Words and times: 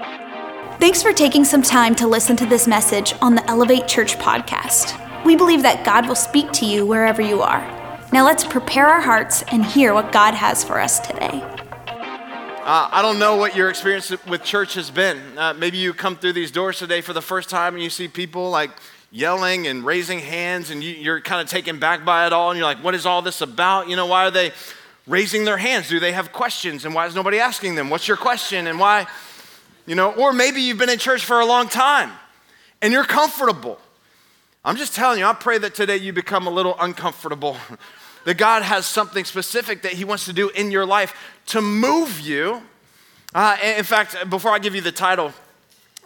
Thanks 0.00 1.02
for 1.02 1.12
taking 1.12 1.44
some 1.44 1.60
time 1.62 1.94
to 1.96 2.06
listen 2.06 2.34
to 2.36 2.46
this 2.46 2.66
message 2.66 3.12
on 3.20 3.34
the 3.34 3.46
Elevate 3.50 3.86
Church 3.86 4.16
podcast. 4.16 4.96
We 5.26 5.36
believe 5.36 5.62
that 5.62 5.84
God 5.84 6.08
will 6.08 6.14
speak 6.14 6.52
to 6.52 6.64
you 6.64 6.86
wherever 6.86 7.20
you 7.20 7.42
are. 7.42 7.60
Now 8.12 8.24
let's 8.24 8.44
prepare 8.44 8.86
our 8.86 9.02
hearts 9.02 9.42
and 9.52 9.64
hear 9.64 9.92
what 9.92 10.10
God 10.10 10.32
has 10.34 10.64
for 10.64 10.80
us 10.80 10.98
today. 11.00 11.42
Uh, 11.42 12.88
I 12.90 13.02
don't 13.02 13.18
know 13.18 13.36
what 13.36 13.54
your 13.54 13.68
experience 13.68 14.10
with 14.26 14.42
church 14.42 14.74
has 14.74 14.90
been. 14.90 15.18
Uh, 15.36 15.52
maybe 15.52 15.76
you 15.76 15.92
come 15.92 16.16
through 16.16 16.32
these 16.32 16.50
doors 16.50 16.78
today 16.78 17.02
for 17.02 17.12
the 17.12 17.22
first 17.22 17.50
time 17.50 17.74
and 17.74 17.82
you 17.82 17.90
see 17.90 18.08
people 18.08 18.48
like 18.48 18.70
yelling 19.10 19.66
and 19.66 19.84
raising 19.84 20.18
hands 20.18 20.70
and 20.70 20.82
you, 20.82 20.94
you're 20.94 21.20
kind 21.20 21.42
of 21.42 21.48
taken 21.48 21.78
back 21.78 22.04
by 22.04 22.26
it 22.26 22.32
all 22.32 22.50
and 22.50 22.58
you're 22.58 22.66
like, 22.66 22.82
what 22.82 22.94
is 22.94 23.04
all 23.04 23.20
this 23.22 23.42
about? 23.42 23.88
You 23.88 23.96
know, 23.96 24.06
why 24.06 24.26
are 24.26 24.30
they 24.30 24.52
raising 25.06 25.44
their 25.44 25.58
hands? 25.58 25.88
Do 25.88 26.00
they 26.00 26.12
have 26.12 26.32
questions? 26.32 26.84
And 26.84 26.94
why 26.94 27.06
is 27.06 27.14
nobody 27.14 27.38
asking 27.38 27.74
them? 27.74 27.90
What's 27.90 28.08
your 28.08 28.16
question? 28.16 28.66
And 28.66 28.78
why, 28.78 29.06
you 29.90 29.96
know, 29.96 30.12
or 30.12 30.32
maybe 30.32 30.60
you've 30.60 30.78
been 30.78 30.88
in 30.88 31.00
church 31.00 31.24
for 31.24 31.40
a 31.40 31.44
long 31.44 31.68
time 31.68 32.12
and 32.80 32.92
you're 32.92 33.02
comfortable. 33.02 33.76
I'm 34.64 34.76
just 34.76 34.94
telling 34.94 35.18
you, 35.18 35.24
I 35.24 35.32
pray 35.32 35.58
that 35.58 35.74
today 35.74 35.96
you 35.96 36.12
become 36.12 36.46
a 36.46 36.50
little 36.50 36.76
uncomfortable. 36.78 37.56
that 38.24 38.38
God 38.38 38.62
has 38.62 38.86
something 38.86 39.24
specific 39.24 39.82
that 39.82 39.94
He 39.94 40.04
wants 40.04 40.26
to 40.26 40.32
do 40.32 40.48
in 40.50 40.70
your 40.70 40.86
life 40.86 41.12
to 41.46 41.60
move 41.60 42.20
you. 42.20 42.62
Uh, 43.34 43.56
in 43.64 43.82
fact, 43.82 44.30
before 44.30 44.52
I 44.52 44.60
give 44.60 44.76
you 44.76 44.80
the 44.80 44.92
title 44.92 45.32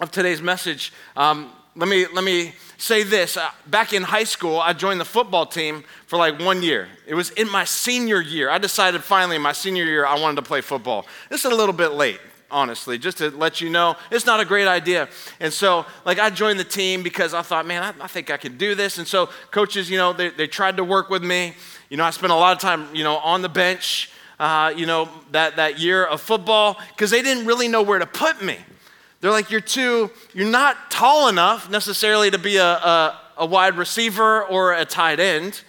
of 0.01 0.11
today's 0.11 0.41
message, 0.41 0.91
um, 1.15 1.53
let 1.77 1.87
me, 1.87 2.07
let 2.07 2.25
me 2.25 2.55
say 2.79 3.03
this. 3.03 3.37
Uh, 3.37 3.51
back 3.67 3.93
in 3.93 4.03
high 4.03 4.25
school, 4.25 4.61
I 4.61 4.73
joined 4.73 4.99
the 4.99 5.05
football 5.05 5.45
team 5.45 5.85
for 6.07 6.17
like 6.17 6.41
one 6.41 6.63
year. 6.63 6.89
It 7.07 7.17
was 7.17 7.29
in 7.33 7.51
my 7.51 7.65
senior 7.65 8.23
year. 8.23 8.49
I 8.49 8.57
decided 8.57 9.05
finally 9.05 9.37
in 9.37 9.43
my 9.43 9.53
senior 9.53 9.85
year 9.85 10.07
I 10.07 10.19
wanted 10.19 10.37
to 10.37 10.43
play 10.43 10.63
football. 10.63 11.05
This 11.29 11.45
is 11.45 11.53
a 11.53 11.55
little 11.55 11.75
bit 11.75 11.93
late, 11.93 12.21
honestly, 12.51 12.99
just 12.99 13.19
to 13.19 13.31
let 13.31 13.61
you 13.61 13.71
know 13.71 13.97
it's 14.11 14.27
not 14.27 14.41
a 14.41 14.45
great 14.45 14.67
idea. 14.67 15.09
And 15.41 15.53
so, 15.53 15.87
like, 16.05 16.19
I 16.19 16.31
joined 16.31 16.59
the 16.59 16.65
team 16.65 17.03
because 17.03 17.35
I 17.35 17.43
thought, 17.43 17.67
man, 17.67 17.83
I, 17.83 18.05
I 18.05 18.07
think 18.07 18.31
I 18.31 18.37
can 18.37 18.57
do 18.57 18.75
this. 18.75 18.99
And 18.99 19.07
so, 19.07 19.29
coaches, 19.51 19.91
you 19.91 19.99
know, 19.99 20.13
they, 20.13 20.31
they 20.31 20.47
tried 20.47 20.77
to 20.77 20.85
work 20.85 21.11
with 21.11 21.23
me. 21.23 21.55
You 21.91 21.97
know, 21.97 22.05
I 22.05 22.11
spent 22.11 22.33
a 22.33 22.37
lot 22.37 22.55
of 22.55 22.61
time, 22.61 22.95
you 22.95 23.05
know, 23.05 23.17
on 23.19 23.43
the 23.43 23.49
bench, 23.49 24.11
uh, 24.39 24.73
you 24.77 24.87
know, 24.87 25.09
that, 25.33 25.57
that 25.57 25.79
year 25.79 26.05
of 26.05 26.21
football 26.21 26.79
because 26.91 27.11
they 27.11 27.23
didn't 27.23 27.47
really 27.47 27.69
know 27.69 27.83
where 27.83 27.99
to 27.99 28.07
put 28.07 28.43
me. 28.43 28.59
They're 29.21 29.31
like, 29.31 29.51
you're 29.51 29.61
too, 29.61 30.11
you're 30.35 30.51
not 30.51 30.91
tall 30.91 31.29
enough 31.29 31.71
necessarily 31.71 32.31
to 32.31 32.39
be 32.39 32.57
a, 32.57 32.67
a, 32.67 33.21
a 33.39 33.47
wide 33.47 33.77
receiver 33.77 34.45
or 34.45 34.75
a 34.75 34.85
tight 34.85 35.19
end. 35.19 35.63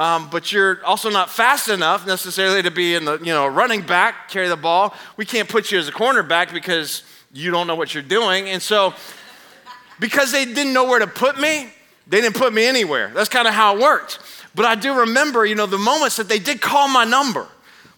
Um, 0.00 0.30
but 0.30 0.50
you're 0.50 0.82
also 0.86 1.10
not 1.10 1.28
fast 1.28 1.68
enough 1.68 2.06
necessarily 2.06 2.62
to 2.62 2.70
be 2.70 2.94
in 2.94 3.04
the, 3.04 3.18
you 3.18 3.34
know, 3.34 3.46
running 3.46 3.82
back, 3.82 4.30
carry 4.30 4.48
the 4.48 4.56
ball. 4.56 4.94
We 5.18 5.26
can't 5.26 5.46
put 5.46 5.70
you 5.70 5.78
as 5.78 5.88
a 5.88 5.92
cornerback 5.92 6.54
because 6.54 7.02
you 7.34 7.50
don't 7.50 7.66
know 7.66 7.74
what 7.74 7.92
you're 7.92 8.02
doing. 8.02 8.48
And 8.48 8.62
so, 8.62 8.94
because 9.98 10.32
they 10.32 10.46
didn't 10.46 10.72
know 10.72 10.84
where 10.86 11.00
to 11.00 11.06
put 11.06 11.38
me, 11.38 11.68
they 12.06 12.22
didn't 12.22 12.34
put 12.34 12.54
me 12.54 12.64
anywhere. 12.64 13.12
That's 13.14 13.28
kind 13.28 13.46
of 13.46 13.52
how 13.52 13.76
it 13.76 13.82
worked. 13.82 14.20
But 14.54 14.64
I 14.64 14.74
do 14.74 15.00
remember, 15.00 15.44
you 15.44 15.54
know, 15.54 15.66
the 15.66 15.76
moments 15.76 16.16
that 16.16 16.30
they 16.30 16.38
did 16.38 16.62
call 16.62 16.88
my 16.88 17.04
number. 17.04 17.46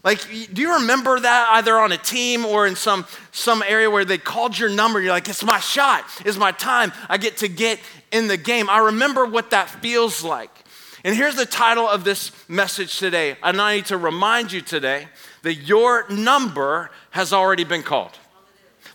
Like, 0.02 0.26
do 0.52 0.60
you 0.60 0.74
remember 0.74 1.20
that 1.20 1.50
either 1.52 1.78
on 1.78 1.92
a 1.92 1.98
team 1.98 2.44
or 2.44 2.66
in 2.66 2.74
some, 2.74 3.06
some 3.30 3.62
area 3.64 3.88
where 3.88 4.04
they 4.04 4.18
called 4.18 4.58
your 4.58 4.70
number? 4.70 5.00
You're 5.00 5.12
like, 5.12 5.28
it's 5.28 5.44
my 5.44 5.60
shot, 5.60 6.02
it's 6.24 6.36
my 6.36 6.50
time. 6.50 6.92
I 7.08 7.16
get 7.16 7.36
to 7.36 7.48
get 7.48 7.78
in 8.10 8.26
the 8.26 8.36
game. 8.36 8.68
I 8.68 8.78
remember 8.78 9.24
what 9.24 9.50
that 9.50 9.70
feels 9.70 10.24
like. 10.24 10.61
And 11.04 11.16
here's 11.16 11.36
the 11.36 11.46
title 11.46 11.88
of 11.88 12.04
this 12.04 12.30
message 12.48 12.98
today. 12.98 13.36
And 13.42 13.60
I 13.60 13.76
need 13.76 13.86
to 13.86 13.96
remind 13.96 14.52
you 14.52 14.60
today 14.60 15.08
that 15.42 15.54
your 15.54 16.08
number 16.08 16.90
has 17.10 17.32
already 17.32 17.64
been 17.64 17.82
called. 17.82 18.12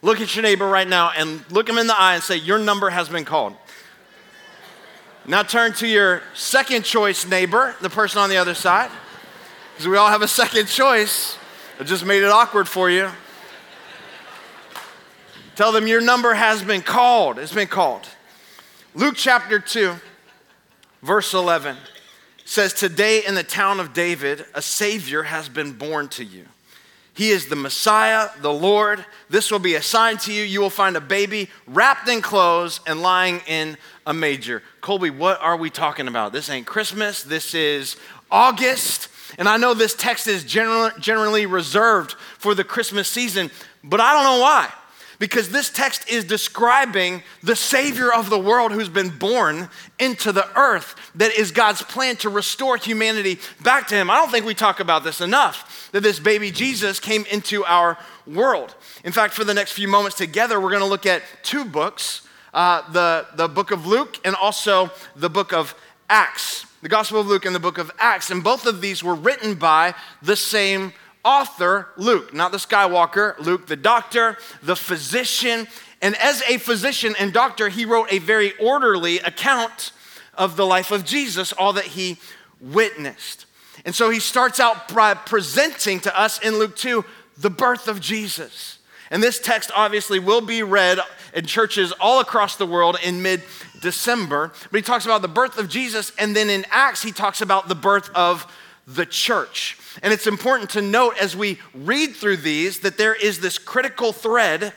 Look 0.01 0.21
at 0.21 0.35
your 0.35 0.43
neighbor 0.43 0.67
right 0.67 0.87
now 0.87 1.11
and 1.17 1.43
look 1.51 1.67
him 1.67 1.77
in 1.77 1.87
the 1.87 1.99
eye 1.99 2.15
and 2.15 2.23
say, 2.23 2.37
Your 2.37 2.59
number 2.59 2.89
has 2.89 3.09
been 3.09 3.25
called. 3.25 3.55
Now 5.25 5.43
turn 5.43 5.73
to 5.73 5.87
your 5.87 6.21
second 6.33 6.85
choice 6.85 7.25
neighbor, 7.25 7.75
the 7.81 7.89
person 7.89 8.21
on 8.21 8.29
the 8.29 8.37
other 8.37 8.53
side 8.53 8.89
because 9.77 9.89
we 9.89 9.95
all 9.95 10.09
have 10.09 10.23
a 10.23 10.27
second 10.27 10.67
choice. 10.67 11.37
I 11.79 11.83
just 11.83 12.03
made 12.03 12.23
it 12.23 12.31
awkward 12.31 12.67
for 12.67 12.89
you. 12.89 13.11
Tell 15.55 15.71
them 15.71 15.85
your 15.85 16.01
number 16.01 16.33
has 16.33 16.63
been 16.63 16.81
called. 16.81 17.37
It's 17.37 17.53
been 17.53 17.67
called. 17.67 18.07
Luke 18.95 19.13
chapter 19.15 19.59
2, 19.59 19.93
verse 21.03 21.35
11 21.35 21.77
says, 22.47 22.73
Today 22.73 23.25
in 23.25 23.35
the 23.35 23.43
town 23.43 23.79
of 23.79 23.93
David, 23.93 24.45
a 24.53 24.61
Savior 24.61 25.23
has 25.23 25.49
been 25.49 25.73
born 25.73 26.07
to 26.09 26.23
you. 26.23 26.45
He 27.13 27.29
is 27.29 27.47
the 27.47 27.55
Messiah, 27.55 28.29
the 28.41 28.53
Lord. 28.53 29.03
This 29.29 29.49
will 29.51 29.59
be 29.59 29.75
a 29.75 29.81
sign 29.81 30.17
to 30.17 30.31
you. 30.31 30.43
You 30.43 30.61
will 30.61 30.69
find 30.69 30.95
a 30.95 31.01
baby 31.01 31.49
wrapped 31.65 32.07
in 32.07 32.21
clothes 32.21 32.79
and 32.85 33.01
lying 33.01 33.41
in 33.47 33.75
a 34.05 34.13
manger. 34.13 34.61
Colby, 34.81 35.09
what 35.09 35.41
are 35.41 35.57
we 35.57 35.69
talking 35.71 36.07
about? 36.07 36.31
This 36.31 36.49
ain't 36.49 36.67
Christmas. 36.67 37.23
This 37.23 37.55
is 37.55 37.97
August. 38.29 39.09
And 39.39 39.49
I 39.49 39.57
know 39.57 39.73
this 39.73 39.95
text 39.95 40.27
is 40.27 40.43
general, 40.43 40.91
generally 40.99 41.47
reserved 41.47 42.13
for 42.37 42.53
the 42.53 42.63
Christmas 42.63 43.07
season, 43.07 43.51
but 43.83 43.99
I 43.99 44.13
don't 44.13 44.23
know 44.23 44.41
why. 44.41 44.71
Because 45.19 45.49
this 45.49 45.69
text 45.69 46.07
is 46.09 46.23
describing 46.23 47.23
the 47.41 47.55
Savior 47.55 48.13
of 48.13 48.29
the 48.29 48.37
world 48.37 48.71
who's 48.71 48.89
been 48.89 49.09
born 49.09 49.69
into 49.97 50.31
the 50.31 50.47
earth, 50.57 50.95
that 51.15 51.31
is 51.31 51.51
God's 51.51 51.81
plan 51.81 52.17
to 52.17 52.29
restore 52.29 52.77
humanity 52.77 53.39
back 53.63 53.87
to 53.87 53.95
Him. 53.95 54.09
I 54.09 54.15
don't 54.15 54.29
think 54.29 54.45
we 54.45 54.53
talk 54.53 54.79
about 54.79 55.03
this 55.03 55.19
enough, 55.21 55.89
that 55.91 56.01
this 56.01 56.19
baby 56.19 56.51
Jesus 56.51 56.99
came 56.99 57.25
into 57.31 57.65
our 57.65 57.97
world. 58.27 58.75
In 59.03 59.11
fact, 59.11 59.33
for 59.33 59.43
the 59.43 59.53
next 59.53 59.71
few 59.71 59.87
moments 59.87 60.17
together, 60.17 60.59
we're 60.59 60.71
gonna 60.71 60.85
look 60.85 61.05
at 61.05 61.23
two 61.43 61.65
books 61.65 62.21
uh, 62.53 62.89
the, 62.91 63.27
the 63.35 63.47
book 63.47 63.71
of 63.71 63.85
Luke 63.85 64.19
and 64.25 64.33
also 64.35 64.89
the 65.15 65.29
book 65.29 65.53
of 65.53 65.75
Acts 66.09 66.65
the 66.81 66.89
Gospel 66.89 67.19
of 67.19 67.27
Luke 67.27 67.45
and 67.45 67.55
the 67.55 67.59
book 67.59 67.79
of 67.79 67.91
Acts. 67.97 68.29
And 68.29 68.43
both 68.43 68.65
of 68.65 68.81
these 68.81 69.03
were 69.03 69.15
written 69.15 69.55
by 69.55 69.95
the 70.21 70.35
same 70.35 70.93
author, 71.23 71.89
Luke, 71.97 72.33
not 72.33 72.51
the 72.51 72.57
Skywalker, 72.57 73.37
Luke, 73.39 73.67
the 73.67 73.75
doctor, 73.75 74.37
the 74.63 74.75
physician. 74.75 75.67
And 76.01 76.15
as 76.17 76.41
a 76.47 76.57
physician 76.57 77.15
and 77.19 77.33
doctor, 77.33 77.69
he 77.69 77.85
wrote 77.85 78.11
a 78.11 78.19
very 78.19 78.53
orderly 78.57 79.19
account 79.19 79.91
of 80.35 80.55
the 80.55 80.65
life 80.65 80.91
of 80.91 81.03
Jesus, 81.03 81.51
all 81.53 81.73
that 81.73 81.85
he 81.85 82.17
witnessed. 82.61 83.45
And 83.85 83.93
so 83.93 84.09
he 84.09 84.19
starts 84.19 84.59
out 84.59 84.93
by 84.93 85.13
presenting 85.13 85.99
to 86.01 86.19
us 86.19 86.39
in 86.39 86.57
Luke 86.57 86.75
2 86.75 87.03
the 87.37 87.49
birth 87.49 87.87
of 87.87 87.99
Jesus. 87.99 88.79
And 89.09 89.23
this 89.23 89.39
text 89.39 89.71
obviously 89.75 90.19
will 90.19 90.41
be 90.41 90.63
read 90.63 90.99
in 91.33 91.45
churches 91.45 91.91
all 91.93 92.19
across 92.19 92.55
the 92.55 92.65
world 92.65 92.97
in 93.03 93.21
mid 93.21 93.43
December. 93.81 94.51
But 94.71 94.77
he 94.77 94.81
talks 94.81 95.05
about 95.05 95.21
the 95.21 95.27
birth 95.27 95.57
of 95.57 95.69
Jesus, 95.69 96.11
and 96.17 96.35
then 96.35 96.49
in 96.49 96.65
Acts, 96.69 97.03
he 97.03 97.11
talks 97.11 97.41
about 97.41 97.67
the 97.67 97.75
birth 97.75 98.09
of 98.15 98.51
the 98.87 99.05
church. 99.05 99.77
And 100.03 100.13
it's 100.13 100.27
important 100.27 100.71
to 100.71 100.81
note 100.81 101.17
as 101.21 101.35
we 101.35 101.59
read 101.73 102.15
through 102.15 102.37
these 102.37 102.79
that 102.79 102.97
there 102.97 103.15
is 103.15 103.39
this 103.39 103.57
critical 103.57 104.13
thread 104.13 104.73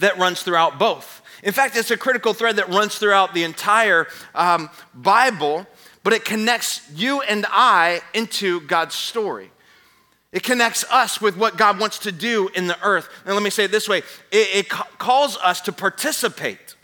that 0.00 0.18
runs 0.18 0.42
throughout 0.42 0.78
both. 0.78 1.22
In 1.42 1.52
fact, 1.52 1.76
it's 1.76 1.90
a 1.90 1.96
critical 1.96 2.32
thread 2.32 2.56
that 2.56 2.68
runs 2.68 2.98
throughout 2.98 3.34
the 3.34 3.44
entire 3.44 4.08
um, 4.34 4.70
Bible, 4.94 5.66
but 6.02 6.12
it 6.12 6.24
connects 6.24 6.90
you 6.94 7.20
and 7.22 7.46
I 7.48 8.00
into 8.14 8.60
God's 8.62 8.94
story. 8.94 9.50
It 10.32 10.42
connects 10.42 10.84
us 10.90 11.20
with 11.20 11.36
what 11.36 11.56
God 11.56 11.78
wants 11.78 12.00
to 12.00 12.12
do 12.12 12.48
in 12.54 12.66
the 12.66 12.78
earth. 12.82 13.08
And 13.24 13.34
let 13.34 13.42
me 13.42 13.50
say 13.50 13.64
it 13.64 13.70
this 13.70 13.88
way 13.88 13.98
it, 14.30 14.66
it 14.66 14.68
calls 14.68 15.36
us 15.38 15.60
to 15.62 15.72
participate 15.72 16.74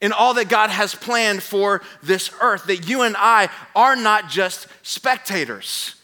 in 0.00 0.12
all 0.12 0.34
that 0.34 0.48
God 0.48 0.70
has 0.70 0.94
planned 0.94 1.42
for 1.42 1.82
this 2.02 2.30
earth, 2.40 2.64
that 2.64 2.88
you 2.88 3.02
and 3.02 3.16
I 3.18 3.50
are 3.76 3.96
not 3.96 4.28
just 4.28 4.66
spectators. 4.82 5.94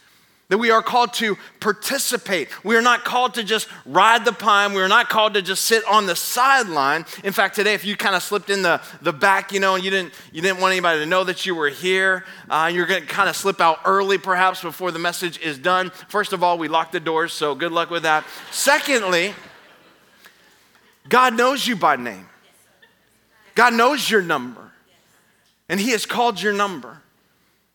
That 0.49 0.59
we 0.59 0.71
are 0.71 0.83
called 0.83 1.12
to 1.15 1.37
participate. 1.59 2.49
We 2.65 2.77
are 2.77 2.83
not 2.83 3.05
called 3.05 3.34
to 3.34 3.43
just 3.43 3.67
ride 3.84 4.25
the 4.25 4.33
pine. 4.33 4.75
We 4.75 4.81
are 4.81 4.89
not 4.89 5.09
called 5.09 5.34
to 5.34 5.43
just 5.43 5.65
sit 5.65 5.84
on 5.87 6.07
the 6.07 6.15
sideline. 6.15 7.05
In 7.25 7.32
fact, 7.32 7.56
today, 7.56 7.75
if 7.75 7.85
you 7.85 7.97
kind 7.97 8.15
of 8.15 8.23
slipped 8.23 8.49
in 8.49 8.62
the, 8.62 8.81
the 9.03 9.12
back, 9.12 9.50
you 9.50 9.59
know, 9.59 9.75
and 9.75 9.82
you 9.82 9.91
didn't, 9.91 10.12
you 10.32 10.43
didn't 10.43 10.61
want 10.61 10.70
anybody 10.70 11.00
to 11.00 11.06
know 11.06 11.25
that 11.25 11.47
you 11.47 11.56
were 11.56 11.69
here, 11.69 12.25
uh, 12.49 12.70
you're 12.73 12.87
going 12.87 13.00
to 13.00 13.09
kind 13.09 13.29
of 13.29 13.35
slip 13.35 13.61
out 13.61 13.81
early 13.85 14.19
perhaps 14.19 14.62
before 14.62 14.93
the 14.93 15.00
message 15.00 15.41
is 15.41 15.59
done. 15.59 15.91
First 16.09 16.32
of 16.32 16.44
all, 16.44 16.59
we 16.59 16.69
lock 16.69 16.93
the 16.93 17.00
doors, 17.00 17.32
so 17.32 17.56
good 17.56 17.73
luck 17.73 17.91
with 17.91 18.05
that. 18.05 18.25
Secondly, 18.53 19.35
God 21.09 21.37
knows 21.37 21.67
you 21.67 21.75
by 21.75 21.97
name. 21.97 22.29
God 23.56 23.75
knows 23.75 24.09
your 24.09 24.23
number, 24.23 24.70
and 25.69 25.81
He 25.81 25.91
has 25.91 26.06
called 26.06 26.41
your 26.41 26.53
number. 26.53 27.03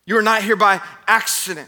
You 0.06 0.16
are 0.16 0.22
not 0.22 0.44
here 0.44 0.56
by 0.56 0.80
accident. 1.08 1.68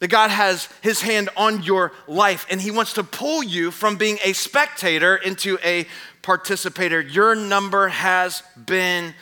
That 0.00 0.08
God 0.08 0.30
has 0.30 0.68
His 0.82 1.00
hand 1.00 1.30
on 1.36 1.62
your 1.62 1.92
life, 2.06 2.46
and 2.50 2.60
He 2.60 2.70
wants 2.70 2.92
to 2.94 3.04
pull 3.04 3.42
you 3.42 3.70
from 3.70 3.96
being 3.96 4.18
a 4.24 4.32
spectator 4.34 5.16
into 5.16 5.58
a 5.64 5.86
participator. 6.22 7.00
Your 7.00 7.34
number 7.34 7.88
has 7.88 8.42
been 8.66 9.14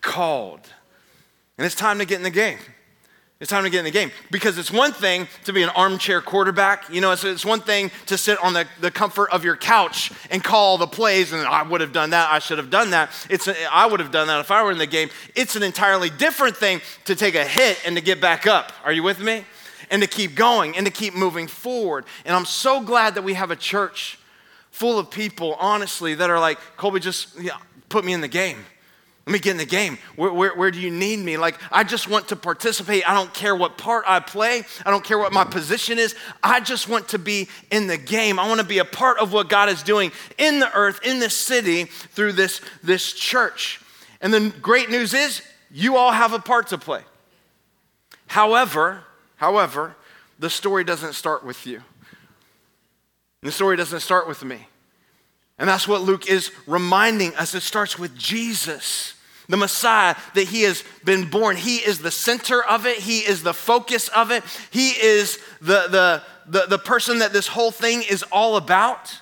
called. 0.00 0.60
And 1.58 1.64
it's 1.64 1.74
time 1.74 1.98
to 1.98 2.04
get 2.04 2.16
in 2.16 2.22
the 2.22 2.30
game. 2.30 2.58
It's 3.38 3.50
time 3.50 3.64
to 3.64 3.70
get 3.70 3.80
in 3.80 3.84
the 3.84 3.90
game 3.90 4.10
because 4.30 4.56
it's 4.56 4.70
one 4.70 4.92
thing 4.92 5.28
to 5.44 5.52
be 5.52 5.62
an 5.62 5.68
armchair 5.70 6.22
quarterback. 6.22 6.88
You 6.88 7.02
know, 7.02 7.12
it's, 7.12 7.22
it's 7.22 7.44
one 7.44 7.60
thing 7.60 7.90
to 8.06 8.16
sit 8.16 8.42
on 8.42 8.54
the, 8.54 8.66
the 8.80 8.90
comfort 8.90 9.28
of 9.30 9.44
your 9.44 9.56
couch 9.56 10.10
and 10.30 10.42
call 10.42 10.78
the 10.78 10.86
plays, 10.86 11.34
and 11.34 11.46
I 11.46 11.62
would 11.62 11.82
have 11.82 11.92
done 11.92 12.10
that, 12.10 12.32
I 12.32 12.38
should 12.38 12.56
have 12.56 12.70
done 12.70 12.90
that. 12.90 13.10
It's 13.28 13.46
a, 13.46 13.54
I 13.70 13.86
would 13.86 14.00
have 14.00 14.10
done 14.10 14.28
that 14.28 14.40
if 14.40 14.50
I 14.50 14.62
were 14.62 14.72
in 14.72 14.78
the 14.78 14.86
game. 14.86 15.10
It's 15.34 15.54
an 15.54 15.62
entirely 15.62 16.08
different 16.08 16.56
thing 16.56 16.80
to 17.04 17.14
take 17.14 17.34
a 17.34 17.44
hit 17.44 17.78
and 17.84 17.94
to 17.96 18.02
get 18.02 18.22
back 18.22 18.46
up. 18.46 18.72
Are 18.84 18.92
you 18.92 19.02
with 19.02 19.20
me? 19.20 19.44
And 19.90 20.02
to 20.02 20.08
keep 20.08 20.34
going 20.34 20.76
and 20.76 20.86
to 20.86 20.92
keep 20.92 21.14
moving 21.14 21.46
forward. 21.46 22.04
And 22.24 22.34
I'm 22.34 22.44
so 22.44 22.80
glad 22.80 23.14
that 23.14 23.22
we 23.22 23.34
have 23.34 23.50
a 23.50 23.56
church 23.56 24.18
full 24.70 24.98
of 24.98 25.10
people, 25.10 25.54
honestly, 25.54 26.14
that 26.14 26.28
are 26.28 26.40
like, 26.40 26.58
Colby, 26.76 27.00
just 27.00 27.38
put 27.88 28.04
me 28.04 28.12
in 28.12 28.20
the 28.20 28.28
game. 28.28 28.58
Let 29.26 29.32
me 29.32 29.38
get 29.40 29.50
in 29.52 29.56
the 29.56 29.64
game. 29.64 29.98
Where, 30.14 30.32
where, 30.32 30.54
where, 30.54 30.70
do 30.70 30.78
you 30.78 30.90
need 30.90 31.18
me? 31.18 31.36
Like, 31.36 31.58
I 31.72 31.82
just 31.82 32.08
want 32.08 32.28
to 32.28 32.36
participate. 32.36 33.08
I 33.08 33.12
don't 33.12 33.34
care 33.34 33.56
what 33.56 33.76
part 33.76 34.04
I 34.06 34.20
play. 34.20 34.62
I 34.84 34.90
don't 34.92 35.02
care 35.02 35.18
what 35.18 35.32
my 35.32 35.42
position 35.42 35.98
is. 35.98 36.14
I 36.44 36.60
just 36.60 36.88
want 36.88 37.08
to 37.08 37.18
be 37.18 37.48
in 37.72 37.88
the 37.88 37.96
game. 37.96 38.38
I 38.38 38.46
want 38.46 38.60
to 38.60 38.66
be 38.66 38.78
a 38.78 38.84
part 38.84 39.18
of 39.18 39.32
what 39.32 39.48
God 39.48 39.68
is 39.68 39.82
doing 39.82 40.12
in 40.38 40.60
the 40.60 40.72
earth, 40.76 41.00
in 41.02 41.18
this 41.18 41.36
city, 41.36 41.84
through 41.84 42.34
this, 42.34 42.60
this 42.84 43.12
church. 43.12 43.80
And 44.20 44.32
the 44.32 44.54
great 44.62 44.90
news 44.90 45.12
is, 45.12 45.42
you 45.72 45.96
all 45.96 46.12
have 46.12 46.32
a 46.32 46.38
part 46.38 46.68
to 46.68 46.78
play. 46.78 47.02
However, 48.28 49.02
however, 49.36 49.96
the 50.38 50.50
story 50.50 50.84
doesn't 50.84 51.14
start 51.14 51.44
with 51.44 51.66
you. 51.66 51.82
The 53.42 53.52
story 53.52 53.76
doesn't 53.76 54.00
start 54.00 54.28
with 54.28 54.44
me. 54.44 54.68
And 55.58 55.68
that's 55.68 55.88
what 55.88 56.02
Luke 56.02 56.28
is 56.28 56.50
reminding 56.66 57.34
us. 57.36 57.54
It 57.54 57.62
starts 57.62 57.98
with 57.98 58.16
Jesus 58.16 59.14
the 59.48 59.56
Messiah, 59.56 60.16
that 60.34 60.48
he 60.48 60.62
has 60.62 60.82
been 61.04 61.28
born. 61.30 61.56
He 61.56 61.76
is 61.78 62.00
the 62.00 62.10
center 62.10 62.62
of 62.64 62.86
it, 62.86 62.98
he 62.98 63.20
is 63.20 63.42
the 63.42 63.54
focus 63.54 64.08
of 64.08 64.30
it, 64.30 64.42
he 64.70 64.90
is 64.90 65.38
the, 65.60 65.86
the, 65.88 66.22
the, 66.46 66.66
the 66.68 66.78
person 66.78 67.20
that 67.20 67.32
this 67.32 67.46
whole 67.46 67.70
thing 67.70 68.02
is 68.02 68.22
all 68.24 68.56
about. 68.56 69.20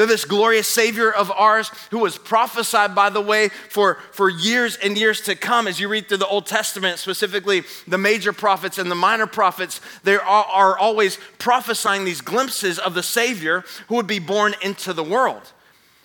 That 0.00 0.08
this 0.08 0.24
glorious 0.24 0.66
Savior 0.66 1.12
of 1.12 1.30
ours, 1.30 1.70
who 1.90 1.98
was 1.98 2.16
prophesied, 2.16 2.94
by 2.94 3.10
the 3.10 3.20
way, 3.20 3.50
for, 3.50 3.96
for 4.12 4.30
years 4.30 4.76
and 4.76 4.96
years 4.96 5.20
to 5.22 5.36
come, 5.36 5.68
as 5.68 5.78
you 5.78 5.88
read 5.88 6.08
through 6.08 6.16
the 6.16 6.26
Old 6.26 6.46
Testament, 6.46 6.98
specifically 6.98 7.64
the 7.86 7.98
major 7.98 8.32
prophets 8.32 8.78
and 8.78 8.90
the 8.90 8.94
minor 8.94 9.26
prophets, 9.26 9.82
they 10.02 10.16
are, 10.16 10.22
are 10.22 10.78
always 10.78 11.18
prophesying 11.36 12.06
these 12.06 12.22
glimpses 12.22 12.78
of 12.78 12.94
the 12.94 13.02
Savior 13.02 13.62
who 13.88 13.96
would 13.96 14.06
be 14.06 14.18
born 14.18 14.54
into 14.62 14.94
the 14.94 15.04
world 15.04 15.52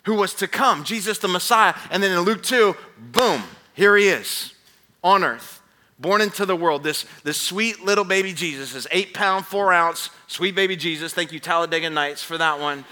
who 0.04 0.16
was 0.16 0.34
to 0.34 0.48
come, 0.50 0.84
Jesus 0.84 1.20
the 1.20 1.30
Messiah. 1.30 1.74
And 1.90 2.04
then 2.04 2.12
in 2.12 2.20
Luke 2.20 2.44
2, 2.44 2.76
boom, 3.14 3.44
here 3.74 3.96
he 3.96 4.10
is 4.10 4.54
on 5.02 5.24
earth, 5.24 5.62
born 5.98 6.20
into 6.20 6.46
the 6.46 6.56
world. 6.58 6.84
This, 6.84 7.06
this 7.24 7.40
sweet 7.42 7.82
little 7.82 8.04
baby 8.04 8.34
Jesus, 8.34 8.74
this 8.74 8.86
eight 8.92 9.14
pound, 9.14 9.46
four 9.46 9.72
ounce, 9.72 10.10
sweet 10.28 10.54
baby 10.54 10.76
Jesus. 10.76 11.14
Thank 11.14 11.32
you, 11.32 11.40
Talladega 11.40 11.90
Nights, 11.90 12.22
for 12.22 12.38
that 12.38 12.60
one. 12.60 12.84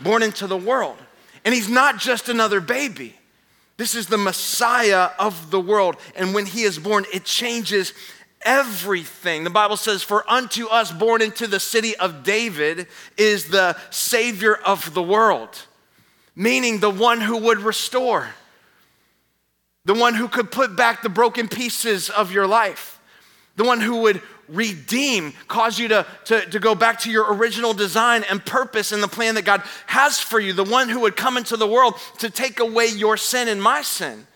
Born 0.00 0.22
into 0.22 0.46
the 0.46 0.56
world. 0.56 0.96
And 1.44 1.54
he's 1.54 1.68
not 1.68 1.98
just 1.98 2.28
another 2.28 2.60
baby. 2.60 3.14
This 3.76 3.94
is 3.94 4.06
the 4.06 4.18
Messiah 4.18 5.10
of 5.18 5.50
the 5.50 5.60
world. 5.60 5.96
And 6.16 6.34
when 6.34 6.46
he 6.46 6.62
is 6.62 6.78
born, 6.78 7.04
it 7.12 7.24
changes 7.24 7.92
everything. 8.42 9.44
The 9.44 9.50
Bible 9.50 9.76
says, 9.76 10.02
For 10.02 10.28
unto 10.30 10.66
us 10.66 10.90
born 10.92 11.22
into 11.22 11.46
the 11.46 11.60
city 11.60 11.96
of 11.96 12.24
David 12.24 12.86
is 13.16 13.48
the 13.48 13.76
Savior 13.90 14.54
of 14.54 14.94
the 14.94 15.02
world 15.02 15.58
meaning 16.36 16.78
the 16.78 16.90
one 16.90 17.20
who 17.22 17.38
would 17.38 17.58
restore, 17.58 18.28
the 19.86 19.94
one 19.94 20.14
who 20.14 20.28
could 20.28 20.52
put 20.52 20.76
back 20.76 21.02
the 21.02 21.08
broken 21.08 21.48
pieces 21.48 22.10
of 22.10 22.30
your 22.30 22.46
life, 22.46 23.00
the 23.56 23.64
one 23.64 23.80
who 23.80 24.02
would 24.02 24.20
redeem, 24.48 25.32
cause 25.48 25.78
you 25.78 25.88
to, 25.88 26.06
to, 26.26 26.46
to 26.46 26.58
go 26.58 26.74
back 26.74 27.00
to 27.00 27.10
your 27.10 27.34
original 27.34 27.72
design 27.72 28.24
and 28.30 28.44
purpose 28.44 28.92
and 28.92 29.02
the 29.02 29.08
plan 29.08 29.34
that 29.36 29.44
God 29.44 29.62
has 29.86 30.20
for 30.20 30.38
you, 30.38 30.52
the 30.52 30.64
one 30.64 30.88
who 30.88 31.00
would 31.00 31.16
come 31.16 31.36
into 31.36 31.56
the 31.56 31.66
world 31.66 31.94
to 32.18 32.30
take 32.30 32.60
away 32.60 32.86
your 32.86 33.16
sin 33.16 33.48
and 33.48 33.62
my 33.62 33.82
sin 33.82 34.26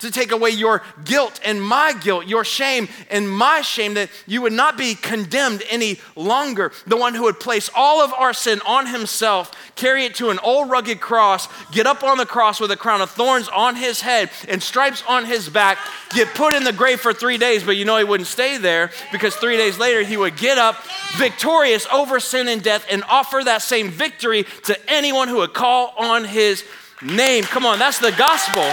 to 0.00 0.10
take 0.10 0.32
away 0.32 0.50
your 0.50 0.82
guilt 1.04 1.40
and 1.44 1.62
my 1.62 1.92
guilt, 1.92 2.26
your 2.26 2.44
shame 2.44 2.88
and 3.10 3.28
my 3.28 3.60
shame, 3.60 3.94
that 3.94 4.10
you 4.26 4.42
would 4.42 4.52
not 4.52 4.76
be 4.76 4.94
condemned 4.94 5.62
any 5.70 5.98
longer. 6.16 6.72
The 6.86 6.96
one 6.96 7.14
who 7.14 7.24
would 7.24 7.40
place 7.40 7.70
all 7.74 8.02
of 8.02 8.12
our 8.12 8.32
sin 8.32 8.60
on 8.66 8.86
himself, 8.86 9.52
carry 9.76 10.04
it 10.04 10.14
to 10.16 10.30
an 10.30 10.38
old 10.40 10.70
rugged 10.70 11.00
cross, 11.00 11.48
get 11.70 11.86
up 11.86 12.02
on 12.02 12.18
the 12.18 12.26
cross 12.26 12.60
with 12.60 12.70
a 12.70 12.76
crown 12.76 13.00
of 13.00 13.10
thorns 13.10 13.48
on 13.48 13.76
his 13.76 14.00
head 14.00 14.30
and 14.48 14.62
stripes 14.62 15.02
on 15.08 15.24
his 15.24 15.48
back, 15.48 15.78
get 16.10 16.28
put 16.34 16.54
in 16.54 16.64
the 16.64 16.72
grave 16.72 17.00
for 17.00 17.12
three 17.12 17.38
days, 17.38 17.62
but 17.62 17.76
you 17.76 17.84
know 17.84 17.98
he 17.98 18.04
wouldn't 18.04 18.26
stay 18.26 18.56
there 18.56 18.90
because 19.12 19.36
three 19.36 19.56
days 19.56 19.78
later 19.78 20.02
he 20.02 20.16
would 20.16 20.36
get 20.36 20.58
up 20.58 20.76
victorious 21.16 21.86
over 21.92 22.20
sin 22.20 22.48
and 22.48 22.62
death 22.62 22.86
and 22.90 23.04
offer 23.04 23.42
that 23.44 23.62
same 23.62 23.90
victory 23.90 24.44
to 24.64 24.90
anyone 24.90 25.28
who 25.28 25.36
would 25.36 25.54
call 25.54 25.94
on 25.98 26.24
his 26.24 26.64
name. 27.02 27.44
Come 27.44 27.66
on, 27.66 27.78
that's 27.78 27.98
the 27.98 28.12
gospel. 28.12 28.68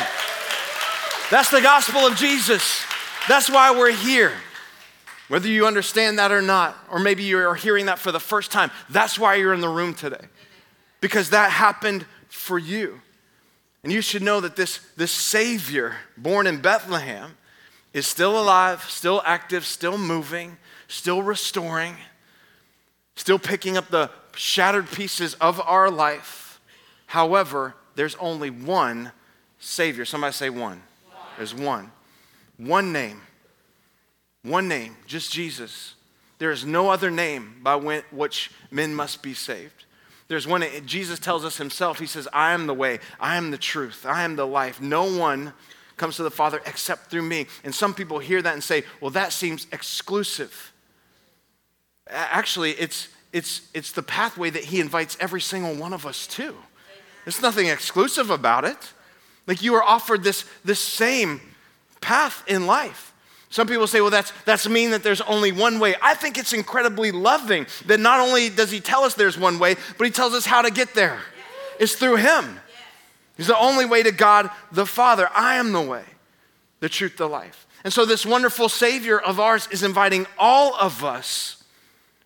That's 1.30 1.52
the 1.52 1.62
gospel 1.62 2.02
of 2.02 2.16
Jesus. 2.16 2.86
That's 3.28 3.50
why 3.50 3.72
we're 3.72 3.92
here. 3.92 4.32
Whether 5.28 5.50
you 5.50 5.68
understand 5.68 6.20
that 6.20 6.32
or 6.32 6.42
not, 6.42 6.78
or 6.90 7.00
maybe 7.00 7.24
you're 7.24 7.56
hearing 7.56 7.88
that 7.88 8.00
for 8.00 8.14
the 8.14 8.20
first 8.20 8.50
time, 8.50 8.72
that's 8.90 9.20
why 9.20 9.36
you're 9.36 9.54
in 9.54 9.60
the 9.60 9.68
room 9.68 9.94
today. 9.94 10.26
Because 11.02 11.32
that 11.32 11.52
happened 11.52 12.06
for 12.30 12.58
you. 12.58 13.02
And 13.84 13.92
you 13.92 14.02
should 14.02 14.22
know 14.22 14.40
that 14.40 14.56
this, 14.56 14.80
this 14.96 15.12
Savior 15.12 15.96
born 16.16 16.48
in 16.48 16.62
Bethlehem 16.62 17.36
is 17.94 18.08
still 18.08 18.40
alive, 18.40 18.86
still 18.88 19.22
active, 19.26 19.66
still 19.66 19.98
moving, 19.98 20.58
still 20.88 21.22
restoring, 21.22 21.96
still 23.16 23.40
picking 23.40 23.76
up 23.76 23.90
the 23.90 24.10
shattered 24.34 24.90
pieces 24.92 25.34
of 25.36 25.60
our 25.62 25.92
life. 25.92 26.62
However, 27.08 27.76
there's 27.96 28.16
only 28.16 28.50
one 28.50 29.12
Savior. 29.60 30.06
Somebody 30.06 30.34
say 30.34 30.50
one. 30.50 30.82
There's 31.38 31.54
one. 31.54 31.92
One 32.58 32.92
name. 32.92 33.22
One 34.44 34.68
name, 34.68 34.98
just 35.08 35.32
Jesus. 35.32 35.96
There 36.40 36.52
is 36.52 36.66
no 36.66 36.90
other 36.90 37.12
name 37.12 37.60
by 37.64 37.76
which 37.76 38.52
men 38.72 38.94
must 38.94 39.22
be 39.24 39.34
saved. 39.34 39.86
There's 40.28 40.48
one, 40.48 40.64
Jesus 40.86 41.20
tells 41.20 41.46
us 41.46 41.58
himself, 41.58 42.00
he 42.00 42.06
says, 42.06 42.28
I 42.34 42.52
am 42.52 42.68
the 42.68 42.74
way, 42.74 43.00
I 43.20 43.38
am 43.38 43.52
the 43.52 43.58
truth, 43.58 44.06
I 44.06 44.24
am 44.24 44.36
the 44.36 44.46
life. 44.46 44.82
No 44.82 45.04
one 45.18 45.54
comes 45.96 46.18
to 46.18 46.24
the 46.24 46.32
Father 46.32 46.62
except 46.66 47.10
through 47.10 47.24
me. 47.24 47.48
And 47.64 47.74
some 47.74 47.94
people 47.94 48.20
hear 48.20 48.42
that 48.42 48.54
and 48.54 48.64
say, 48.64 48.84
well, 49.02 49.12
that 49.12 49.34
seems 49.34 49.68
exclusive. 49.72 50.74
Actually, 52.10 52.72
it's, 52.72 53.08
it's, 53.34 53.70
it's 53.74 53.92
the 53.92 54.04
pathway 54.04 54.50
that 54.50 54.66
he 54.66 54.80
invites 54.80 55.18
every 55.20 55.42
single 55.42 55.76
one 55.76 55.94
of 55.94 56.06
us 56.06 56.28
to. 56.28 56.56
There's 57.26 57.42
nothing 57.42 57.68
exclusive 57.68 58.30
about 58.30 58.64
it. 58.64 58.94
Like 59.48 59.64
you 59.64 59.74
are 59.76 59.84
offered 59.84 60.24
this, 60.24 60.46
this 60.64 60.80
same 60.80 61.42
path 62.02 62.44
in 62.48 62.68
life. 62.68 63.14
Some 63.50 63.68
people 63.68 63.88
say, 63.88 64.02
well, 64.02 64.10
that's, 64.10 64.34
that's 64.44 64.68
mean 64.68 64.92
that 64.92 65.04
there's 65.04 65.22
only 65.22 65.54
one 65.54 65.80
way. 65.80 65.96
I 66.02 66.14
think 66.14 66.38
it's 66.38 66.52
incredibly 66.52 67.12
loving 67.12 67.66
that 67.86 68.00
not 68.00 68.20
only 68.20 68.50
does 68.50 68.72
he 68.72 68.82
tell 68.82 69.04
us 69.04 69.14
there's 69.14 69.38
one 69.38 69.58
way, 69.58 69.76
but 69.98 70.06
he 70.06 70.12
tells 70.12 70.34
us 70.34 70.46
how 70.46 70.62
to 70.62 70.70
get 70.70 70.94
there. 70.94 71.20
It's 71.80 71.96
through 71.96 72.18
him. 72.18 72.60
He's 73.38 73.48
the 73.48 73.58
only 73.58 73.86
way 73.86 74.04
to 74.04 74.12
God 74.12 74.50
the 74.72 74.86
Father. 74.86 75.30
I 75.34 75.56
am 75.56 75.72
the 75.72 75.82
way, 75.82 76.04
the 76.82 76.90
truth, 76.90 77.18
the 77.18 77.30
life. 77.30 77.68
And 77.84 77.94
so, 77.94 78.04
this 78.04 78.26
wonderful 78.26 78.68
Savior 78.68 79.20
of 79.20 79.40
ours 79.40 79.70
is 79.72 79.84
inviting 79.84 80.26
all 80.38 80.76
of 80.76 81.04
us 81.04 81.64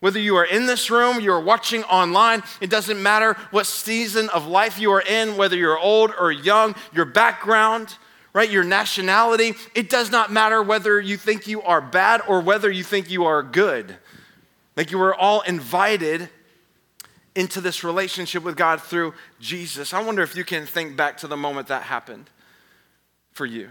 whether 0.02 0.20
you 0.20 0.36
are 0.36 0.46
in 0.46 0.66
this 0.66 0.90
room, 0.90 1.22
you 1.22 1.32
are 1.32 1.40
watching 1.40 1.84
online, 1.84 2.44
it 2.60 2.70
doesn't 2.70 3.02
matter 3.02 3.38
what 3.52 3.66
season 3.66 4.28
of 4.30 4.48
life 4.48 4.78
you 4.80 4.92
are 4.92 5.02
in, 5.02 5.38
whether 5.38 5.56
you're 5.56 5.80
old 5.80 6.12
or 6.20 6.32
young, 6.32 6.76
your 6.92 7.06
background, 7.06 7.96
right, 8.34 8.50
your 8.50 8.64
nationality, 8.64 9.54
it 9.76 9.90
does 9.90 10.12
not 10.12 10.32
matter 10.32 10.62
whether 10.62 11.00
you 11.00 11.18
think 11.18 11.48
you 11.48 11.62
are 11.62 11.82
bad 11.82 12.22
or 12.28 12.42
whether 12.42 12.70
you 12.70 12.84
think 12.84 13.12
you 13.12 13.26
are 13.26 13.44
good. 13.44 13.96
Like 14.76 14.92
you 14.92 14.98
were 14.98 15.14
all 15.14 15.42
invited 15.42 16.30
into 17.36 17.62
this 17.62 17.84
relationship 17.84 18.44
with 18.44 18.58
God 18.58 18.82
through 18.82 19.14
Jesus. 19.40 19.94
I 19.94 20.02
wonder 20.02 20.24
if 20.24 20.36
you 20.36 20.44
can 20.44 20.66
think 20.66 20.98
back 20.98 21.18
to 21.18 21.28
the 21.28 21.38
moment 21.38 21.68
that 21.68 21.84
happened 21.84 22.30
for 23.34 23.46
you. 23.46 23.70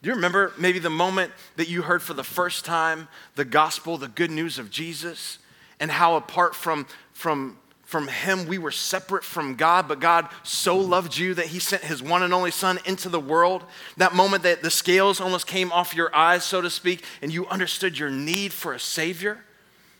Do 0.00 0.08
you 0.08 0.14
remember 0.14 0.52
maybe 0.56 0.78
the 0.78 0.90
moment 0.90 1.32
that 1.56 1.68
you 1.68 1.82
heard 1.82 2.02
for 2.02 2.14
the 2.14 2.24
first 2.24 2.64
time 2.64 3.08
the 3.34 3.44
gospel, 3.44 3.98
the 3.98 4.08
good 4.08 4.30
news 4.30 4.58
of 4.58 4.70
Jesus? 4.70 5.38
And 5.80 5.90
how 5.90 6.16
apart 6.16 6.54
from, 6.54 6.86
from, 7.12 7.58
from 7.82 8.08
him 8.08 8.46
we 8.46 8.58
were 8.58 8.70
separate 8.70 9.24
from 9.24 9.54
God, 9.54 9.88
but 9.88 10.00
God 10.00 10.28
so 10.42 10.76
loved 10.76 11.16
you 11.16 11.34
that 11.34 11.46
he 11.46 11.58
sent 11.58 11.82
his 11.82 12.02
one 12.02 12.22
and 12.22 12.34
only 12.34 12.50
son 12.50 12.78
into 12.84 13.08
the 13.08 13.20
world. 13.20 13.64
That 13.96 14.14
moment 14.14 14.42
that 14.42 14.62
the 14.62 14.70
scales 14.70 15.20
almost 15.20 15.46
came 15.46 15.72
off 15.72 15.94
your 15.94 16.14
eyes, 16.14 16.44
so 16.44 16.60
to 16.60 16.70
speak, 16.70 17.04
and 17.22 17.32
you 17.32 17.46
understood 17.46 17.98
your 17.98 18.10
need 18.10 18.52
for 18.52 18.72
a 18.72 18.80
savior. 18.80 19.44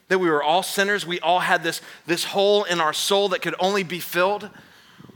That 0.08 0.18
we 0.18 0.30
were 0.30 0.42
all 0.42 0.62
sinners. 0.62 1.06
We 1.06 1.20
all 1.20 1.40
had 1.40 1.62
this, 1.62 1.80
this 2.06 2.24
hole 2.24 2.64
in 2.64 2.80
our 2.80 2.92
soul 2.94 3.28
that 3.30 3.42
could 3.42 3.54
only 3.58 3.82
be 3.82 4.00
filled 4.00 4.50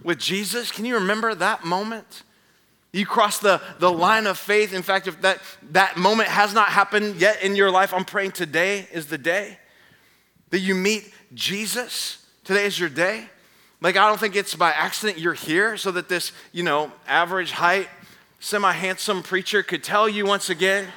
with 0.03 0.19
Jesus. 0.19 0.71
Can 0.71 0.85
you 0.85 0.95
remember 0.95 1.35
that 1.35 1.65
moment? 1.65 2.23
You 2.93 3.07
cross 3.07 3.39
the, 3.39 3.63
the 3.79 3.91
line 3.91 4.27
of 4.27 4.39
faith. 4.39 4.75
In 4.75 4.83
fact, 4.83 5.07
if 5.07 5.21
that, 5.23 5.41
that 5.71 5.97
moment 5.97 6.29
has 6.29 6.53
not 6.53 6.69
happened 6.69 7.17
yet 7.17 7.43
in 7.43 7.57
your 7.57 7.71
life, 7.71 7.95
I'm 7.95 8.05
praying 8.05 8.33
today 8.33 8.87
is 8.93 9.07
the 9.07 9.17
day 9.17 9.59
that 10.53 10.61
you 10.61 10.75
meet 10.75 11.13
Jesus. 11.35 12.25
Today 12.45 12.67
is 12.67 12.79
your 12.79 12.91
day. 12.91 13.25
Like, 13.81 13.97
I 13.97 14.07
don't 14.07 14.21
think 14.21 14.37
it's 14.37 14.55
by 14.55 14.71
accident 14.71 15.19
you're 15.19 15.33
here 15.33 15.79
so 15.79 15.91
that 15.93 16.09
this, 16.09 16.31
you 16.53 16.63
know, 16.63 16.93
average 17.09 17.53
height, 17.53 17.89
semi 18.39 18.71
handsome 18.71 19.23
preacher 19.23 19.63
could 19.63 19.83
tell 19.83 20.09
you 20.09 20.27
once 20.27 20.51
again 20.51 20.89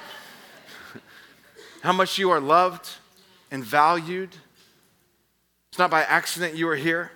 how 1.82 1.94
much 1.94 2.18
you 2.18 2.32
are 2.32 2.42
loved 2.42 2.90
and 3.50 3.64
valued. 3.64 4.36
It's 5.70 5.80
not 5.80 5.90
by 5.90 6.04
accident 6.04 6.56
you 6.56 6.68
are 6.68 6.76
here. 6.76 7.12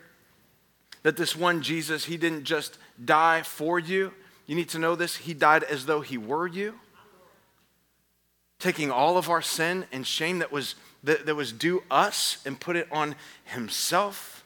That 1.03 1.17
this 1.17 1.35
one 1.35 1.61
Jesus, 1.61 2.05
he 2.05 2.15
didn't 2.15 2.45
just 2.45 2.77
die 3.03 3.41
for 3.41 3.79
you. 3.79 4.13
You 4.47 4.55
need 4.55 4.69
to 4.69 4.79
know 4.79 4.95
this. 4.95 5.17
He 5.17 5.33
died 5.33 5.63
as 5.63 5.85
though 5.85 6.01
he 6.01 6.17
were 6.17 6.47
you, 6.47 6.75
taking 8.59 8.91
all 8.91 9.17
of 9.17 9.29
our 9.29 9.41
sin 9.41 9.85
and 9.91 10.07
shame 10.07 10.39
that 10.39 10.53
was, 10.53 10.75
that, 11.03 11.25
that 11.25 11.35
was 11.35 11.51
due 11.51 11.83
us 11.89 12.37
and 12.45 12.59
put 12.59 12.75
it 12.75 12.87
on 12.91 13.15
himself. 13.45 14.43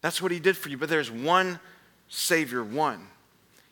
That's 0.00 0.22
what 0.22 0.30
he 0.30 0.38
did 0.38 0.56
for 0.56 0.68
you. 0.68 0.78
But 0.78 0.88
there's 0.88 1.10
one 1.10 1.60
Savior, 2.08 2.62
one. 2.64 3.06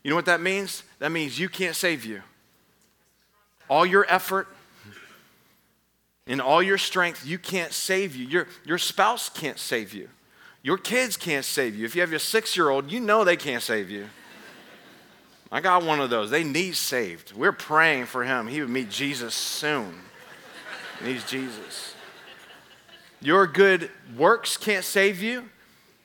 You 0.02 0.10
know 0.10 0.16
what 0.16 0.26
that 0.26 0.40
means? 0.40 0.82
That 0.98 1.10
means 1.10 1.38
you 1.38 1.48
can't 1.48 1.74
save 1.74 2.04
you. 2.04 2.22
All 3.68 3.84
your 3.84 4.06
effort, 4.08 4.46
in 6.26 6.40
all 6.40 6.62
your 6.62 6.78
strength, 6.78 7.26
you 7.26 7.38
can't 7.38 7.72
save 7.72 8.14
you. 8.14 8.26
Your, 8.26 8.46
your 8.64 8.78
spouse 8.78 9.28
can't 9.28 9.58
save 9.58 9.94
you. 9.94 10.08
Your 10.62 10.78
kids 10.78 11.16
can't 11.16 11.44
save 11.44 11.76
you. 11.76 11.84
If 11.84 11.94
you 11.94 12.00
have 12.00 12.10
your 12.10 12.18
six 12.18 12.56
year 12.56 12.70
old, 12.70 12.90
you 12.90 13.00
know 13.00 13.24
they 13.24 13.36
can't 13.36 13.62
save 13.62 13.90
you. 13.90 14.06
I 15.50 15.60
got 15.60 15.84
one 15.84 16.00
of 16.00 16.10
those. 16.10 16.30
They 16.30 16.42
need 16.42 16.74
saved. 16.74 17.32
We're 17.32 17.52
praying 17.52 18.06
for 18.06 18.24
him. 18.24 18.48
He 18.48 18.60
would 18.60 18.70
meet 18.70 18.90
Jesus 18.90 19.34
soon. 19.34 19.94
He 21.00 21.12
needs 21.12 21.30
Jesus. 21.30 21.94
Your 23.20 23.46
good 23.46 23.90
works 24.16 24.56
can't 24.56 24.84
save 24.84 25.22
you. 25.22 25.48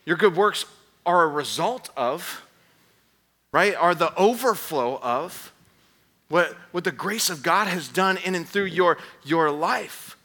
Your 0.05 0.17
good 0.17 0.36
works 0.36 0.65
are 1.05 1.24
a 1.24 1.27
result 1.27 1.89
of, 1.95 2.45
right? 3.51 3.75
Are 3.75 3.93
the 3.95 4.15
overflow 4.15 5.00
of 5.01 5.51
what, 6.31 6.55
what 6.71 6.83
the 6.83 6.91
grace 6.91 7.29
of 7.29 7.43
God 7.43 7.67
has 7.67 7.88
done 7.88 8.17
in 8.24 8.33
and 8.36 8.48
through 8.48 8.65
your, 8.65 8.98
your 9.24 9.51
life. 9.51 10.17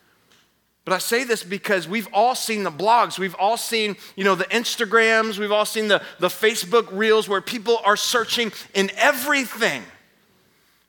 But 0.84 0.94
I 0.94 0.98
say 0.98 1.24
this 1.24 1.42
because 1.42 1.88
we've 1.88 2.08
all 2.12 2.36
seen 2.36 2.62
the 2.62 2.70
blogs, 2.70 3.18
we've 3.18 3.34
all 3.34 3.56
seen, 3.56 3.96
you 4.14 4.22
know, 4.22 4.36
the 4.36 4.44
Instagrams, 4.44 5.36
we've 5.36 5.50
all 5.50 5.64
seen 5.64 5.88
the, 5.88 6.00
the 6.20 6.28
Facebook 6.28 6.88
reels 6.92 7.28
where 7.28 7.40
people 7.40 7.80
are 7.84 7.96
searching 7.96 8.52
in 8.72 8.92
everything 8.96 9.82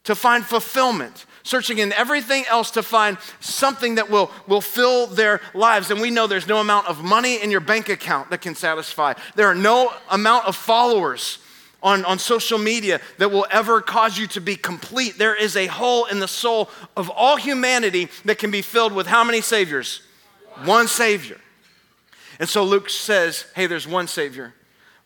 to 0.08 0.16
find 0.16 0.46
fulfillment, 0.46 1.26
searching 1.44 1.80
in 1.80 1.92
everything 1.92 2.46
else 2.50 2.72
to 2.72 2.82
find 2.82 3.18
something 3.42 3.96
that 3.96 4.10
will, 4.10 4.32
will 4.48 4.62
fill 4.62 5.06
their 5.06 5.42
lives. 5.54 5.92
And 5.92 6.00
we 6.00 6.10
know 6.10 6.28
there's 6.28 6.48
no 6.48 6.62
amount 6.62 6.88
of 6.88 7.04
money 7.04 7.44
in 7.44 7.52
your 7.52 7.60
bank 7.60 7.90
account 7.90 8.30
that 8.30 8.40
can 8.40 8.56
satisfy. 8.56 9.16
There 9.36 9.48
are 9.48 9.56
no 9.56 9.92
amount 10.10 10.46
of 10.46 10.56
followers 10.56 11.40
on, 11.84 12.06
on 12.06 12.20
social 12.20 12.58
media 12.58 13.02
that 13.18 13.32
will 13.32 13.46
ever 13.52 13.82
cause 13.82 14.18
you 14.18 14.28
to 14.28 14.40
be 14.40 14.56
complete. 14.56 15.18
There 15.18 15.36
is 15.36 15.58
a 15.58 15.66
hole 15.68 16.06
in 16.06 16.20
the 16.22 16.28
soul 16.30 16.70
of 16.96 17.10
all 17.10 17.36
humanity 17.36 18.08
that 18.24 18.38
can 18.38 18.50
be 18.50 18.62
filled 18.62 18.94
with 18.94 19.08
how 19.08 19.26
many 19.26 19.42
saviors? 19.42 20.04
One 20.64 20.88
Savior. 20.88 21.38
And 22.40 22.48
so 22.48 22.64
Luke 22.64 22.90
says, 22.90 23.46
hey, 23.56 23.68
there's 23.68 23.86
one 23.86 24.08
Savior 24.08 24.54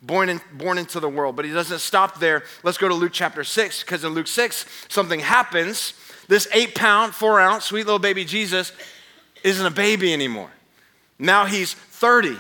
born, 0.02 0.30
in, 0.30 0.42
born 0.54 0.78
into 0.78 1.00
the 1.00 1.10
world. 1.10 1.36
But 1.36 1.46
he 1.46 1.52
doesn't 1.52 1.80
stop 1.80 2.20
there. 2.20 2.44
Let's 2.64 2.78
go 2.78 2.88
to 2.88 2.94
Luke 2.94 3.12
chapter 3.14 3.44
6, 3.44 3.84
because 3.84 4.04
in 4.04 4.14
Luke 4.14 4.28
6, 4.28 4.66
something 4.90 5.20
happens. 5.20 5.94
This 6.28 6.48
eight 6.54 6.76
pound, 6.76 7.14
four 7.14 7.40
ounce, 7.40 7.66
sweet 7.66 7.86
little 7.86 8.00
baby 8.00 8.26
Jesus 8.26 8.72
isn't 9.44 9.66
a 9.66 9.72
baby 9.72 10.14
anymore. 10.14 10.52
Now 11.20 11.46
he's 11.46 11.74
30 11.74 12.38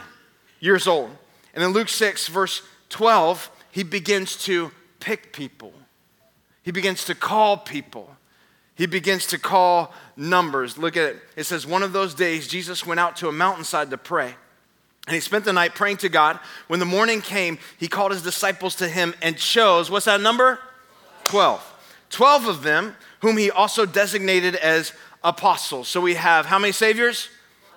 years 0.59 0.87
old. 0.87 1.09
And 1.53 1.63
in 1.63 1.71
Luke 1.71 1.89
6, 1.89 2.27
verse 2.27 2.61
12, 2.89 3.49
he 3.71 3.83
begins 3.83 4.37
to 4.45 4.71
pick 4.99 5.33
people. 5.33 5.73
He 6.63 6.71
begins 6.71 7.05
to 7.05 7.15
call 7.15 7.57
people. 7.57 8.15
He 8.75 8.85
begins 8.85 9.27
to 9.27 9.37
call 9.37 9.93
numbers. 10.15 10.77
Look 10.77 10.95
at 10.95 11.15
it. 11.15 11.21
It 11.35 11.43
says, 11.43 11.67
One 11.67 11.83
of 11.83 11.93
those 11.93 12.13
days, 12.13 12.47
Jesus 12.47 12.85
went 12.85 12.99
out 12.99 13.15
to 13.17 13.27
a 13.27 13.31
mountainside 13.31 13.89
to 13.91 13.97
pray. 13.97 14.35
And 15.07 15.15
he 15.15 15.19
spent 15.19 15.45
the 15.45 15.53
night 15.53 15.75
praying 15.75 15.97
to 15.97 16.09
God. 16.09 16.39
When 16.67 16.79
the 16.79 16.85
morning 16.85 17.21
came, 17.21 17.57
he 17.77 17.87
called 17.87 18.11
his 18.11 18.21
disciples 18.21 18.75
to 18.75 18.87
him 18.87 19.15
and 19.21 19.37
chose, 19.37 19.89
what's 19.89 20.05
that 20.05 20.21
number? 20.21 20.59
12. 21.25 21.67
12 22.11 22.47
of 22.47 22.63
them, 22.63 22.95
whom 23.21 23.37
he 23.37 23.49
also 23.49 23.85
designated 23.85 24.55
as 24.55 24.93
apostles. 25.23 25.87
So 25.87 26.01
we 26.01 26.15
have 26.15 26.45
how 26.45 26.59
many 26.59 26.71
saviors? 26.71 27.29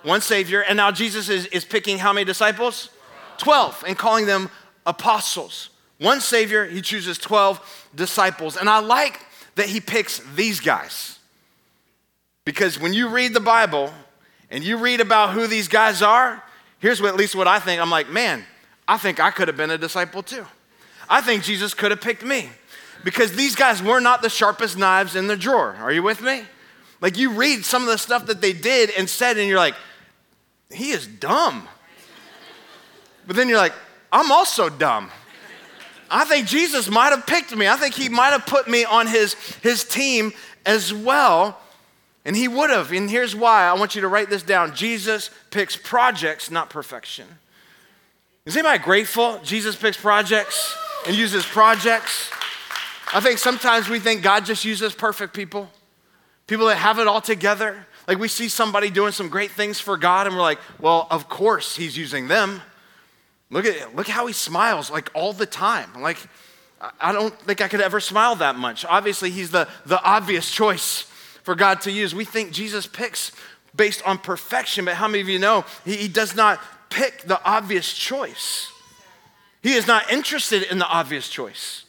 One 0.03 0.21
savior. 0.21 0.61
And 0.61 0.77
now 0.77 0.91
Jesus 0.91 1.29
is, 1.29 1.47
is 1.47 1.65
picking 1.65 1.97
how 1.97 2.13
many 2.13 2.25
disciples? 2.25 2.89
12, 3.37 3.83
and 3.87 3.97
calling 3.97 4.25
them 4.25 4.49
apostles. 4.85 5.69
One 5.97 6.19
Savior, 6.19 6.65
he 6.65 6.81
chooses 6.81 7.17
12 7.17 7.89
disciples. 7.95 8.57
And 8.57 8.69
I 8.69 8.79
like 8.79 9.19
that 9.55 9.67
he 9.67 9.79
picks 9.79 10.19
these 10.35 10.59
guys. 10.59 11.19
Because 12.43 12.79
when 12.79 12.93
you 12.93 13.07
read 13.09 13.33
the 13.33 13.39
Bible 13.39 13.91
and 14.51 14.63
you 14.63 14.77
read 14.77 15.01
about 15.01 15.31
who 15.31 15.47
these 15.47 15.67
guys 15.67 16.01
are, 16.01 16.43
here's 16.79 17.01
what, 17.01 17.09
at 17.09 17.15
least 17.15 17.35
what 17.35 17.47
I 17.47 17.59
think. 17.59 17.81
I'm 17.81 17.89
like, 17.89 18.09
man, 18.09 18.43
I 18.87 18.97
think 18.97 19.19
I 19.19 19.31
could 19.31 19.47
have 19.47 19.57
been 19.57 19.71
a 19.71 19.77
disciple 19.77 20.23
too. 20.23 20.45
I 21.09 21.21
think 21.21 21.43
Jesus 21.43 21.73
could 21.73 21.91
have 21.91 22.01
picked 22.01 22.23
me. 22.23 22.49
Because 23.03 23.35
these 23.35 23.55
guys 23.55 23.83
were 23.83 23.99
not 23.99 24.23
the 24.23 24.29
sharpest 24.29 24.77
knives 24.77 25.15
in 25.15 25.27
the 25.27 25.37
drawer. 25.37 25.75
Are 25.79 25.91
you 25.91 26.01
with 26.01 26.21
me? 26.21 26.43
Like 27.01 27.17
you 27.17 27.31
read 27.31 27.63
some 27.63 27.83
of 27.83 27.87
the 27.87 27.99
stuff 27.99 28.25
that 28.25 28.41
they 28.41 28.51
did 28.51 28.89
and 28.97 29.07
said, 29.07 29.37
and 29.37 29.47
you're 29.47 29.59
like, 29.59 29.75
he 30.71 30.89
is 30.89 31.05
dumb. 31.05 31.67
But 33.27 33.35
then 33.35 33.47
you're 33.47 33.59
like, 33.59 33.73
I'm 34.11 34.31
also 34.31 34.69
dumb. 34.69 35.11
I 36.09 36.25
think 36.25 36.47
Jesus 36.47 36.89
might 36.89 37.09
have 37.09 37.27
picked 37.27 37.55
me. 37.55 37.67
I 37.67 37.77
think 37.77 37.93
he 37.93 38.09
might 38.09 38.29
have 38.29 38.45
put 38.45 38.67
me 38.67 38.85
on 38.85 39.05
his, 39.05 39.33
his 39.61 39.83
team 39.83 40.33
as 40.65 40.93
well. 40.93 41.59
And 42.25 42.35
he 42.35 42.47
would 42.47 42.71
have. 42.71 42.91
And 42.91 43.09
here's 43.09 43.35
why. 43.35 43.65
I 43.65 43.73
want 43.73 43.93
you 43.93 44.01
to 44.01 44.07
write 44.07 44.29
this 44.29 44.41
down. 44.41 44.75
Jesus 44.75 45.29
picks 45.51 45.75
projects, 45.75 46.49
not 46.49 46.71
perfection. 46.71 47.27
Is 48.45 48.57
anybody 48.57 48.83
grateful 48.83 49.39
Jesus 49.43 49.75
picks 49.75 49.97
projects 49.97 50.75
and 51.05 51.15
uses 51.15 51.45
projects? 51.45 52.31
I 53.13 53.19
think 53.19 53.37
sometimes 53.37 53.87
we 53.87 53.99
think 53.99 54.23
God 54.23 54.45
just 54.45 54.65
uses 54.65 54.93
perfect 54.95 55.33
people, 55.35 55.69
people 56.47 56.65
that 56.67 56.77
have 56.77 56.97
it 56.97 57.07
all 57.07 57.21
together. 57.21 57.85
Like 58.07 58.17
we 58.17 58.27
see 58.27 58.49
somebody 58.49 58.89
doing 58.89 59.11
some 59.11 59.29
great 59.29 59.51
things 59.51 59.79
for 59.79 59.97
God, 59.97 60.27
and 60.27 60.35
we're 60.35 60.41
like, 60.41 60.59
well, 60.79 61.07
of 61.09 61.29
course 61.29 61.75
he's 61.75 61.97
using 61.97 62.27
them. 62.27 62.61
Look 63.51 63.65
at 63.65 63.95
look 63.95 64.07
how 64.07 64.27
he 64.27 64.33
smiles 64.33 64.89
like 64.89 65.11
all 65.13 65.33
the 65.33 65.45
time. 65.45 66.01
Like 66.01 66.17
I 66.99 67.11
don't 67.11 67.33
think 67.41 67.61
I 67.61 67.67
could 67.67 67.81
ever 67.81 67.99
smile 67.99 68.35
that 68.37 68.55
much. 68.55 68.85
Obviously, 68.85 69.29
he's 69.31 69.51
the, 69.51 69.67
the 69.85 70.01
obvious 70.03 70.51
choice 70.51 71.09
for 71.45 71.55
God 71.55 71.81
to 71.81 71.91
use. 71.91 72.13
We 72.13 72.25
think 72.25 72.51
Jesus 72.51 72.87
picks 72.87 73.31
based 73.75 74.01
on 74.03 74.17
perfection, 74.17 74.85
but 74.85 74.95
how 74.95 75.07
many 75.07 75.21
of 75.21 75.29
you 75.29 75.39
know 75.39 75.63
he, 75.85 75.95
he 75.95 76.07
does 76.07 76.35
not 76.35 76.59
pick 76.89 77.21
the 77.21 77.41
obvious 77.45 77.93
choice? 77.93 78.71
He 79.61 79.73
is 79.73 79.87
not 79.87 80.11
interested 80.11 80.63
in 80.63 80.79
the 80.79 80.87
obvious 80.87 81.29
choice. 81.29 81.85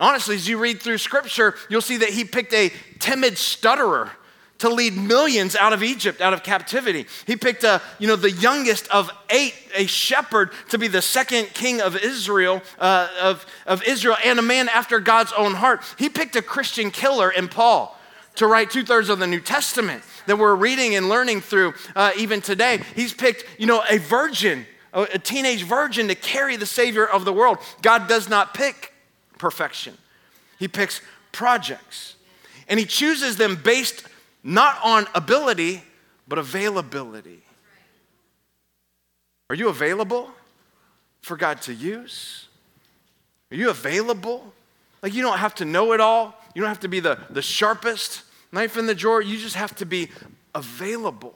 Honestly, 0.00 0.34
as 0.34 0.48
you 0.48 0.58
read 0.58 0.80
through 0.80 0.98
scripture, 0.98 1.54
you'll 1.70 1.80
see 1.80 1.98
that 1.98 2.10
he 2.10 2.24
picked 2.24 2.52
a 2.52 2.72
timid 2.98 3.38
stutterer 3.38 4.10
to 4.58 4.68
lead 4.68 4.96
millions 4.96 5.54
out 5.54 5.72
of 5.72 5.84
Egypt, 5.84 6.20
out 6.20 6.32
of 6.32 6.42
captivity. 6.42 7.06
He 7.28 7.36
picked 7.36 7.62
a, 7.62 7.80
you 8.00 8.08
know, 8.08 8.16
the 8.16 8.30
youngest 8.30 8.88
of 8.88 9.08
eight, 9.30 9.54
a 9.76 9.86
shepherd, 9.86 10.50
to 10.70 10.78
be 10.78 10.88
the 10.88 11.02
second 11.02 11.54
king 11.54 11.80
of 11.80 11.96
Israel, 11.96 12.60
uh, 12.80 13.08
of, 13.20 13.46
of 13.66 13.84
Israel, 13.84 14.16
and 14.24 14.38
a 14.40 14.42
man 14.42 14.68
after 14.68 14.98
God's 14.98 15.32
own 15.32 15.54
heart. 15.54 15.82
He 15.96 16.08
picked 16.08 16.34
a 16.34 16.42
Christian 16.42 16.90
killer 16.90 17.30
in 17.30 17.46
Paul 17.46 17.97
to 18.38 18.46
write 18.46 18.70
two 18.70 18.84
thirds 18.84 19.08
of 19.08 19.18
the 19.18 19.26
New 19.26 19.40
Testament 19.40 20.02
that 20.26 20.38
we're 20.38 20.54
reading 20.54 20.94
and 20.94 21.08
learning 21.08 21.40
through 21.40 21.74
uh, 21.96 22.12
even 22.16 22.40
today. 22.40 22.80
He's 22.94 23.12
picked, 23.12 23.44
you 23.58 23.66
know, 23.66 23.82
a 23.90 23.98
virgin, 23.98 24.64
a, 24.92 25.18
teenage 25.18 25.64
virgin 25.64 26.08
to 26.08 26.14
carry 26.14 26.56
the 26.56 26.66
Savior 26.66 27.04
of 27.04 27.24
the 27.24 27.32
world. 27.32 27.58
God 27.82 28.08
does 28.08 28.28
not 28.28 28.54
pick 28.54 28.92
perfection, 29.38 29.96
He 30.58 30.68
picks 30.68 31.00
projects. 31.32 32.14
And 32.68 32.78
He 32.78 32.86
chooses 32.86 33.36
them 33.36 33.56
based 33.56 34.06
not 34.44 34.78
on 34.84 35.06
ability, 35.14 35.82
but 36.28 36.38
availability. 36.38 37.42
Are 39.50 39.56
you 39.56 39.68
available 39.68 40.30
for 41.22 41.36
God 41.36 41.62
to 41.62 41.74
use? 41.74 42.46
Are 43.50 43.56
you 43.56 43.70
available? 43.70 44.52
Like, 45.02 45.14
you 45.14 45.22
don't 45.22 45.38
have 45.38 45.54
to 45.56 45.64
know 45.64 45.92
it 45.92 46.00
all, 46.00 46.40
you 46.54 46.60
don't 46.60 46.68
have 46.68 46.80
to 46.80 46.88
be 46.88 47.00
the, 47.00 47.18
the 47.30 47.42
sharpest 47.42 48.24
knife 48.52 48.76
in 48.76 48.86
the 48.86 48.94
drawer, 48.94 49.20
you 49.20 49.38
just 49.38 49.56
have 49.56 49.74
to 49.76 49.86
be 49.86 50.08
available. 50.54 51.34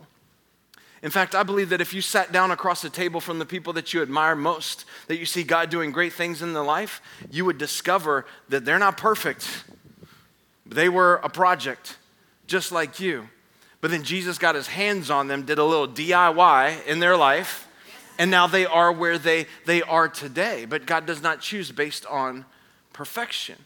In 1.03 1.11
fact, 1.11 1.35
I 1.35 1.43
believe 1.43 1.71
that 1.71 1.81
if 1.81 1.93
you 1.93 2.01
sat 2.01 2.31
down 2.31 2.53
across 2.53 2.81
the 2.81 2.91
table 2.91 3.21
from 3.21 3.41
the 3.41 3.45
people 3.45 3.73
that 3.73 3.93
you 3.93 4.03
admire 4.03 4.37
most, 4.37 4.85
that 5.09 5.19
you 5.19 5.27
see 5.27 5.43
God 5.43 5.69
doing 5.69 5.91
great 5.91 6.13
things 6.13 6.43
in 6.43 6.53
their 6.53 6.63
life, 6.63 7.03
you 7.31 7.45
would 7.45 7.59
discover 7.59 8.25
that 8.49 8.65
they're 8.65 8.79
not 8.79 8.97
perfect. 8.97 9.65
They 10.65 10.89
were 10.89 11.17
a 11.25 11.29
project, 11.29 11.97
just 12.47 12.71
like 12.71 13.01
you. 13.01 13.29
But 13.81 13.91
then 13.91 14.05
Jesus 14.05 14.39
got 14.39 14.55
his 14.55 14.69
hands 14.69 15.11
on 15.11 15.27
them, 15.27 15.45
did 15.45 15.59
a 15.59 15.65
little 15.65 15.89
DIY 15.89 16.87
in 16.87 17.01
their 17.01 17.17
life, 17.17 17.67
and 18.17 18.31
now 18.31 18.47
they 18.47 18.65
are 18.65 18.93
where 18.93 19.19
they, 19.19 19.47
they 19.67 19.83
are 19.83 20.09
today. 20.09 20.67
But 20.67 20.87
God 20.87 21.05
does 21.05 21.21
not 21.21 21.41
choose 21.41 21.73
based 21.73 22.07
on 22.07 22.45
perfection 22.93 23.57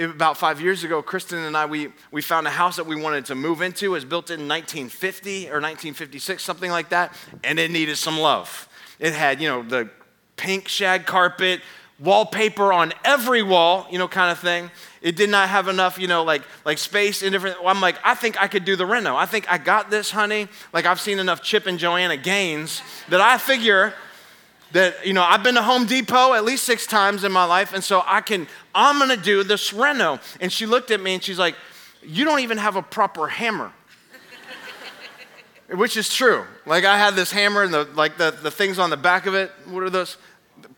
about 0.00 0.36
five 0.36 0.60
years 0.60 0.84
ago, 0.84 1.02
Kristen 1.02 1.38
and 1.38 1.56
I, 1.56 1.66
we, 1.66 1.92
we 2.10 2.22
found 2.22 2.46
a 2.46 2.50
house 2.50 2.76
that 2.76 2.86
we 2.86 3.00
wanted 3.00 3.26
to 3.26 3.34
move 3.34 3.62
into. 3.62 3.86
It 3.86 3.88
was 3.88 4.04
built 4.04 4.30
in 4.30 4.48
1950 4.48 5.46
or 5.48 5.60
1956, 5.60 6.42
something 6.42 6.70
like 6.70 6.90
that, 6.90 7.14
and 7.44 7.58
it 7.58 7.70
needed 7.70 7.96
some 7.96 8.18
love. 8.18 8.68
It 8.98 9.12
had, 9.12 9.40
you 9.40 9.48
know, 9.48 9.62
the 9.62 9.90
pink 10.36 10.68
shag 10.68 11.06
carpet, 11.06 11.60
wallpaper 11.98 12.72
on 12.72 12.92
every 13.04 13.42
wall, 13.42 13.86
you 13.90 13.98
know, 13.98 14.08
kind 14.08 14.30
of 14.30 14.38
thing. 14.38 14.70
It 15.00 15.16
did 15.16 15.30
not 15.30 15.48
have 15.48 15.68
enough, 15.68 15.98
you 15.98 16.08
know, 16.08 16.24
like, 16.24 16.42
like 16.64 16.78
space 16.78 17.22
in 17.22 17.32
different. 17.32 17.56
I'm 17.64 17.80
like, 17.80 17.96
I 18.04 18.14
think 18.14 18.40
I 18.40 18.48
could 18.48 18.64
do 18.64 18.76
the 18.76 18.86
reno. 18.86 19.16
I 19.16 19.26
think 19.26 19.50
I 19.50 19.58
got 19.58 19.90
this, 19.90 20.10
honey. 20.10 20.48
Like, 20.72 20.84
I've 20.84 21.00
seen 21.00 21.18
enough 21.18 21.42
Chip 21.42 21.66
and 21.66 21.78
Joanna 21.78 22.16
Gaines 22.16 22.82
that 23.08 23.20
I 23.20 23.38
figure 23.38 23.94
that, 24.72 25.06
you 25.06 25.12
know, 25.12 25.22
I've 25.22 25.42
been 25.42 25.54
to 25.54 25.62
Home 25.62 25.86
Depot 25.86 26.34
at 26.34 26.44
least 26.44 26.64
six 26.64 26.86
times 26.86 27.24
in 27.24 27.32
my 27.32 27.44
life, 27.44 27.72
and 27.72 27.82
so 27.82 28.02
I 28.06 28.20
can, 28.20 28.46
I'm 28.74 28.98
gonna 28.98 29.16
do 29.16 29.42
this 29.42 29.72
reno. 29.72 30.20
And 30.40 30.52
she 30.52 30.66
looked 30.66 30.90
at 30.90 31.00
me 31.00 31.14
and 31.14 31.22
she's 31.22 31.38
like, 31.38 31.54
You 32.02 32.24
don't 32.24 32.40
even 32.40 32.58
have 32.58 32.76
a 32.76 32.82
proper 32.82 33.28
hammer. 33.28 33.72
Which 35.68 35.96
is 35.96 36.12
true. 36.12 36.44
Like 36.64 36.84
I 36.84 36.96
had 36.96 37.14
this 37.14 37.32
hammer 37.32 37.62
and 37.62 37.74
the 37.74 37.84
like 37.94 38.18
the, 38.18 38.30
the 38.30 38.50
things 38.50 38.78
on 38.78 38.90
the 38.90 38.96
back 38.96 39.26
of 39.26 39.34
it, 39.34 39.50
what 39.66 39.82
are 39.82 39.90
those? 39.90 40.16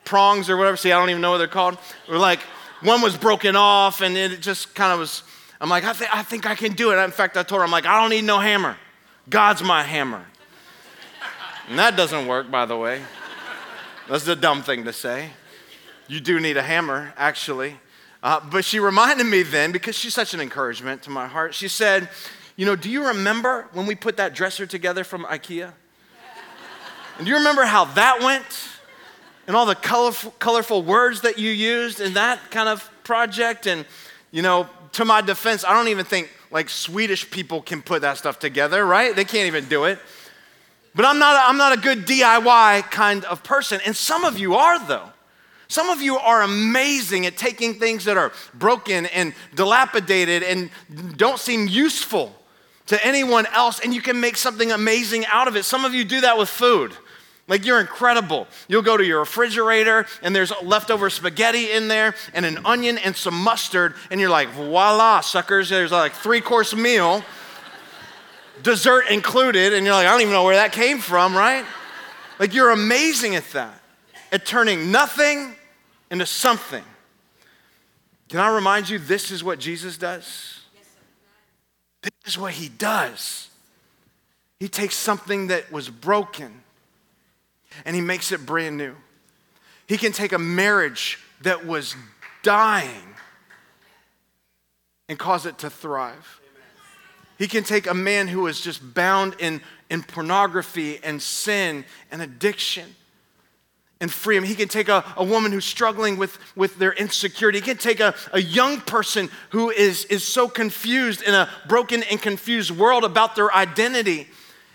Prongs 0.05 0.49
or 0.49 0.57
whatever. 0.57 0.79
See, 0.79 0.91
I 0.91 0.99
don't 0.99 1.11
even 1.11 1.21
know 1.21 1.33
what 1.33 1.39
they're 1.39 1.47
called. 1.47 1.77
Or 2.09 2.17
like 2.17 2.41
one 2.81 3.03
was 3.03 3.17
broken 3.17 3.57
off 3.57 4.01
and 4.01 4.17
it 4.17 4.41
just 4.41 4.75
kind 4.75 4.93
of 4.93 5.01
was. 5.01 5.23
I'm 5.61 5.69
like, 5.69 5.85
I, 5.85 5.93
th- 5.93 6.11
I 6.13 6.23
think 6.23 6.47
I 6.47 6.55
can 6.55 6.73
do 6.73 6.93
it. 6.93 7.03
In 7.03 7.11
fact, 7.11 7.37
I 7.37 7.43
told 7.43 7.61
her, 7.61 7.65
I'm 7.65 7.71
like, 7.71 7.85
I 7.85 8.01
don't 8.01 8.11
need 8.11 8.25
no 8.25 8.39
hammer. 8.39 8.77
God's 9.29 9.63
my 9.63 9.83
hammer. 9.83 10.25
And 11.69 11.79
that 11.79 11.97
doesn't 11.97 12.29
work, 12.29 12.51
by 12.51 12.65
the 12.65 12.77
way. 12.77 13.03
That's 14.09 14.27
a 14.27 14.37
dumb 14.37 14.63
thing 14.63 14.85
to 14.85 14.93
say. 14.93 15.31
You 16.07 16.21
do 16.21 16.41
need 16.41 16.57
a 16.57 16.63
hammer, 16.63 17.13
actually. 17.19 17.77
Uh, 18.23 18.41
but 18.41 18.65
she 18.65 18.81
reminded 18.81 19.27
me 19.27 19.43
then, 19.43 19.71
because 19.71 19.97
she's 19.97 20.15
such 20.15 20.33
an 20.33 20.41
encouragement 20.41 21.03
to 21.03 21.11
my 21.11 21.27
heart, 21.27 21.55
she 21.55 21.69
said, 21.69 22.09
You 22.57 22.65
know, 22.65 22.75
do 22.75 22.89
you 22.89 23.09
remember 23.09 23.69
when 23.75 23.85
we 23.85 23.95
put 23.95 24.17
that 24.17 24.35
dresser 24.35 24.65
together 24.65 25.05
from 25.05 25.25
IKEA? 25.25 25.73
And 27.19 27.27
do 27.27 27.31
you 27.31 27.37
remember 27.37 27.65
how 27.65 27.85
that 27.85 28.23
went? 28.23 28.47
And 29.47 29.55
all 29.55 29.67
the 29.67 29.75
colorful, 29.75 30.31
colorful 30.39 30.83
words 30.83 31.21
that 31.21 31.39
you 31.39 31.51
used 31.51 32.01
in 32.01 32.15
that 32.15 32.51
kind 32.51 32.71
of 32.71 32.91
project? 33.05 33.67
And, 33.67 33.85
you 34.31 34.41
know, 34.41 34.71
to 34.93 35.05
my 35.05 35.21
defense, 35.21 35.65
I 35.65 35.75
don't 35.75 35.89
even 35.89 36.07
think 36.07 36.31
like 36.51 36.71
Swedish 36.71 37.31
people 37.31 37.61
can 37.61 37.83
put 37.83 38.01
that 38.03 38.17
stuff 38.17 38.39
together, 38.39 38.87
right? 38.87 39.15
They 39.15 39.27
can't 39.27 39.49
even 39.49 39.67
do 39.67 39.85
it. 39.85 39.99
But 40.99 41.07
I'm 41.07 41.21
not, 41.21 41.37
a, 41.37 41.49
I'm 41.49 41.57
not 41.57 41.79
a 41.79 41.81
good 41.81 42.09
DIY 42.09 42.91
kind 42.91 43.25
of 43.27 43.45
person. 43.45 43.81
And 43.87 43.95
some 43.95 44.25
of 44.25 44.37
you 44.37 44.57
are, 44.57 44.85
though. 44.85 45.09
Some 45.69 45.91
of 45.91 46.03
you 46.03 46.19
are 46.19 46.43
amazing 46.43 47.25
at 47.25 47.37
taking 47.37 47.75
things 47.75 48.07
that 48.07 48.17
are 48.17 48.33
broken 48.53 49.07
and 49.07 49.33
dilapidated 49.55 50.43
and 50.43 50.71
don't 51.17 51.39
seem 51.39 51.69
useful 51.69 52.35
to 52.87 53.07
anyone 53.07 53.47
else, 53.47 53.79
and 53.79 53.95
you 53.95 54.03
can 54.03 54.19
make 54.21 54.37
something 54.37 54.73
amazing 54.73 55.25
out 55.27 55.47
of 55.47 55.55
it. 55.55 55.65
Some 55.65 55.85
of 55.85 55.95
you 55.95 56.05
do 56.05 56.23
that 56.23 56.37
with 56.37 56.49
food. 56.49 56.93
Like 57.47 57.65
you're 57.65 57.79
incredible. 57.79 58.49
You'll 58.67 58.83
go 58.83 58.97
to 58.97 59.05
your 59.05 59.21
refrigerator 59.21 60.05
and 60.23 60.35
there's 60.35 60.53
leftover 60.65 61.11
spaghetti 61.11 61.71
in 61.71 61.87
there 61.87 62.17
and 62.35 62.45
an 62.45 62.59
onion 62.65 62.99
and 62.99 63.17
some 63.17 63.41
mustard, 63.41 63.95
and 64.11 64.21
you're 64.21 64.31
like, 64.31 64.49
voila, 64.49 65.21
suckers, 65.21 65.69
there's 65.69 65.93
like 65.93 66.15
three 66.15 66.41
course 66.41 66.75
meal, 66.75 67.23
dessert 68.63 69.09
included, 69.11 69.73
and 69.73 69.85
you're 69.85 69.95
like, 69.95 70.07
I 70.07 70.11
don't 70.11 70.21
even 70.21 70.33
know 70.33 70.45
where 70.45 70.57
that 70.57 70.73
came 70.73 70.99
from, 70.99 71.37
right? 71.37 71.65
Like 72.39 72.55
you're 72.55 72.71
amazing 72.71 73.35
at 73.35 73.49
that, 73.53 73.81
at 74.31 74.47
turning 74.47 74.91
nothing 74.91 75.55
into 76.11 76.27
something. 76.27 76.85
Can 78.29 78.41
I 78.41 78.55
remind 78.55 78.89
you, 78.89 78.99
this 78.99 79.31
is 79.31 79.43
what 79.43 79.59
Jesus 79.59 79.97
does? 79.97 80.61
This 82.03 82.13
is 82.35 82.39
what 82.39 82.53
he 82.53 82.69
does. 82.69 83.49
He 84.61 84.69
takes 84.69 84.95
something 84.95 85.49
that 85.49 85.71
was 85.73 85.89
broken 85.89 86.63
and 87.85 87.95
he 87.95 88.03
makes 88.03 88.33
it 88.33 88.45
brand 88.45 88.77
new. 88.77 88.95
He 89.87 89.97
can 89.97 90.13
take 90.13 90.33
a 90.33 90.39
marriage 90.39 91.19
that 91.43 91.67
was 91.67 91.97
dying 92.43 93.15
and 95.09 95.19
cause 95.19 95.47
it 95.47 95.59
to 95.59 95.71
thrive. 95.71 96.38
He 97.39 97.47
can 97.47 97.65
take 97.65 97.87
a 97.87 97.95
man 97.95 98.29
who 98.29 98.47
is 98.49 98.61
just 98.61 98.95
bound 98.95 99.37
in, 99.39 99.61
in 99.89 100.03
pornography 100.03 100.99
and 101.03 101.23
sin 101.23 101.85
and 102.11 102.21
addiction 102.21 102.97
and 104.01 104.13
free 104.13 104.37
him. 104.37 104.45
He 104.45 104.55
can 104.55 104.69
take 104.69 104.89
a, 104.89 105.05
a 105.17 105.25
woman 105.25 105.53
who's 105.53 105.65
struggling 105.65 106.17
with, 106.17 106.39
with 106.57 106.79
their 106.79 106.93
insecurity. 106.93 107.59
He 107.59 107.65
can 107.65 107.77
take 107.77 108.01
a, 108.01 108.15
a 108.33 108.41
young 108.41 108.81
person 108.81 109.31
who 109.51 109.71
is, 109.71 110.05
is 110.07 110.25
so 110.25 110.49
confused 110.49 111.23
in 111.23 111.35
a 111.35 111.49
broken 111.69 112.03
and 112.05 112.21
confused 112.21 112.71
world 112.71 113.05
about 113.05 113.37
their 113.37 113.55
identity 113.55 114.29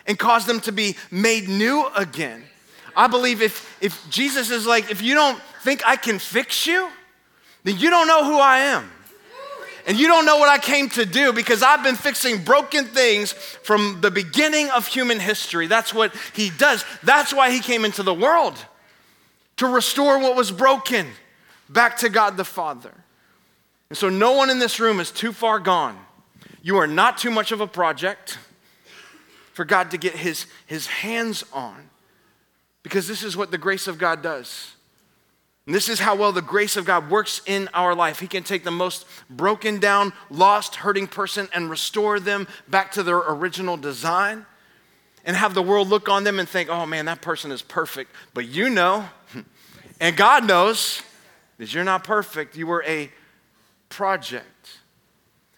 and 0.07 0.17
cause 0.17 0.45
them 0.45 0.59
to 0.61 0.71
be 0.71 0.95
made 1.11 1.47
new 1.47 1.87
again. 1.95 2.43
I 2.95 3.07
believe 3.07 3.41
if, 3.41 3.77
if 3.81 4.09
Jesus 4.09 4.51
is 4.51 4.65
like, 4.65 4.91
if 4.91 5.01
you 5.01 5.15
don't 5.15 5.39
think 5.63 5.85
I 5.85 5.95
can 5.95 6.19
fix 6.19 6.67
you, 6.67 6.89
then 7.63 7.77
you 7.77 7.89
don't 7.89 8.07
know 8.07 8.25
who 8.25 8.37
I 8.37 8.59
am. 8.59 8.89
And 9.85 9.99
you 9.99 10.07
don't 10.07 10.25
know 10.25 10.37
what 10.37 10.49
I 10.49 10.57
came 10.57 10.89
to 10.91 11.05
do 11.05 11.33
because 11.33 11.61
I've 11.61 11.83
been 11.83 11.95
fixing 11.95 12.43
broken 12.43 12.85
things 12.85 13.33
from 13.33 13.99
the 14.01 14.11
beginning 14.11 14.69
of 14.69 14.87
human 14.87 15.19
history. 15.19 15.67
That's 15.67 15.93
what 15.93 16.15
he 16.33 16.49
does. 16.51 16.85
That's 17.03 17.33
why 17.33 17.51
he 17.51 17.59
came 17.59 17.83
into 17.83 18.03
the 18.03 18.13
world 18.13 18.57
to 19.57 19.67
restore 19.67 20.19
what 20.19 20.35
was 20.35 20.51
broken 20.51 21.07
back 21.69 21.97
to 21.97 22.09
God 22.09 22.37
the 22.37 22.45
Father. 22.45 22.93
And 23.89 23.97
so, 23.97 24.09
no 24.09 24.31
one 24.31 24.49
in 24.49 24.59
this 24.59 24.79
room 24.79 24.99
is 24.99 25.11
too 25.11 25.33
far 25.33 25.59
gone. 25.59 25.97
You 26.61 26.77
are 26.77 26.87
not 26.87 27.17
too 27.17 27.29
much 27.29 27.51
of 27.51 27.61
a 27.61 27.67
project 27.67 28.37
for 29.51 29.65
God 29.65 29.91
to 29.91 29.97
get 29.97 30.15
his, 30.15 30.47
his 30.65 30.87
hands 30.87 31.43
on 31.53 31.89
because 32.81 33.07
this 33.07 33.23
is 33.23 33.37
what 33.37 33.51
the 33.51 33.57
grace 33.57 33.87
of 33.87 33.97
God 33.97 34.21
does. 34.21 34.73
And 35.65 35.73
this 35.73 35.87
is 35.87 35.99
how 35.99 36.15
well 36.15 36.33
the 36.33 36.41
grace 36.41 36.75
of 36.75 36.85
God 36.85 37.09
works 37.09 37.41
in 37.45 37.69
our 37.73 37.95
life. 37.95 38.19
He 38.19 38.27
can 38.27 38.43
take 38.43 38.63
the 38.63 38.71
most 38.71 39.05
broken 39.29 39.79
down, 39.79 40.11
lost, 40.29 40.75
hurting 40.75 41.07
person 41.07 41.47
and 41.53 41.69
restore 41.69 42.19
them 42.19 42.47
back 42.67 42.91
to 42.93 43.03
their 43.03 43.19
original 43.19 43.77
design 43.77 44.45
and 45.23 45.37
have 45.37 45.53
the 45.53 45.61
world 45.61 45.87
look 45.87 46.09
on 46.09 46.25
them 46.25 46.37
and 46.37 46.49
think, 46.49 46.69
oh 46.69 46.85
man, 46.85 47.05
that 47.05 47.21
person 47.21 47.51
is 47.51 47.61
perfect. 47.61 48.13
But 48.33 48.47
you 48.47 48.69
know, 48.69 49.07
and 50.01 50.17
God 50.17 50.45
knows 50.45 51.01
that 51.57 51.73
you're 51.73 51.85
not 51.85 52.03
perfect. 52.03 52.57
You 52.57 52.67
were 52.67 52.83
a 52.85 53.09
project. 53.87 54.79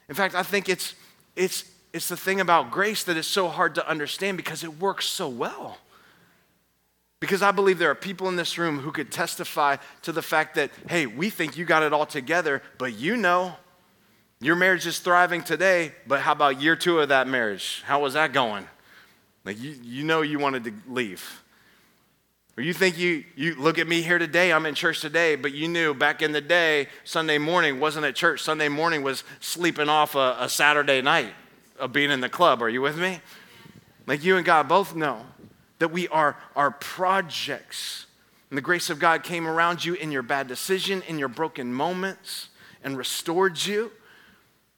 In 0.07 0.13
fact, 0.13 0.35
I 0.35 0.43
think 0.43 0.69
it's, 0.69 0.93
it's, 1.35 1.63
it's 1.93 2.09
the 2.09 2.17
thing 2.17 2.41
about 2.41 2.69
grace 2.69 3.03
that 3.05 3.17
is 3.17 3.25
so 3.25 3.47
hard 3.47 3.73
to 3.75 3.89
understand 3.89 4.37
because 4.37 4.63
it 4.63 4.79
works 4.79 5.05
so 5.05 5.27
well. 5.27 5.79
Because 7.25 7.41
I 7.41 7.49
believe 7.49 7.79
there 7.79 7.89
are 7.89 7.95
people 7.95 8.27
in 8.27 8.35
this 8.35 8.59
room 8.59 8.77
who 8.77 8.91
could 8.91 9.11
testify 9.11 9.77
to 10.03 10.11
the 10.11 10.21
fact 10.21 10.53
that, 10.55 10.69
hey, 10.87 11.07
we 11.07 11.31
think 11.31 11.57
you 11.57 11.65
got 11.65 11.81
it 11.81 11.91
all 11.91 12.05
together, 12.05 12.61
but 12.77 12.93
you 12.93 13.17
know 13.17 13.55
your 14.39 14.55
marriage 14.55 14.85
is 14.85 14.99
thriving 14.99 15.41
today, 15.41 15.91
but 16.05 16.21
how 16.21 16.33
about 16.33 16.61
year 16.61 16.75
two 16.75 16.99
of 16.99 17.09
that 17.09 17.27
marriage? 17.27 17.81
How 17.83 17.99
was 17.99 18.13
that 18.13 18.31
going? 18.31 18.67
Like, 19.43 19.59
you, 19.59 19.75
you 19.81 20.03
know 20.03 20.21
you 20.21 20.37
wanted 20.37 20.65
to 20.65 20.73
leave. 20.87 21.41
Or 22.57 22.61
you 22.63 22.73
think 22.73 22.99
you, 22.99 23.23
you 23.35 23.55
look 23.55 23.79
at 23.79 23.87
me 23.87 24.03
here 24.03 24.19
today, 24.19 24.53
I'm 24.53 24.67
in 24.67 24.75
church 24.75 25.01
today, 25.01 25.35
but 25.35 25.51
you 25.51 25.67
knew 25.67 25.95
back 25.95 26.21
in 26.21 26.31
the 26.31 26.41
day, 26.41 26.89
Sunday 27.05 27.39
morning 27.39 27.79
wasn't 27.79 28.05
at 28.05 28.13
church. 28.13 28.43
Sunday 28.43 28.69
morning 28.69 29.01
was 29.01 29.23
sleeping 29.39 29.89
off 29.89 30.13
a, 30.13 30.37
a 30.41 30.47
Saturday 30.47 31.01
night 31.01 31.33
of 31.79 31.91
being 31.91 32.11
in 32.11 32.21
the 32.21 32.29
club. 32.29 32.61
Are 32.61 32.69
you 32.69 32.83
with 32.83 32.99
me? 32.99 33.19
Like 34.05 34.23
you 34.23 34.37
and 34.37 34.45
God 34.45 34.67
both 34.67 34.95
know 34.95 35.25
that 35.79 35.91
we 35.91 36.07
are, 36.07 36.37
are 36.55 36.71
projects. 36.71 38.05
And 38.49 38.57
the 38.57 38.61
grace 38.61 38.89
of 38.89 38.99
God 38.99 39.23
came 39.23 39.47
around 39.47 39.83
you 39.83 39.93
in 39.95 40.11
your 40.11 40.21
bad 40.21 40.47
decision, 40.47 41.01
in 41.07 41.19
your 41.19 41.27
broken 41.27 41.73
moments, 41.73 42.49
and 42.83 42.97
restored 42.97 43.65
you. 43.65 43.91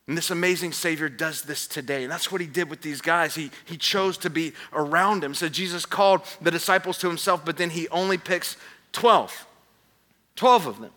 And 0.07 0.17
this 0.17 0.31
amazing 0.31 0.71
Savior 0.71 1.09
does 1.09 1.41
this 1.41 1.67
today. 1.67 2.03
And 2.03 2.11
that's 2.11 2.31
what 2.31 2.39
he 2.39 2.47
did 2.47 2.69
with 2.69 2.81
these 2.81 3.01
guys. 3.01 3.35
He, 3.35 3.51
he 3.65 3.75
chose 3.75 4.17
to 4.19 4.29
be 4.29 4.53
around 4.71 5.19
them. 5.19 5.33
So 5.33 5.49
Jesus 5.49 5.85
called 5.85 6.21
the 6.41 6.49
disciples 6.49 6.97
to 6.99 7.07
himself, 7.07 7.43
but 7.43 7.57
then 7.57 7.69
he 7.69 7.89
only 7.89 8.17
picks 8.17 8.55
12. 8.93 9.45
12 10.37 10.67
of 10.67 10.79
them. 10.79 10.91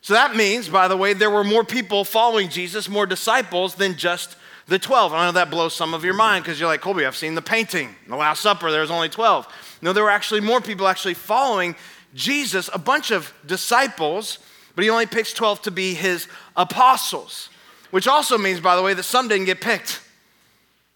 So 0.00 0.14
that 0.14 0.34
means, 0.34 0.68
by 0.68 0.88
the 0.88 0.96
way, 0.96 1.12
there 1.12 1.30
were 1.30 1.44
more 1.44 1.62
people 1.62 2.04
following 2.04 2.48
Jesus, 2.48 2.88
more 2.88 3.06
disciples 3.06 3.74
than 3.74 3.96
just 3.96 4.36
the 4.66 4.78
12. 4.78 5.12
I 5.12 5.26
know 5.26 5.32
that 5.32 5.50
blows 5.50 5.74
some 5.74 5.94
of 5.94 6.04
your 6.04 6.14
mind 6.14 6.44
because 6.44 6.60
you're 6.60 6.68
like, 6.68 6.80
Colby, 6.80 7.04
I've 7.04 7.16
seen 7.16 7.34
the 7.34 7.42
painting. 7.42 7.94
The 8.08 8.16
Last 8.16 8.40
Supper, 8.40 8.70
there 8.70 8.80
was 8.80 8.90
only 8.90 9.08
12. 9.08 9.46
No, 9.82 9.92
there 9.92 10.04
were 10.04 10.10
actually 10.10 10.40
more 10.40 10.60
people 10.60 10.86
actually 10.88 11.14
following 11.14 11.74
Jesus, 12.14 12.68
a 12.72 12.78
bunch 12.78 13.10
of 13.10 13.32
disciples, 13.46 14.38
but 14.74 14.84
he 14.84 14.90
only 14.90 15.06
picks 15.06 15.32
12 15.32 15.62
to 15.62 15.70
be 15.70 15.94
his 15.94 16.28
apostles, 16.56 17.48
which 17.90 18.06
also 18.06 18.38
means, 18.38 18.60
by 18.60 18.76
the 18.76 18.82
way, 18.82 18.94
that 18.94 19.02
some 19.02 19.28
didn't 19.28 19.46
get 19.46 19.60
picked 19.60 20.00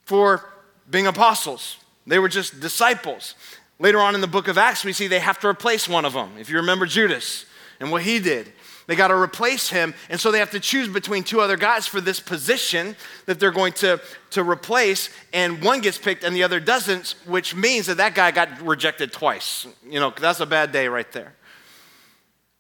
for 0.05 0.45
being 0.89 1.07
apostles. 1.07 1.79
They 2.07 2.19
were 2.19 2.29
just 2.29 2.61
disciples. 2.61 3.35
Later 3.79 3.99
on 4.01 4.15
in 4.15 4.21
the 4.21 4.27
book 4.27 4.49
of 4.49 4.57
Acts, 4.57 4.85
we 4.85 4.93
see 4.93 5.07
they 5.07 5.19
have 5.19 5.41
to 5.41 5.49
replace 5.49 5.89
one 5.89 6.05
of 6.05 6.13
them. 6.13 6.33
If 6.39 6.49
you 6.49 6.57
remember 6.57 6.87
Judas 6.87 7.45
and 7.81 7.91
what 7.91 8.03
he 8.03 8.19
did, 8.19 8.53
they 8.87 8.95
got 8.95 9.09
to 9.09 9.17
replace 9.17 9.69
him. 9.69 9.95
And 10.09 10.21
so 10.21 10.31
they 10.31 10.39
have 10.39 10.53
to 10.53 10.61
choose 10.61 10.89
between 10.89 11.25
two 11.25 11.41
other 11.41 11.57
guys 11.57 11.87
for 11.87 12.01
this 12.01 12.21
position 12.21 12.97
that 13.27 13.41
they're 13.41 13.51
going 13.51 13.73
to, 13.75 14.01
to 14.31 14.45
replace. 14.45 15.11
And 15.33 15.63
one 15.63 15.81
gets 15.81 15.99
picked 15.99 16.23
and 16.23 16.35
the 16.35 16.45
other 16.45 16.61
doesn't, 16.61 17.17
which 17.27 17.55
means 17.55 17.87
that 17.87 17.97
that 17.97 18.15
guy 18.15 18.31
got 18.31 18.63
rejected 18.63 19.13
twice. 19.13 19.67
You 19.89 19.99
know, 20.01 20.13
that's 20.19 20.41
a 20.41 20.47
bad 20.47 20.73
day 20.73 20.89
right 20.89 21.11
there. 21.13 21.35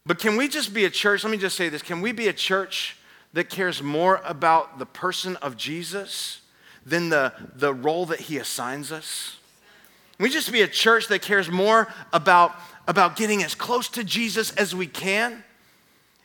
But 0.05 0.19
can 0.19 0.37
we 0.37 0.49
just 0.49 0.75
be 0.75 0.85
a 0.85 0.91
church? 0.91 1.25
Let 1.25 1.31
me 1.31 1.39
just 1.39 1.57
say 1.57 1.69
this. 1.69 1.83
Can 1.83 2.01
we 2.01 2.12
be 2.12 2.29
a 2.29 2.33
church 2.33 2.97
that 3.33 3.49
cares 3.49 3.83
more 3.83 4.21
about 4.25 4.79
the 4.79 4.87
person 4.87 5.37
of 5.37 5.57
Jesus 5.57 6.41
than 6.85 7.09
the, 7.09 7.33
the 7.55 7.75
role 7.75 8.07
that 8.07 8.21
he 8.21 8.39
assigns 8.39 8.91
us? 8.91 9.37
Can 10.17 10.25
we 10.25 10.31
just 10.31 10.51
be 10.51 10.62
a 10.62 10.69
church 10.69 11.09
that 11.09 11.23
cares 11.23 11.51
more 11.51 11.93
about, 12.12 12.55
about 12.89 13.17
getting 13.17 13.43
as 13.43 13.55
close 13.55 13.89
to 13.91 14.03
Jesus 14.03 14.53
as 14.53 14.75
we 14.75 14.87
can 14.87 15.45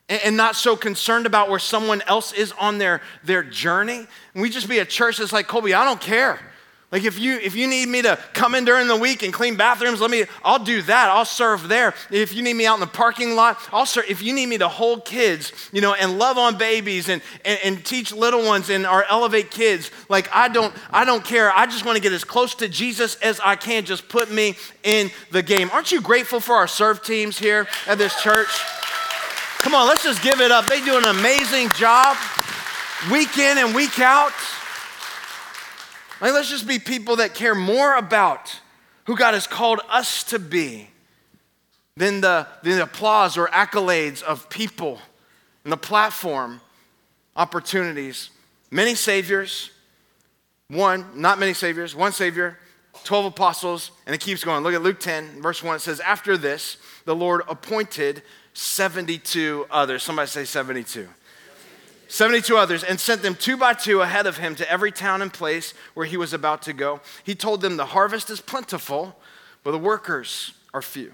and 0.09 0.35
not 0.35 0.55
so 0.55 0.75
concerned 0.75 1.25
about 1.25 1.49
where 1.49 1.59
someone 1.59 2.01
else 2.07 2.33
is 2.33 2.51
on 2.53 2.77
their, 2.77 3.01
their 3.23 3.43
journey? 3.43 4.07
And 4.33 4.41
we 4.41 4.49
just 4.49 4.67
be 4.67 4.79
a 4.79 4.85
church 4.85 5.17
that's 5.17 5.33
like, 5.33 5.47
Colby, 5.47 5.73
I 5.73 5.85
don't 5.85 6.01
care. 6.01 6.39
Like 6.91 7.05
if 7.05 7.17
you 7.17 7.35
if 7.35 7.55
you 7.55 7.67
need 7.67 7.87
me 7.87 8.01
to 8.01 8.19
come 8.33 8.53
in 8.53 8.65
during 8.65 8.89
the 8.89 8.97
week 8.97 9.23
and 9.23 9.33
clean 9.33 9.55
bathrooms, 9.55 10.01
let 10.01 10.11
me 10.11 10.25
I'll 10.43 10.61
do 10.61 10.81
that. 10.81 11.09
I'll 11.09 11.23
serve 11.23 11.69
there. 11.69 11.93
If 12.09 12.33
you 12.33 12.43
need 12.43 12.55
me 12.55 12.65
out 12.65 12.73
in 12.73 12.81
the 12.81 12.87
parking 12.87 13.35
lot, 13.35 13.57
I'll 13.71 13.85
serve. 13.85 14.05
If 14.09 14.21
you 14.21 14.33
need 14.33 14.47
me 14.47 14.57
to 14.57 14.67
hold 14.67 15.05
kids, 15.05 15.53
you 15.71 15.79
know, 15.79 15.93
and 15.93 16.19
love 16.19 16.37
on 16.37 16.57
babies 16.57 17.07
and, 17.07 17.21
and, 17.45 17.59
and 17.63 17.85
teach 17.85 18.11
little 18.11 18.45
ones 18.45 18.69
and 18.69 18.85
our 18.85 19.05
elevate 19.09 19.51
kids, 19.51 19.89
like 20.09 20.29
I 20.33 20.49
don't 20.49 20.73
I 20.91 21.05
don't 21.05 21.23
care. 21.23 21.49
I 21.55 21.65
just 21.65 21.85
want 21.85 21.95
to 21.95 22.01
get 22.01 22.11
as 22.11 22.25
close 22.25 22.55
to 22.55 22.67
Jesus 22.67 23.15
as 23.21 23.39
I 23.39 23.55
can. 23.55 23.85
Just 23.85 24.09
put 24.09 24.29
me 24.29 24.57
in 24.83 25.11
the 25.31 25.41
game. 25.41 25.69
Aren't 25.71 25.93
you 25.93 26.01
grateful 26.01 26.41
for 26.41 26.55
our 26.55 26.67
serve 26.67 27.03
teams 27.03 27.39
here 27.39 27.67
at 27.87 27.99
this 27.99 28.21
church? 28.21 28.49
Come 29.71 29.83
on, 29.83 29.87
let's 29.87 30.03
just 30.03 30.21
give 30.21 30.41
it 30.41 30.51
up. 30.51 30.65
They 30.65 30.81
do 30.81 30.97
an 30.97 31.05
amazing 31.05 31.69
job 31.69 32.17
week 33.09 33.37
in 33.37 33.57
and 33.57 33.73
week 33.73 34.01
out. 34.01 34.33
Like, 36.19 36.33
let's 36.33 36.49
just 36.49 36.67
be 36.67 36.77
people 36.77 37.15
that 37.15 37.33
care 37.35 37.55
more 37.55 37.95
about 37.95 38.59
who 39.05 39.15
God 39.15 39.33
has 39.33 39.47
called 39.47 39.79
us 39.87 40.25
to 40.25 40.39
be 40.39 40.89
than 41.95 42.19
the, 42.19 42.47
than 42.63 42.79
the 42.79 42.83
applause 42.83 43.37
or 43.37 43.47
accolades 43.47 44.21
of 44.21 44.49
people 44.49 44.99
and 45.63 45.71
the 45.71 45.77
platform 45.77 46.59
opportunities. 47.37 48.29
Many 48.71 48.93
saviors, 48.93 49.71
one, 50.67 51.05
not 51.15 51.39
many 51.39 51.53
saviors, 51.53 51.95
one 51.95 52.11
savior, 52.11 52.57
12 53.05 53.27
apostles, 53.27 53.91
and 54.05 54.13
it 54.13 54.19
keeps 54.19 54.43
going. 54.43 54.63
Look 54.63 54.73
at 54.73 54.81
Luke 54.81 54.99
10, 54.99 55.41
verse 55.41 55.63
1. 55.63 55.77
It 55.77 55.79
says, 55.79 56.01
After 56.01 56.35
this, 56.35 56.75
the 57.05 57.15
Lord 57.15 57.43
appointed 57.47 58.21
72 58.53 59.65
others. 59.71 60.03
Somebody 60.03 60.27
say 60.27 60.45
72. 60.45 61.07
72 62.07 62.57
others, 62.57 62.83
and 62.83 62.99
sent 62.99 63.21
them 63.21 63.35
two 63.35 63.55
by 63.55 63.73
two 63.73 64.01
ahead 64.01 64.27
of 64.27 64.37
him 64.37 64.53
to 64.55 64.69
every 64.69 64.91
town 64.91 65.21
and 65.21 65.31
place 65.31 65.73
where 65.93 66.05
he 66.05 66.17
was 66.17 66.33
about 66.33 66.61
to 66.63 66.73
go. 66.73 66.99
He 67.23 67.35
told 67.35 67.61
them, 67.61 67.77
The 67.77 67.85
harvest 67.85 68.29
is 68.29 68.41
plentiful, 68.41 69.15
but 69.63 69.71
the 69.71 69.77
workers 69.77 70.53
are 70.73 70.81
few. 70.81 71.13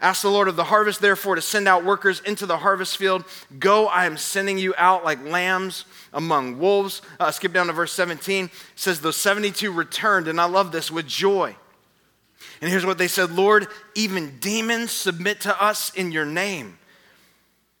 Ask 0.00 0.22
the 0.22 0.30
Lord 0.30 0.48
of 0.48 0.56
the 0.56 0.64
harvest, 0.64 1.00
therefore, 1.00 1.34
to 1.34 1.42
send 1.42 1.68
out 1.68 1.84
workers 1.84 2.20
into 2.20 2.46
the 2.46 2.56
harvest 2.56 2.96
field. 2.96 3.24
Go, 3.58 3.86
I 3.86 4.06
am 4.06 4.16
sending 4.16 4.58
you 4.58 4.74
out 4.78 5.04
like 5.04 5.22
lambs 5.24 5.84
among 6.14 6.58
wolves. 6.58 7.02
Uh, 7.20 7.30
skip 7.30 7.52
down 7.52 7.68
to 7.68 7.72
verse 7.72 7.92
17. 7.92 8.46
It 8.46 8.50
says, 8.74 9.00
Those 9.00 9.18
72 9.18 9.70
returned, 9.70 10.28
and 10.28 10.40
I 10.40 10.46
love 10.46 10.72
this, 10.72 10.90
with 10.90 11.06
joy. 11.06 11.54
And 12.60 12.70
here's 12.70 12.86
what 12.86 12.98
they 12.98 13.08
said 13.08 13.32
Lord, 13.32 13.68
even 13.94 14.38
demons 14.38 14.92
submit 14.92 15.40
to 15.42 15.62
us 15.62 15.92
in 15.94 16.12
your 16.12 16.26
name. 16.26 16.78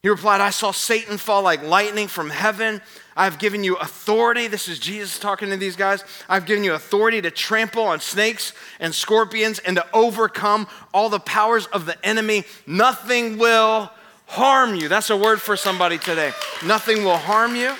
He 0.02 0.08
replied, 0.08 0.40
I 0.40 0.50
saw 0.50 0.72
Satan 0.72 1.16
fall 1.16 1.42
like 1.42 1.62
lightning 1.62 2.08
from 2.08 2.28
heaven. 2.28 2.82
I've 3.16 3.38
given 3.38 3.62
you 3.62 3.76
authority. 3.76 4.48
This 4.48 4.66
is 4.66 4.80
Jesus 4.80 5.16
talking 5.16 5.50
to 5.50 5.56
these 5.56 5.76
guys. 5.76 6.02
I've 6.28 6.44
given 6.44 6.64
you 6.64 6.74
authority 6.74 7.22
to 7.22 7.30
trample 7.30 7.84
on 7.84 8.00
snakes 8.00 8.52
and 8.80 8.92
scorpions 8.92 9.60
and 9.60 9.76
to 9.76 9.86
overcome 9.94 10.66
all 10.92 11.08
the 11.08 11.20
powers 11.20 11.66
of 11.66 11.86
the 11.86 12.04
enemy. 12.04 12.42
Nothing 12.66 13.38
will 13.38 13.92
harm 14.26 14.74
you. 14.74 14.88
That's 14.88 15.10
a 15.10 15.16
word 15.16 15.40
for 15.40 15.56
somebody 15.56 15.98
today. 15.98 16.32
Nothing 16.66 17.04
will 17.04 17.18
harm 17.18 17.54
you. 17.54 17.76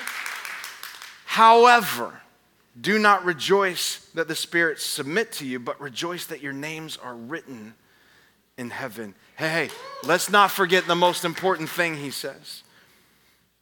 However, 1.25 2.21
do 2.80 2.98
not 2.98 3.24
rejoice 3.24 3.98
that 4.14 4.28
the 4.28 4.35
spirits 4.35 4.82
submit 4.82 5.32
to 5.32 5.46
you, 5.46 5.58
but 5.58 5.80
rejoice 5.80 6.26
that 6.26 6.42
your 6.42 6.52
names 6.52 6.96
are 6.96 7.14
written 7.14 7.74
in 8.56 8.70
heaven. 8.70 9.14
Hey, 9.37 9.48
hey, 9.48 9.70
let's 10.04 10.30
not 10.30 10.50
forget 10.50 10.87
the 10.87 10.94
most 10.94 11.24
important 11.24 11.68
thing 11.68 11.96
he 11.96 12.11
says. 12.11 12.62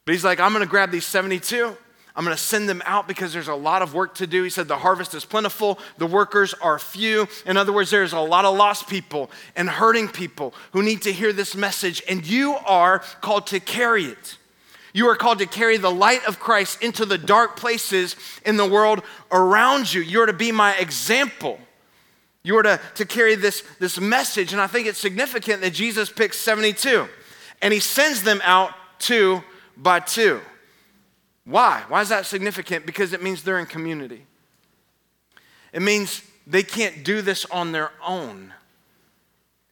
But 0.05 0.13
he's 0.13 0.23
like, 0.23 0.39
I'm 0.39 0.51
going 0.51 0.63
to 0.63 0.69
grab 0.69 0.91
these 0.91 1.05
72. 1.05 1.75
I'm 2.15 2.25
going 2.25 2.35
to 2.35 2.41
send 2.41 2.67
them 2.67 2.81
out 2.85 3.07
because 3.07 3.31
there's 3.31 3.47
a 3.47 3.55
lot 3.55 3.81
of 3.81 3.93
work 3.93 4.15
to 4.15 4.27
do. 4.27 4.43
He 4.43 4.49
said, 4.49 4.67
The 4.67 4.77
harvest 4.77 5.13
is 5.13 5.23
plentiful, 5.23 5.79
the 5.97 6.07
workers 6.07 6.53
are 6.55 6.77
few. 6.77 7.27
In 7.45 7.55
other 7.55 7.71
words, 7.71 7.89
there's 7.89 8.13
a 8.13 8.19
lot 8.19 8.45
of 8.45 8.55
lost 8.57 8.89
people 8.89 9.31
and 9.55 9.69
hurting 9.69 10.09
people 10.09 10.53
who 10.73 10.83
need 10.83 11.03
to 11.03 11.13
hear 11.13 11.31
this 11.31 11.55
message, 11.55 12.01
and 12.09 12.25
you 12.25 12.55
are 12.65 12.99
called 13.21 13.47
to 13.47 13.59
carry 13.59 14.05
it. 14.05 14.37
You 14.93 15.07
are 15.07 15.15
called 15.15 15.39
to 15.39 15.45
carry 15.45 15.77
the 15.77 15.91
light 15.91 16.25
of 16.25 16.39
Christ 16.39 16.81
into 16.83 17.05
the 17.05 17.17
dark 17.17 17.55
places 17.55 18.15
in 18.45 18.57
the 18.57 18.65
world 18.65 19.01
around 19.31 19.93
you. 19.93 20.01
You're 20.01 20.25
to 20.25 20.33
be 20.33 20.51
my 20.51 20.75
example. 20.75 21.59
You 22.43 22.57
are 22.57 22.63
to, 22.63 22.79
to 22.95 23.05
carry 23.05 23.35
this, 23.35 23.63
this 23.79 23.99
message. 23.99 24.51
And 24.51 24.61
I 24.61 24.67
think 24.67 24.87
it's 24.87 24.99
significant 24.99 25.61
that 25.61 25.73
Jesus 25.73 26.11
picks 26.11 26.37
72 26.39 27.07
and 27.61 27.73
he 27.73 27.79
sends 27.79 28.23
them 28.23 28.41
out 28.43 28.71
two 28.99 29.43
by 29.77 29.99
two. 29.99 30.41
Why? 31.45 31.83
Why 31.87 32.01
is 32.01 32.09
that 32.09 32.25
significant? 32.25 32.85
Because 32.85 33.13
it 33.13 33.23
means 33.23 33.43
they're 33.43 33.59
in 33.59 33.65
community. 33.65 34.25
It 35.73 35.81
means 35.81 36.21
they 36.45 36.63
can't 36.63 37.03
do 37.03 37.21
this 37.21 37.45
on 37.45 37.71
their 37.71 37.91
own. 38.05 38.53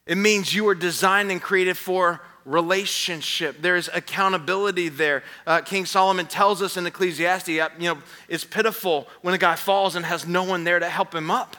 It 0.06 0.16
means 0.16 0.54
you 0.54 0.66
are 0.68 0.74
designed 0.74 1.30
and 1.30 1.40
created 1.40 1.76
for 1.76 2.20
relationship. 2.50 3.62
There's 3.62 3.88
accountability 3.88 4.88
there. 4.88 5.22
Uh, 5.46 5.60
King 5.60 5.86
Solomon 5.86 6.26
tells 6.26 6.60
us 6.60 6.76
in 6.76 6.86
Ecclesiastes, 6.86 7.48
uh, 7.48 7.68
you 7.78 7.94
know, 7.94 7.98
it's 8.28 8.44
pitiful 8.44 9.08
when 9.22 9.34
a 9.34 9.38
guy 9.38 9.54
falls 9.54 9.94
and 9.94 10.04
has 10.04 10.26
no 10.26 10.42
one 10.42 10.64
there 10.64 10.78
to 10.78 10.88
help 10.88 11.14
him 11.14 11.30
up. 11.30 11.56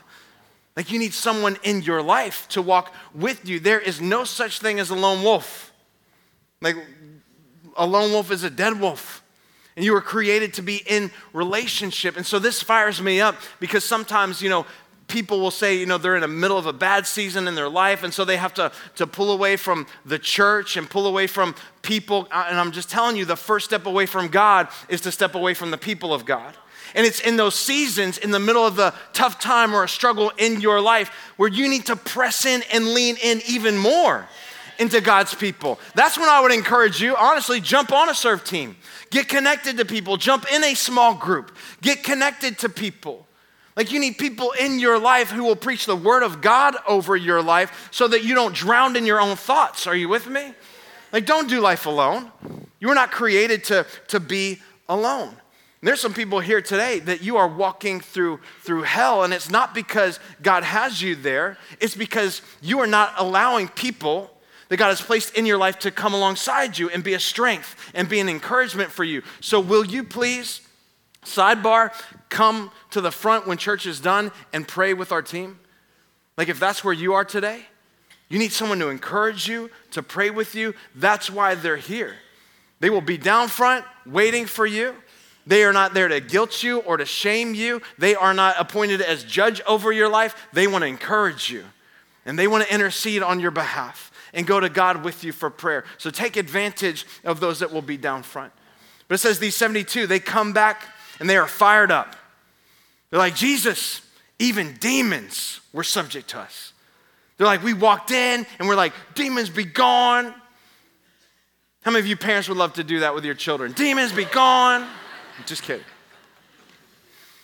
Like 0.75 0.91
you 0.91 0.99
need 0.99 1.13
someone 1.13 1.57
in 1.63 1.81
your 1.81 2.01
life 2.01 2.47
to 2.49 2.61
walk 2.61 2.93
with 3.13 3.47
you. 3.47 3.59
There 3.59 3.79
is 3.79 3.99
no 3.99 4.23
such 4.23 4.59
thing 4.59 4.79
as 4.79 4.89
a 4.89 4.95
lone 4.95 5.23
wolf. 5.23 5.73
Like 6.61 6.75
a 7.77 7.85
lone 7.85 8.11
wolf 8.11 8.31
is 8.31 8.43
a 8.43 8.49
dead 8.49 8.79
wolf. 8.79 9.23
And 9.75 9.85
you 9.85 9.93
were 9.93 10.01
created 10.01 10.53
to 10.55 10.61
be 10.61 10.81
in 10.85 11.11
relationship. 11.33 12.17
And 12.17 12.25
so 12.25 12.39
this 12.39 12.61
fires 12.61 13.01
me 13.01 13.21
up 13.21 13.35
because 13.59 13.85
sometimes, 13.85 14.41
you 14.41 14.49
know, 14.49 14.65
people 15.11 15.41
will 15.41 15.51
say, 15.51 15.77
you 15.77 15.85
know, 15.85 15.97
they're 15.97 16.15
in 16.15 16.21
the 16.21 16.27
middle 16.27 16.57
of 16.57 16.65
a 16.65 16.73
bad 16.73 17.05
season 17.05 17.47
in 17.47 17.53
their 17.53 17.69
life, 17.69 18.01
and 18.01 18.13
so 18.13 18.23
they 18.23 18.37
have 18.37 18.53
to, 18.53 18.71
to 18.95 19.05
pull 19.05 19.31
away 19.31 19.57
from 19.57 19.85
the 20.05 20.17
church 20.17 20.77
and 20.77 20.89
pull 20.89 21.05
away 21.05 21.27
from 21.27 21.53
people. 21.81 22.27
Uh, 22.31 22.47
and 22.49 22.57
I'm 22.57 22.71
just 22.71 22.89
telling 22.89 23.17
you, 23.17 23.25
the 23.25 23.35
first 23.35 23.65
step 23.65 23.85
away 23.85 24.05
from 24.05 24.29
God 24.29 24.69
is 24.87 25.01
to 25.01 25.11
step 25.11 25.35
away 25.35 25.53
from 25.53 25.69
the 25.69 25.77
people 25.77 26.13
of 26.13 26.25
God. 26.25 26.55
And 26.95 27.05
it's 27.05 27.19
in 27.19 27.35
those 27.35 27.55
seasons, 27.55 28.17
in 28.17 28.31
the 28.31 28.39
middle 28.39 28.65
of 28.65 28.77
the 28.77 28.93
tough 29.13 29.39
time 29.39 29.73
or 29.73 29.83
a 29.83 29.89
struggle 29.89 30.31
in 30.37 30.61
your 30.61 30.79
life, 30.79 31.09
where 31.35 31.49
you 31.49 31.69
need 31.69 31.85
to 31.87 31.95
press 31.97 32.45
in 32.45 32.63
and 32.73 32.93
lean 32.93 33.17
in 33.21 33.41
even 33.47 33.77
more 33.77 34.27
into 34.79 35.01
God's 35.01 35.35
people. 35.35 35.77
That's 35.93 36.17
when 36.17 36.29
I 36.29 36.39
would 36.39 36.53
encourage 36.53 37.01
you, 37.01 37.15
honestly, 37.15 37.59
jump 37.59 37.91
on 37.91 38.09
a 38.09 38.15
serve 38.15 38.43
team. 38.43 38.77
Get 39.09 39.27
connected 39.27 39.77
to 39.77 39.85
people, 39.85 40.15
jump 40.15 40.45
in 40.51 40.63
a 40.63 40.73
small 40.73 41.13
group, 41.13 41.55
get 41.81 42.01
connected 42.01 42.57
to 42.59 42.69
people. 42.69 43.27
Like 43.75 43.91
you 43.91 43.99
need 43.99 44.17
people 44.17 44.51
in 44.51 44.79
your 44.79 44.99
life 44.99 45.29
who 45.29 45.43
will 45.43 45.55
preach 45.55 45.85
the 45.85 45.95
word 45.95 46.23
of 46.23 46.41
God 46.41 46.75
over 46.87 47.15
your 47.15 47.41
life 47.41 47.89
so 47.91 48.07
that 48.07 48.23
you 48.23 48.35
don't 48.35 48.53
drown 48.53 48.95
in 48.95 49.05
your 49.05 49.21
own 49.21 49.35
thoughts. 49.35 49.87
Are 49.87 49.95
you 49.95 50.09
with 50.09 50.27
me? 50.27 50.53
Like 51.13 51.25
don't 51.25 51.49
do 51.49 51.61
life 51.61 51.85
alone. 51.85 52.31
You 52.79 52.89
were 52.89 52.95
not 52.95 53.11
created 53.11 53.63
to, 53.65 53.85
to 54.09 54.19
be 54.19 54.59
alone. 54.89 55.29
And 55.29 55.87
there's 55.87 56.01
some 56.01 56.13
people 56.13 56.39
here 56.39 56.61
today 56.61 56.99
that 56.99 57.23
you 57.23 57.37
are 57.37 57.47
walking 57.47 58.01
through 58.01 58.39
through 58.61 58.83
hell 58.83 59.23
and 59.23 59.33
it's 59.33 59.49
not 59.49 59.73
because 59.73 60.19
God 60.41 60.63
has 60.63 61.01
you 61.01 61.15
there. 61.15 61.57
It's 61.79 61.95
because 61.95 62.41
you 62.61 62.79
are 62.79 62.87
not 62.87 63.13
allowing 63.17 63.67
people 63.67 64.29
that 64.69 64.77
God 64.77 64.89
has 64.89 65.01
placed 65.01 65.35
in 65.35 65.45
your 65.45 65.57
life 65.57 65.79
to 65.79 65.91
come 65.91 66.13
alongside 66.13 66.77
you 66.77 66.89
and 66.89 67.03
be 67.03 67.13
a 67.13 67.19
strength 67.19 67.91
and 67.93 68.07
be 68.07 68.19
an 68.19 68.29
encouragement 68.29 68.91
for 68.91 69.03
you. 69.03 69.23
So 69.39 69.59
will 69.59 69.85
you 69.85 70.03
please 70.03 70.61
Sidebar, 71.25 71.91
come 72.31 72.71
to 72.89 73.01
the 73.01 73.11
front 73.11 73.45
when 73.45 73.59
church 73.59 73.85
is 73.85 73.99
done 73.99 74.31
and 74.51 74.67
pray 74.67 74.95
with 74.95 75.11
our 75.11 75.21
team. 75.21 75.59
Like 76.37 76.49
if 76.49 76.59
that's 76.59 76.83
where 76.83 76.93
you 76.93 77.13
are 77.13 77.23
today, 77.25 77.65
you 78.29 78.39
need 78.39 78.51
someone 78.51 78.79
to 78.79 78.89
encourage 78.89 79.47
you, 79.47 79.69
to 79.91 80.01
pray 80.01 80.31
with 80.31 80.55
you. 80.55 80.73
That's 80.95 81.29
why 81.29 81.53
they're 81.53 81.77
here. 81.77 82.15
They 82.79 82.89
will 82.89 83.01
be 83.01 83.17
down 83.17 83.49
front 83.49 83.85
waiting 84.07 84.47
for 84.47 84.65
you. 84.65 84.95
They 85.45 85.63
are 85.63 85.73
not 85.73 85.93
there 85.93 86.07
to 86.07 86.19
guilt 86.19 86.63
you 86.63 86.79
or 86.79 86.97
to 86.97 87.05
shame 87.05 87.53
you. 87.53 87.81
They 87.97 88.15
are 88.15 88.33
not 88.33 88.55
appointed 88.57 89.01
as 89.01 89.23
judge 89.23 89.61
over 89.67 89.91
your 89.91 90.09
life. 90.09 90.47
They 90.53 90.65
want 90.65 90.83
to 90.83 90.87
encourage 90.87 91.49
you 91.49 91.65
and 92.25 92.39
they 92.39 92.47
want 92.47 92.63
to 92.63 92.73
intercede 92.73 93.21
on 93.21 93.39
your 93.39 93.51
behalf 93.51 94.11
and 94.33 94.47
go 94.47 94.59
to 94.59 94.69
God 94.69 95.03
with 95.03 95.23
you 95.23 95.31
for 95.31 95.49
prayer. 95.49 95.83
So 95.97 96.09
take 96.09 96.37
advantage 96.37 97.05
of 97.23 97.39
those 97.39 97.59
that 97.59 97.73
will 97.73 97.81
be 97.81 97.97
down 97.97 98.23
front. 98.23 98.53
But 99.07 99.15
it 99.15 99.17
says 99.17 99.39
these 99.39 99.55
72, 99.55 100.07
they 100.07 100.19
come 100.19 100.53
back 100.53 100.83
and 101.19 101.29
they 101.29 101.37
are 101.37 101.47
fired 101.47 101.91
up. 101.91 102.15
They're 103.11 103.19
like, 103.19 103.35
Jesus, 103.35 104.01
even 104.39 104.73
demons 104.79 105.59
were 105.71 105.83
subject 105.83 106.29
to 106.29 106.39
us. 106.39 106.73
They're 107.37 107.47
like, 107.47 107.63
we 107.63 107.73
walked 107.73 108.11
in 108.11 108.45
and 108.57 108.67
we're 108.67 108.75
like, 108.75 108.93
demons 109.13 109.49
be 109.49 109.65
gone. 109.65 110.33
How 111.83 111.91
many 111.91 111.99
of 111.99 112.07
you 112.07 112.15
parents 112.15 112.47
would 112.47 112.57
love 112.57 112.73
to 112.73 112.83
do 112.83 113.01
that 113.01 113.13
with 113.13 113.25
your 113.25 113.33
children? 113.33 113.71
Demons 113.73 114.11
be 114.11 114.25
gone. 114.25 114.87
Just 115.45 115.63
kidding. 115.63 115.85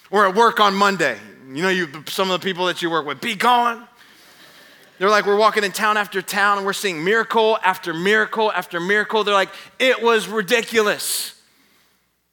Or 0.10 0.28
at 0.28 0.36
work 0.36 0.60
on 0.60 0.74
Monday, 0.74 1.18
you 1.52 1.64
know, 1.64 1.70
you, 1.70 1.90
some 2.08 2.32
of 2.32 2.40
the 2.40 2.46
people 2.46 2.68
that 2.68 2.82
you 2.82 2.90
work 2.90 3.06
with, 3.06 3.20
be 3.20 3.36
gone. 3.36 3.88
They're 5.00 5.10
like, 5.10 5.26
we're 5.26 5.38
walking 5.38 5.64
in 5.64 5.72
town 5.72 5.98
after 5.98 6.22
town 6.22 6.58
and 6.58 6.66
we're 6.66 6.74
seeing 6.74 7.04
miracle 7.04 7.58
after 7.64 7.94
miracle 7.94 8.52
after 8.52 8.80
miracle. 8.80 9.24
They're 9.24 9.34
like, 9.34 9.52
it 9.80 10.02
was 10.02 10.28
ridiculous. 10.28 11.40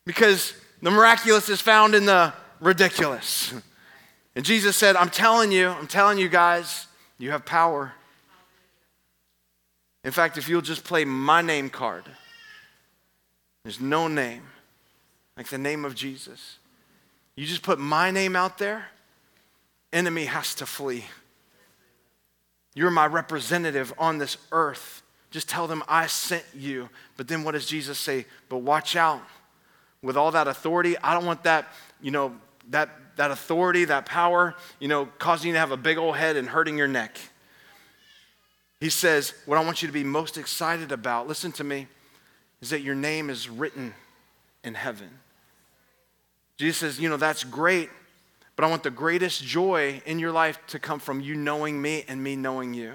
Because 0.06 0.54
the 0.82 0.90
miraculous 0.90 1.48
is 1.48 1.60
found 1.60 1.94
in 1.94 2.06
the 2.06 2.32
ridiculous. 2.64 3.54
And 4.34 4.44
Jesus 4.44 4.76
said, 4.76 4.96
I'm 4.96 5.10
telling 5.10 5.52
you, 5.52 5.68
I'm 5.68 5.86
telling 5.86 6.18
you 6.18 6.28
guys, 6.28 6.86
you 7.18 7.30
have 7.30 7.44
power. 7.44 7.92
In 10.02 10.10
fact, 10.10 10.36
if 10.38 10.48
you'll 10.48 10.60
just 10.60 10.82
play 10.82 11.04
my 11.04 11.40
name 11.40 11.70
card, 11.70 12.04
there's 13.62 13.80
no 13.80 14.08
name 14.08 14.42
like 15.36 15.48
the 15.48 15.58
name 15.58 15.84
of 15.84 15.94
Jesus. 15.94 16.58
You 17.36 17.46
just 17.46 17.62
put 17.62 17.78
my 17.78 18.10
name 18.10 18.36
out 18.36 18.58
there, 18.58 18.86
enemy 19.92 20.24
has 20.24 20.54
to 20.56 20.66
flee. 20.66 21.04
You're 22.74 22.90
my 22.90 23.06
representative 23.06 23.92
on 23.98 24.18
this 24.18 24.36
earth. 24.52 25.02
Just 25.30 25.48
tell 25.48 25.66
them 25.66 25.82
I 25.88 26.06
sent 26.06 26.44
you. 26.54 26.88
But 27.16 27.28
then 27.28 27.44
what 27.44 27.52
does 27.52 27.66
Jesus 27.66 27.98
say? 27.98 28.26
But 28.48 28.58
watch 28.58 28.96
out. 28.96 29.22
With 30.02 30.16
all 30.16 30.30
that 30.32 30.48
authority, 30.48 30.98
I 30.98 31.14
don't 31.14 31.24
want 31.24 31.44
that, 31.44 31.66
you 32.02 32.10
know, 32.10 32.34
that, 32.70 32.90
that 33.16 33.30
authority, 33.30 33.84
that 33.86 34.06
power, 34.06 34.54
you 34.80 34.88
know, 34.88 35.06
causing 35.18 35.48
you 35.48 35.54
to 35.54 35.58
have 35.58 35.70
a 35.70 35.76
big 35.76 35.98
old 35.98 36.16
head 36.16 36.36
and 36.36 36.48
hurting 36.48 36.78
your 36.78 36.88
neck. 36.88 37.18
He 38.80 38.90
says, 38.90 39.34
What 39.46 39.58
I 39.58 39.64
want 39.64 39.82
you 39.82 39.88
to 39.88 39.94
be 39.94 40.04
most 40.04 40.36
excited 40.36 40.92
about, 40.92 41.28
listen 41.28 41.52
to 41.52 41.64
me, 41.64 41.86
is 42.60 42.70
that 42.70 42.82
your 42.82 42.94
name 42.94 43.30
is 43.30 43.48
written 43.48 43.94
in 44.62 44.74
heaven. 44.74 45.08
Jesus 46.58 46.78
says, 46.78 47.00
You 47.00 47.08
know, 47.08 47.16
that's 47.16 47.44
great, 47.44 47.90
but 48.56 48.64
I 48.64 48.68
want 48.68 48.82
the 48.82 48.90
greatest 48.90 49.42
joy 49.42 50.02
in 50.06 50.18
your 50.18 50.32
life 50.32 50.58
to 50.68 50.78
come 50.78 50.98
from 50.98 51.20
you 51.20 51.34
knowing 51.34 51.80
me 51.80 52.04
and 52.08 52.22
me 52.22 52.36
knowing 52.36 52.74
you. 52.74 52.94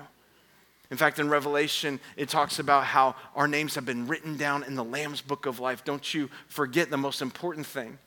In 0.91 0.97
fact, 0.97 1.19
in 1.19 1.29
Revelation, 1.29 1.99
it 2.17 2.29
talks 2.29 2.58
about 2.58 2.84
how 2.84 3.15
our 3.36 3.47
names 3.47 3.75
have 3.75 3.86
been 3.86 4.08
written 4.08 4.38
down 4.38 4.63
in 4.63 4.73
the 4.73 4.84
Lamb's 4.84 5.21
book 5.21 5.45
of 5.45 5.60
life. 5.60 5.84
Don't 5.84 6.13
you 6.13 6.29
forget 6.47 6.89
the 6.89 6.97
most 6.97 7.21
important 7.21 7.67
thing 7.67 7.99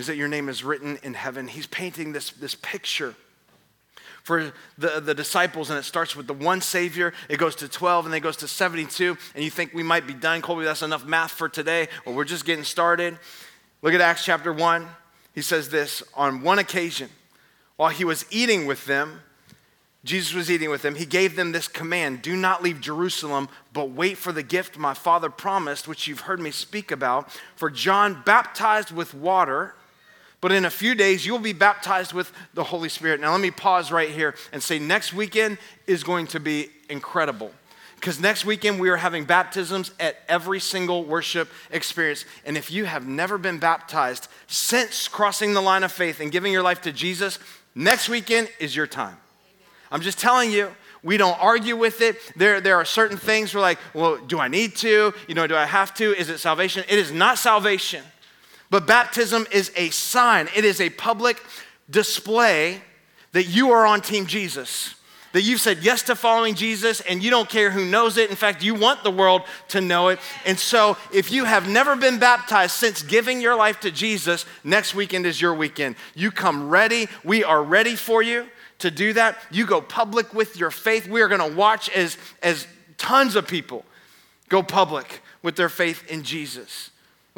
is 0.00 0.06
that 0.06 0.16
your 0.16 0.28
name 0.28 0.48
is 0.48 0.64
written 0.64 0.98
in 1.02 1.14
heaven. 1.14 1.46
He's 1.46 1.66
painting 1.66 2.12
this, 2.12 2.30
this 2.30 2.54
picture 2.54 3.14
for 4.22 4.52
the, 4.78 5.00
the 5.00 5.14
disciples, 5.14 5.70
and 5.70 5.78
it 5.78 5.82
starts 5.82 6.16
with 6.16 6.26
the 6.26 6.32
one 6.32 6.60
Savior. 6.60 7.12
It 7.28 7.38
goes 7.38 7.54
to 7.56 7.68
12, 7.68 8.06
and 8.06 8.12
then 8.12 8.18
it 8.18 8.22
goes 8.22 8.38
to 8.38 8.48
72. 8.48 9.16
And 9.34 9.44
you 9.44 9.50
think 9.50 9.74
we 9.74 9.82
might 9.82 10.06
be 10.06 10.14
done, 10.14 10.40
Colby, 10.42 10.64
that's 10.64 10.82
enough 10.82 11.04
math 11.04 11.32
for 11.32 11.48
today, 11.48 11.88
or 12.06 12.14
we're 12.14 12.24
just 12.24 12.44
getting 12.44 12.64
started. 12.64 13.18
Look 13.82 13.94
at 13.94 14.00
Acts 14.00 14.24
chapter 14.24 14.52
1. 14.52 14.88
He 15.34 15.42
says 15.42 15.68
this 15.68 16.02
On 16.14 16.42
one 16.42 16.58
occasion, 16.58 17.10
while 17.76 17.90
he 17.90 18.04
was 18.04 18.24
eating 18.30 18.66
with 18.66 18.86
them, 18.86 19.20
Jesus 20.02 20.32
was 20.32 20.50
eating 20.50 20.70
with 20.70 20.80
them, 20.80 20.94
he 20.94 21.04
gave 21.04 21.36
them 21.36 21.52
this 21.52 21.68
command 21.68 22.22
Do 22.22 22.34
not 22.34 22.62
leave 22.62 22.80
Jerusalem, 22.80 23.50
but 23.74 23.90
wait 23.90 24.16
for 24.16 24.32
the 24.32 24.42
gift 24.42 24.78
my 24.78 24.94
Father 24.94 25.28
promised, 25.28 25.86
which 25.86 26.06
you've 26.06 26.20
heard 26.20 26.40
me 26.40 26.50
speak 26.50 26.90
about. 26.90 27.30
For 27.54 27.68
John 27.68 28.22
baptized 28.24 28.92
with 28.92 29.12
water, 29.12 29.74
but 30.40 30.52
in 30.52 30.64
a 30.64 30.70
few 30.70 30.94
days 30.94 31.26
you'll 31.26 31.38
be 31.38 31.52
baptized 31.52 32.12
with 32.12 32.32
the 32.54 32.64
Holy 32.64 32.88
Spirit. 32.88 33.20
Now, 33.20 33.32
let 33.32 33.40
me 33.40 33.50
pause 33.50 33.92
right 33.92 34.10
here 34.10 34.34
and 34.52 34.62
say 34.62 34.78
next 34.78 35.12
weekend 35.12 35.58
is 35.86 36.02
going 36.02 36.26
to 36.28 36.40
be 36.40 36.68
incredible 36.88 37.52
because 38.00 38.18
next 38.18 38.46
weekend 38.46 38.80
we 38.80 38.88
are 38.88 38.96
having 38.96 39.24
baptisms 39.24 39.92
at 40.00 40.16
every 40.26 40.58
single 40.58 41.04
worship 41.04 41.50
experience. 41.70 42.24
And 42.46 42.56
if 42.56 42.70
you 42.70 42.86
have 42.86 43.06
never 43.06 43.36
been 43.36 43.58
baptized 43.58 44.28
since 44.46 45.06
crossing 45.06 45.52
the 45.52 45.60
line 45.60 45.84
of 45.84 45.92
faith 45.92 46.18
and 46.18 46.32
giving 46.32 46.50
your 46.50 46.62
life 46.62 46.80
to 46.82 46.92
Jesus, 46.92 47.38
next 47.74 48.08
weekend 48.08 48.48
is 48.58 48.74
your 48.74 48.86
time. 48.86 49.18
I'm 49.92 50.00
just 50.00 50.18
telling 50.18 50.50
you, 50.50 50.70
we 51.02 51.18
don't 51.18 51.38
argue 51.42 51.76
with 51.76 52.00
it. 52.00 52.16
There, 52.36 52.60
there 52.62 52.76
are 52.76 52.86
certain 52.86 53.18
things 53.18 53.54
we're 53.54 53.60
like, 53.60 53.78
well, 53.92 54.16
do 54.16 54.38
I 54.38 54.48
need 54.48 54.76
to? 54.76 55.12
You 55.28 55.34
know, 55.34 55.46
do 55.46 55.56
I 55.56 55.66
have 55.66 55.92
to? 55.94 56.16
Is 56.16 56.30
it 56.30 56.38
salvation? 56.38 56.84
It 56.88 56.98
is 56.98 57.12
not 57.12 57.38
salvation. 57.38 58.02
But 58.70 58.86
baptism 58.86 59.46
is 59.50 59.72
a 59.76 59.90
sign, 59.90 60.48
it 60.54 60.64
is 60.64 60.80
a 60.80 60.90
public 60.90 61.42
display 61.88 62.80
that 63.32 63.44
you 63.44 63.70
are 63.70 63.84
on 63.86 64.00
Team 64.00 64.26
Jesus 64.26 64.94
that 65.32 65.42
you've 65.42 65.60
said 65.60 65.78
yes 65.82 66.02
to 66.02 66.16
following 66.16 66.54
Jesus 66.54 67.00
and 67.02 67.22
you 67.22 67.30
don't 67.30 67.48
care 67.48 67.70
who 67.70 67.84
knows 67.84 68.16
it. 68.16 68.30
In 68.30 68.36
fact, 68.36 68.62
you 68.62 68.74
want 68.74 69.02
the 69.02 69.10
world 69.10 69.42
to 69.68 69.80
know 69.80 70.08
it. 70.08 70.18
And 70.44 70.58
so, 70.58 70.96
if 71.12 71.30
you 71.30 71.44
have 71.44 71.68
never 71.68 71.96
been 71.96 72.18
baptized 72.18 72.72
since 72.72 73.02
giving 73.02 73.40
your 73.40 73.54
life 73.54 73.80
to 73.80 73.90
Jesus, 73.90 74.44
next 74.64 74.94
weekend 74.94 75.26
is 75.26 75.40
your 75.40 75.54
weekend. 75.54 75.96
You 76.14 76.30
come 76.30 76.68
ready. 76.68 77.08
We 77.24 77.44
are 77.44 77.62
ready 77.62 77.96
for 77.96 78.22
you 78.22 78.46
to 78.78 78.90
do 78.90 79.12
that. 79.12 79.38
You 79.50 79.66
go 79.66 79.80
public 79.80 80.34
with 80.34 80.56
your 80.56 80.70
faith. 80.70 81.08
We 81.08 81.22
are 81.22 81.28
going 81.28 81.48
to 81.48 81.56
watch 81.56 81.88
as, 81.90 82.16
as 82.42 82.66
tons 82.98 83.36
of 83.36 83.46
people 83.46 83.84
go 84.48 84.62
public 84.62 85.22
with 85.42 85.54
their 85.56 85.68
faith 85.68 86.10
in 86.10 86.24
Jesus. 86.24 86.89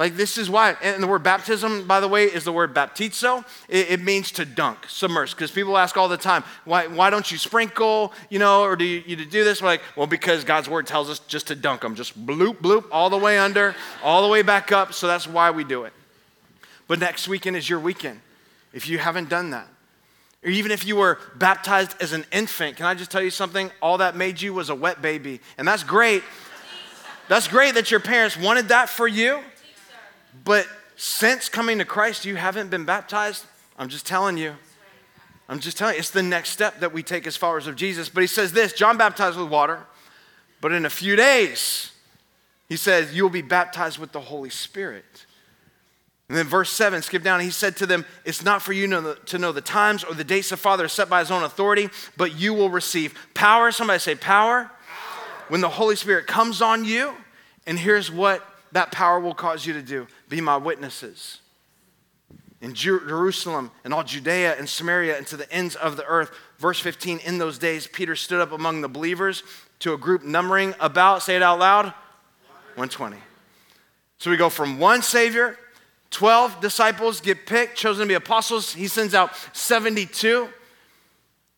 Like, 0.02 0.16
this 0.16 0.36
is 0.36 0.50
why. 0.50 0.74
And 0.82 1.00
the 1.00 1.06
word 1.06 1.22
baptism, 1.22 1.86
by 1.86 2.00
the 2.00 2.08
way, 2.08 2.24
is 2.24 2.42
the 2.42 2.50
word 2.50 2.74
baptizo. 2.74 3.44
It, 3.68 3.92
it 3.92 4.00
means 4.00 4.32
to 4.32 4.44
dunk, 4.44 4.78
submerge. 4.88 5.30
Because 5.30 5.52
people 5.52 5.78
ask 5.78 5.96
all 5.96 6.08
the 6.08 6.16
time, 6.16 6.42
why, 6.64 6.88
why 6.88 7.08
don't 7.08 7.30
you 7.30 7.38
sprinkle, 7.38 8.12
you 8.28 8.40
know, 8.40 8.64
or 8.64 8.74
do 8.74 8.84
you, 8.84 9.00
you 9.06 9.14
do 9.14 9.44
this? 9.44 9.62
We're 9.62 9.68
like, 9.68 9.82
well, 9.94 10.08
because 10.08 10.42
God's 10.42 10.68
word 10.68 10.88
tells 10.88 11.08
us 11.08 11.20
just 11.20 11.46
to 11.46 11.54
dunk 11.54 11.82
them, 11.82 11.94
just 11.94 12.26
bloop, 12.26 12.56
bloop, 12.56 12.86
all 12.90 13.10
the 13.10 13.16
way 13.16 13.38
under, 13.38 13.76
all 14.02 14.22
the 14.22 14.28
way 14.28 14.42
back 14.42 14.72
up. 14.72 14.92
So 14.92 15.06
that's 15.06 15.28
why 15.28 15.52
we 15.52 15.62
do 15.62 15.84
it. 15.84 15.92
But 16.88 16.98
next 16.98 17.28
weekend 17.28 17.56
is 17.56 17.70
your 17.70 17.78
weekend 17.78 18.22
if 18.72 18.88
you 18.88 18.98
haven't 18.98 19.28
done 19.28 19.50
that. 19.50 19.68
Or 20.42 20.50
even 20.50 20.72
if 20.72 20.84
you 20.84 20.96
were 20.96 21.20
baptized 21.36 21.94
as 22.00 22.12
an 22.12 22.24
infant, 22.32 22.76
can 22.76 22.86
I 22.86 22.94
just 22.94 23.12
tell 23.12 23.22
you 23.22 23.30
something? 23.30 23.70
All 23.80 23.98
that 23.98 24.16
made 24.16 24.40
you 24.40 24.52
was 24.52 24.68
a 24.68 24.74
wet 24.74 25.00
baby. 25.00 25.40
And 25.58 25.68
that's 25.68 25.84
great. 25.84 26.24
That's 27.28 27.46
great 27.46 27.76
that 27.76 27.92
your 27.92 28.00
parents 28.00 28.36
wanted 28.36 28.70
that 28.70 28.88
for 28.88 29.06
you. 29.06 29.44
But 30.44 30.66
since 30.96 31.48
coming 31.48 31.78
to 31.78 31.84
Christ, 31.84 32.24
you 32.24 32.36
haven't 32.36 32.70
been 32.70 32.84
baptized. 32.84 33.44
I'm 33.78 33.88
just 33.88 34.06
telling 34.06 34.36
you. 34.36 34.54
I'm 35.48 35.60
just 35.60 35.76
telling 35.76 35.94
you, 35.94 35.98
it's 35.98 36.10
the 36.10 36.22
next 36.22 36.50
step 36.50 36.80
that 36.80 36.92
we 36.92 37.02
take 37.02 37.26
as 37.26 37.36
followers 37.36 37.66
of 37.66 37.76
Jesus. 37.76 38.08
But 38.08 38.22
he 38.22 38.26
says 38.26 38.52
this 38.52 38.72
John 38.72 38.96
baptized 38.96 39.38
with 39.38 39.48
water, 39.48 39.80
but 40.60 40.72
in 40.72 40.86
a 40.86 40.90
few 40.90 41.16
days, 41.16 41.92
he 42.68 42.76
says, 42.76 43.14
You'll 43.14 43.30
be 43.30 43.42
baptized 43.42 43.98
with 43.98 44.12
the 44.12 44.20
Holy 44.20 44.50
Spirit. 44.50 45.26
And 46.28 46.38
then 46.38 46.46
verse 46.46 46.70
7, 46.70 47.02
skip 47.02 47.22
down, 47.22 47.40
he 47.40 47.50
said 47.50 47.76
to 47.76 47.86
them, 47.86 48.06
It's 48.24 48.42
not 48.42 48.62
for 48.62 48.72
you 48.72 48.86
to 48.86 49.38
know 49.38 49.52
the 49.52 49.60
times 49.60 50.04
or 50.04 50.14
the 50.14 50.24
dates 50.24 50.48
the 50.48 50.56
Father 50.56 50.84
has 50.84 50.92
set 50.92 51.10
by 51.10 51.18
his 51.18 51.30
own 51.30 51.42
authority, 51.42 51.90
but 52.16 52.38
you 52.38 52.54
will 52.54 52.70
receive 52.70 53.14
power. 53.34 53.70
Somebody 53.70 53.98
say, 53.98 54.14
Power. 54.14 54.64
power. 54.64 54.70
When 55.48 55.60
the 55.60 55.68
Holy 55.68 55.96
Spirit 55.96 56.26
comes 56.26 56.62
on 56.62 56.86
you, 56.86 57.12
and 57.66 57.78
here's 57.78 58.10
what 58.10 58.42
that 58.72 58.90
power 58.90 59.20
will 59.20 59.34
cause 59.34 59.66
you 59.66 59.72
to 59.74 59.82
do 59.82 60.06
be 60.28 60.40
my 60.40 60.56
witnesses 60.56 61.40
in 62.62 62.74
Jerusalem 62.74 63.72
and 63.84 63.92
all 63.92 64.04
Judea 64.04 64.56
and 64.56 64.68
Samaria 64.68 65.18
and 65.18 65.26
to 65.26 65.36
the 65.36 65.52
ends 65.52 65.74
of 65.74 65.96
the 65.96 66.04
earth. 66.06 66.30
Verse 66.58 66.78
15 66.78 67.18
In 67.18 67.38
those 67.38 67.58
days, 67.58 67.86
Peter 67.86 68.16
stood 68.16 68.40
up 68.40 68.52
among 68.52 68.80
the 68.80 68.88
believers 68.88 69.42
to 69.80 69.92
a 69.92 69.98
group 69.98 70.22
numbering 70.22 70.74
about, 70.78 71.22
say 71.22 71.34
it 71.34 71.42
out 71.42 71.58
loud, 71.58 71.86
120. 72.76 73.16
So 74.18 74.30
we 74.30 74.36
go 74.36 74.48
from 74.48 74.78
one 74.78 75.02
Savior, 75.02 75.58
12 76.12 76.60
disciples 76.60 77.20
get 77.20 77.46
picked, 77.46 77.76
chosen 77.76 78.02
to 78.02 78.08
be 78.08 78.14
apostles. 78.14 78.72
He 78.72 78.86
sends 78.86 79.12
out 79.12 79.34
72 79.52 80.48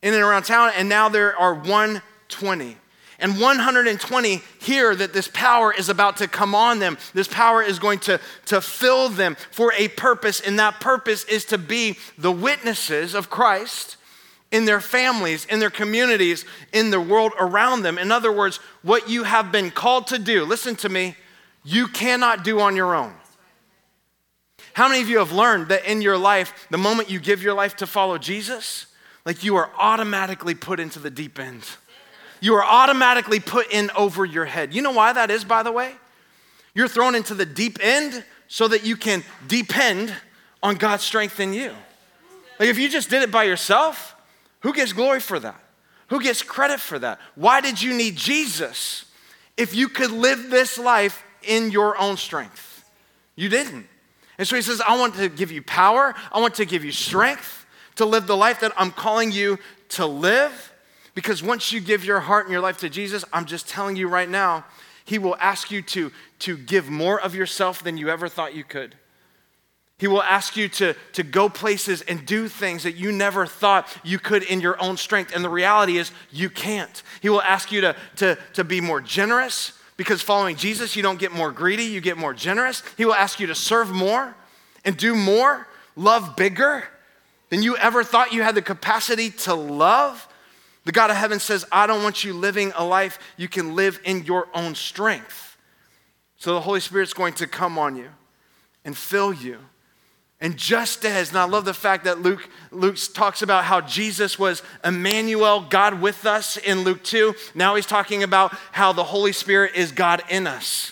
in 0.01 0.13
and 0.13 0.23
around 0.23 0.43
town, 0.43 0.71
and 0.75 0.89
now 0.89 1.07
there 1.07 1.37
are 1.37 1.53
120. 1.53 2.77
And 3.19 3.39
120 3.39 4.41
hear 4.59 4.95
that 4.95 5.13
this 5.13 5.29
power 5.29 5.73
is 5.73 5.87
about 5.87 6.17
to 6.17 6.27
come 6.27 6.53
on 6.53 6.79
them. 6.79 6.97
This 7.13 7.27
power 7.27 7.61
is 7.61 7.79
going 7.79 7.99
to, 7.99 8.19
to 8.47 8.59
fill 8.59 9.09
them 9.09 9.37
for 9.51 9.73
a 9.77 9.87
purpose, 9.87 10.41
and 10.41 10.59
that 10.59 10.79
purpose 10.79 11.23
is 11.25 11.45
to 11.45 11.57
be 11.57 11.97
the 12.17 12.31
witnesses 12.31 13.13
of 13.13 13.29
Christ 13.29 13.97
in 14.51 14.65
their 14.65 14.81
families, 14.81 15.45
in 15.45 15.59
their 15.59 15.69
communities, 15.69 16.45
in 16.73 16.89
the 16.89 16.99
world 16.99 17.33
around 17.39 17.81
them. 17.81 17.97
In 17.97 18.11
other 18.11 18.31
words, 18.31 18.57
what 18.83 19.09
you 19.09 19.23
have 19.23 19.51
been 19.51 19.71
called 19.71 20.07
to 20.07 20.19
do, 20.19 20.43
listen 20.43 20.75
to 20.77 20.89
me, 20.89 21.15
you 21.63 21.87
cannot 21.87 22.43
do 22.43 22.59
on 22.59 22.75
your 22.75 22.95
own. 22.95 23.13
How 24.73 24.89
many 24.89 25.01
of 25.01 25.09
you 25.09 25.19
have 25.19 25.31
learned 25.31 25.69
that 25.69 25.85
in 25.85 26.01
your 26.01 26.17
life, 26.17 26.67
the 26.69 26.77
moment 26.77 27.09
you 27.09 27.19
give 27.19 27.41
your 27.41 27.53
life 27.53 27.77
to 27.77 27.87
follow 27.87 28.17
Jesus, 28.17 28.87
like 29.25 29.43
you 29.43 29.55
are 29.55 29.71
automatically 29.79 30.53
put 30.53 30.79
into 30.79 30.99
the 30.99 31.09
deep 31.09 31.39
end? 31.39 31.63
You 32.41 32.55
are 32.55 32.63
automatically 32.63 33.39
put 33.39 33.71
in 33.71 33.89
over 33.97 34.25
your 34.25 34.45
head. 34.45 34.73
You 34.73 34.81
know 34.81 34.91
why 34.91 35.13
that 35.13 35.31
is, 35.31 35.43
by 35.43 35.63
the 35.63 35.71
way? 35.71 35.93
You're 36.73 36.87
thrown 36.87 37.15
into 37.15 37.33
the 37.33 37.45
deep 37.45 37.79
end 37.81 38.23
so 38.47 38.67
that 38.67 38.85
you 38.85 38.97
can 38.97 39.23
depend 39.47 40.13
on 40.61 40.75
God's 40.75 41.03
strength 41.03 41.39
in 41.39 41.53
you. 41.53 41.71
Like 42.59 42.69
if 42.69 42.77
you 42.77 42.89
just 42.89 43.09
did 43.09 43.23
it 43.23 43.31
by 43.31 43.43
yourself, 43.43 44.15
who 44.61 44.73
gets 44.73 44.93
glory 44.93 45.19
for 45.19 45.39
that? 45.39 45.59
Who 46.07 46.21
gets 46.21 46.41
credit 46.41 46.79
for 46.79 46.99
that? 46.99 47.19
Why 47.35 47.61
did 47.61 47.81
you 47.81 47.93
need 47.93 48.15
Jesus 48.15 49.05
if 49.57 49.73
you 49.73 49.89
could 49.89 50.11
live 50.11 50.49
this 50.49 50.77
life 50.77 51.23
in 51.43 51.71
your 51.71 51.97
own 51.97 52.17
strength? 52.17 52.83
You 53.35 53.49
didn't. 53.49 53.87
And 54.37 54.47
so 54.47 54.55
he 54.55 54.61
says, 54.61 54.81
I 54.81 54.97
want 54.97 55.15
to 55.15 55.29
give 55.29 55.51
you 55.51 55.61
power, 55.61 56.13
I 56.31 56.39
want 56.39 56.55
to 56.55 56.65
give 56.65 56.83
you 56.83 56.91
strength 56.91 57.65
to 57.95 58.05
live 58.05 58.27
the 58.27 58.37
life 58.37 58.59
that 58.59 58.73
I'm 58.77 58.91
calling 58.91 59.31
you 59.31 59.57
to 59.89 60.05
live. 60.05 60.73
Because 61.15 61.41
once 61.41 61.71
you 61.71 61.79
give 61.79 62.05
your 62.05 62.19
heart 62.19 62.45
and 62.45 62.51
your 62.51 62.61
life 62.61 62.77
to 62.79 62.89
Jesus, 62.89 63.25
I'm 63.33 63.45
just 63.45 63.67
telling 63.67 63.95
you 63.95 64.07
right 64.07 64.29
now, 64.29 64.65
He 65.05 65.17
will 65.17 65.37
ask 65.37 65.71
you 65.71 65.81
to, 65.81 66.11
to 66.39 66.57
give 66.57 66.89
more 66.89 67.19
of 67.19 67.33
yourself 67.33 67.83
than 67.83 67.97
you 67.97 68.09
ever 68.09 68.29
thought 68.29 68.53
you 68.53 68.63
could. 68.63 68.95
He 69.97 70.07
will 70.07 70.23
ask 70.23 70.57
you 70.57 70.67
to, 70.67 70.93
to 71.13 71.23
go 71.23 71.47
places 71.47 72.01
and 72.01 72.25
do 72.25 72.49
things 72.49 72.83
that 72.83 72.97
you 72.97 73.13
never 73.13 73.45
thought 73.45 73.87
you 74.03 74.19
could 74.19 74.43
in 74.43 74.59
your 74.59 74.81
own 74.81 74.97
strength. 74.97 75.33
And 75.33 75.43
the 75.43 75.49
reality 75.49 75.97
is, 75.97 76.11
you 76.31 76.49
can't. 76.49 77.01
He 77.21 77.29
will 77.29 77.41
ask 77.41 77.71
you 77.71 77.79
to, 77.79 77.95
to, 78.17 78.37
to 78.53 78.65
be 78.65 78.81
more 78.81 78.99
generous 78.99 79.71
because 79.95 80.21
following 80.21 80.57
Jesus, 80.57 80.97
you 80.97 81.01
don't 81.01 81.17
get 81.17 81.31
more 81.31 81.51
greedy, 81.51 81.85
you 81.85 82.01
get 82.01 82.17
more 82.17 82.33
generous. 82.33 82.83
He 82.97 83.05
will 83.05 83.13
ask 83.13 83.39
you 83.39 83.47
to 83.47 83.55
serve 83.55 83.89
more 83.89 84.35
and 84.83 84.97
do 84.97 85.15
more, 85.15 85.65
love 85.95 86.35
bigger 86.35 86.83
than 87.49 87.63
you 87.63 87.77
ever 87.77 88.03
thought 88.03 88.33
you 88.33 88.41
had 88.41 88.55
the 88.55 88.61
capacity 88.61 89.29
to 89.29 89.53
love. 89.53 90.27
The 90.85 90.91
God 90.91 91.09
of 91.09 91.17
heaven 91.17 91.39
says, 91.39 91.65
I 91.71 91.87
don't 91.87 92.03
want 92.03 92.23
you 92.23 92.33
living 92.33 92.71
a 92.75 92.85
life 92.85 93.19
you 93.37 93.47
can 93.47 93.75
live 93.75 93.99
in 94.05 94.23
your 94.23 94.47
own 94.53 94.75
strength. 94.75 95.57
So 96.37 96.53
the 96.53 96.61
Holy 96.61 96.79
Spirit's 96.79 97.13
going 97.13 97.33
to 97.35 97.47
come 97.47 97.77
on 97.77 97.95
you 97.95 98.09
and 98.85 98.95
fill 98.95 99.33
you. 99.33 99.57
And 100.39 100.57
just 100.57 101.05
as, 101.05 101.29
and 101.29 101.39
I 101.39 101.45
love 101.45 101.65
the 101.65 101.73
fact 101.73 102.03
that 102.03 102.21
Luke, 102.21 102.47
Luke 102.69 102.97
talks 103.13 103.41
about 103.41 103.63
how 103.63 103.81
Jesus 103.81 104.37
was 104.37 104.61
Emmanuel, 104.83 105.61
God 105.61 106.01
with 106.01 106.25
us 106.25 106.57
in 106.57 106.83
Luke 106.83 107.03
2. 107.03 107.33
Now 107.55 107.75
he's 107.75 107.85
talking 107.87 108.21
about 108.21 108.55
how 108.71 108.93
the 108.93 109.03
Holy 109.03 109.31
Spirit 109.31 109.75
is 109.75 109.91
God 109.91 110.21
in 110.29 110.45
us. 110.45 110.91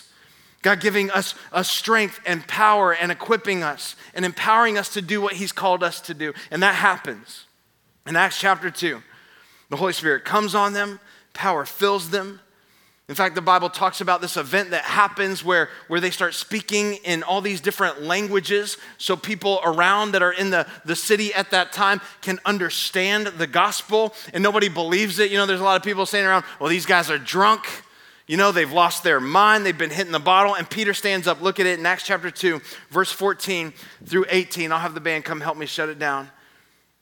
God 0.62 0.80
giving 0.80 1.10
us 1.10 1.34
a 1.52 1.62
strength 1.62 2.18
and 2.26 2.44
power 2.48 2.94
and 2.94 3.12
equipping 3.12 3.62
us 3.62 3.96
and 4.14 4.24
empowering 4.24 4.78
us 4.78 4.88
to 4.94 5.02
do 5.02 5.20
what 5.20 5.34
he's 5.34 5.52
called 5.52 5.84
us 5.84 6.00
to 6.00 6.14
do. 6.14 6.32
And 6.50 6.62
that 6.62 6.74
happens 6.74 7.44
in 8.06 8.16
Acts 8.16 8.40
chapter 8.40 8.70
2. 8.70 9.02
The 9.74 9.78
Holy 9.78 9.92
Spirit 9.92 10.24
comes 10.24 10.54
on 10.54 10.72
them, 10.72 11.00
power 11.32 11.64
fills 11.64 12.10
them. 12.10 12.38
In 13.08 13.16
fact, 13.16 13.34
the 13.34 13.42
Bible 13.42 13.68
talks 13.68 14.00
about 14.00 14.20
this 14.20 14.36
event 14.36 14.70
that 14.70 14.84
happens 14.84 15.44
where, 15.44 15.68
where 15.88 15.98
they 15.98 16.12
start 16.12 16.34
speaking 16.34 16.94
in 17.02 17.24
all 17.24 17.40
these 17.40 17.60
different 17.60 18.00
languages 18.00 18.76
so 18.98 19.16
people 19.16 19.60
around 19.64 20.12
that 20.12 20.22
are 20.22 20.30
in 20.30 20.50
the, 20.50 20.68
the 20.84 20.94
city 20.94 21.34
at 21.34 21.50
that 21.50 21.72
time 21.72 22.00
can 22.22 22.38
understand 22.44 23.26
the 23.26 23.48
gospel 23.48 24.14
and 24.32 24.44
nobody 24.44 24.68
believes 24.68 25.18
it. 25.18 25.32
You 25.32 25.38
know, 25.38 25.46
there's 25.46 25.58
a 25.58 25.64
lot 25.64 25.74
of 25.76 25.82
people 25.82 26.06
saying 26.06 26.24
around, 26.24 26.44
well, 26.60 26.70
these 26.70 26.86
guys 26.86 27.10
are 27.10 27.18
drunk. 27.18 27.66
You 28.28 28.36
know, 28.36 28.52
they've 28.52 28.70
lost 28.70 29.02
their 29.02 29.18
mind, 29.18 29.66
they've 29.66 29.76
been 29.76 29.90
hitting 29.90 30.12
the 30.12 30.20
bottle. 30.20 30.54
And 30.54 30.70
Peter 30.70 30.94
stands 30.94 31.26
up, 31.26 31.42
look 31.42 31.58
at 31.58 31.66
it 31.66 31.80
in 31.80 31.84
Acts 31.84 32.06
chapter 32.06 32.30
2, 32.30 32.60
verse 32.90 33.10
14 33.10 33.72
through 34.04 34.26
18. 34.28 34.70
I'll 34.70 34.78
have 34.78 34.94
the 34.94 35.00
band 35.00 35.24
come 35.24 35.40
help 35.40 35.56
me 35.56 35.66
shut 35.66 35.88
it 35.88 35.98
down. 35.98 36.30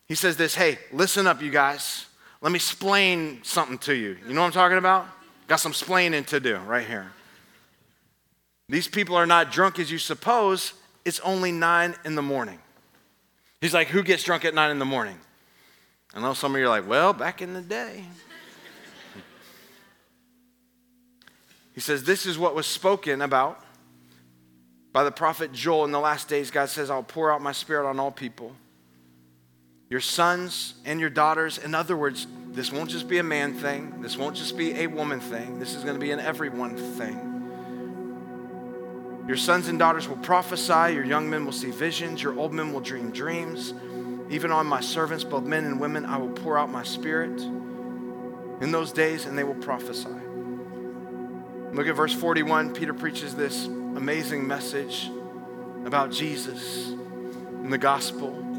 He 0.07 0.15
says 0.15 0.39
this 0.39 0.55
Hey, 0.55 0.79
listen 0.91 1.27
up, 1.27 1.43
you 1.43 1.51
guys. 1.51 2.07
Let 2.43 2.51
me 2.51 2.57
explain 2.57 3.39
something 3.45 3.79
to 3.79 3.95
you. 3.95 4.19
You 4.27 4.35
know 4.35 4.41
what 4.41 4.49
I'm 4.49 4.53
talking 4.53 4.77
about? 4.77 5.07
Got 5.47 5.61
some 5.61 5.73
splaining 5.73 6.27
to 6.27 6.41
do 6.41 6.57
right 6.59 6.87
here. 6.87 7.13
These 8.69 8.89
people 8.89 9.15
are 9.17 9.27
not 9.27 9.53
drunk 9.53 9.79
as 9.79 9.93
you 9.93 9.99
suppose. 9.99 10.73
It's 11.05 11.21
only 11.21 11.53
nine 11.53 11.95
in 12.05 12.17
the 12.17 12.23
morning. 12.23 12.59
He's 13.61 13.73
like, 13.73 13.89
Who 13.89 14.03
gets 14.03 14.25
drunk 14.25 14.45
at 14.45 14.55
nine 14.55 14.73
in 14.73 14.81
the 14.81 14.85
morning? 14.85 15.19
I 16.15 16.21
know 16.21 16.35
some 16.35 16.53
of 16.55 16.59
you 16.59 16.67
are 16.67 16.69
like, 16.69 16.89
Well, 16.89 17.13
back 17.13 17.43
in 17.43 17.55
the 17.55 17.61
day. 17.61 18.05
he 21.75 21.81
says, 21.81 22.03
This 22.03 22.27
is 22.27 22.39
what 22.39 22.57
was 22.57 22.67
spoken 22.67 23.23
about 23.23 23.65
by 24.93 25.05
the 25.05 25.13
prophet 25.13 25.53
Joel 25.53 25.85
in 25.85 25.93
the 25.93 26.01
last 26.01 26.29
days. 26.29 26.51
God 26.51 26.69
says, 26.69 26.91
I'll 26.91 27.05
pour 27.05 27.31
out 27.31 27.41
my 27.41 27.53
spirit 27.53 27.89
on 27.89 28.01
all 28.01 28.11
people 28.11 28.53
your 29.93 30.01
sons 30.01 30.73
and 30.87 30.99
your 30.99 31.11
daughters. 31.11 31.59
In 31.59 31.75
other 31.75 31.95
words, 31.95 32.27
this 32.49 32.73
won't 32.73 32.89
just 32.89 33.11
be 33.11 33.19
a 33.19 33.23
man 33.23 33.53
thing, 33.53 34.01
this 34.01 34.17
won't 34.17 34.35
just 34.35 34.57
be 34.57 34.73
a 34.81 34.87
woman 34.87 35.21
thing, 35.21 35.59
this 35.59 35.75
is 35.75 35.85
going 35.85 35.97
to 35.97 36.01
be 36.01 36.13
an 36.13 36.19
everyone 36.19 36.79
thing. 36.97 37.29
Your 39.29 39.37
sons 39.37 39.69
and 39.69 39.79
daughters 39.79 40.09
will 40.09 40.17
prophesy, 40.17 40.95
your 40.95 41.05
young 41.05 41.29
men 41.29 41.45
will 41.45 41.53
see 41.53 41.71
visions, 41.71 42.23
your 42.23 42.39
old 42.39 42.55
men 42.55 42.73
will 42.73 42.81
dream 42.81 43.11
dreams. 43.11 43.75
Even 44.31 44.51
on 44.51 44.67
my 44.67 44.81
servants, 44.81 45.25
both 45.25 45.45
men 45.45 45.67
and 45.67 45.79
women, 45.79 46.07
I 46.07 46.17
will 46.17 46.31
pour 46.31 46.59
out 46.59 46.71
my 46.71 46.85
spirit 46.85 47.43
in 48.63 48.73
those 48.73 48.93
days, 48.93 49.27
and 49.27 49.37
they 49.37 49.45
will 49.45 49.57
prophesy. 49.57 50.09
Look 51.75 51.87
at 51.87 51.95
verse 51.97 52.15
41. 52.15 52.73
Peter 52.73 52.95
preaches 52.95 53.35
this 53.35 53.67
amazing 53.67 54.49
message 54.49 55.11
about 55.85 56.11
Jesus 56.11 56.89
and 56.89 57.71
the 57.71 57.77
gospel 57.77 58.52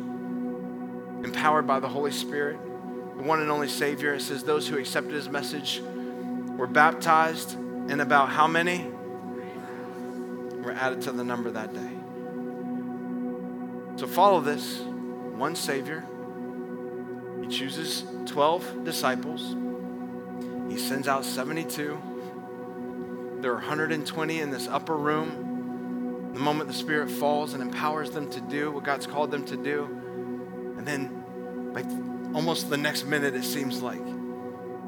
empowered 1.24 1.68
by 1.68 1.80
the 1.80 1.88
Holy 1.88 2.12
Spirit, 2.12 2.60
the 3.18 3.24
one 3.24 3.42
and 3.42 3.50
only 3.50 3.68
Savior. 3.68 4.14
It 4.14 4.22
says, 4.22 4.44
Those 4.44 4.68
who 4.68 4.78
accepted 4.78 5.14
his 5.14 5.30
message 5.30 5.82
were 6.58 6.68
baptized, 6.68 7.56
and 7.56 8.02
about 8.02 8.30
how 8.30 8.48
many 8.48 8.86
were 10.62 10.72
added 10.72 11.02
to 11.02 11.12
the 11.12 11.24
number 11.24 11.52
that 11.52 11.74
day. 11.74 11.92
So 13.98 14.08
follow 14.08 14.40
this 14.40 14.80
one 14.80 15.56
Savior. 15.56 16.06
He 17.42 17.48
chooses 17.50 18.06
12 18.26 18.86
disciples, 18.86 19.56
he 20.70 20.78
sends 20.78 21.08
out 21.08 21.26
72. 21.26 22.02
There 23.42 23.52
are 23.52 23.56
120 23.56 24.40
in 24.40 24.50
this 24.50 24.68
upper 24.68 24.96
room. 24.96 26.32
The 26.34 26.40
moment 26.40 26.70
the 26.70 26.74
Spirit 26.74 27.12
falls 27.12 27.54
and 27.54 27.62
empowers 27.62 28.10
them 28.10 28.30
to 28.32 28.42
do 28.42 28.72
what 28.72 28.86
God's 28.86 29.06
called 29.06 29.30
them 29.30 29.46
to 29.46 29.58
do, 29.58 30.03
and 30.86 30.92
then, 30.92 31.72
like 31.74 31.86
almost 32.36 32.70
the 32.70 32.76
next 32.76 33.06
minute, 33.06 33.36
it 33.36 33.46
seems 33.46 33.82
like 33.82 34.06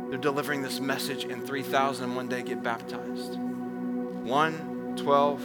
they're 0.09 0.17
delivering 0.17 0.61
this 0.61 0.81
message, 0.81 1.23
and 1.23 1.47
3,000 1.47 2.15
one 2.15 2.27
day 2.27 2.43
get 2.43 2.61
baptized. 2.61 3.39
1, 3.39 4.95
12, 4.97 5.41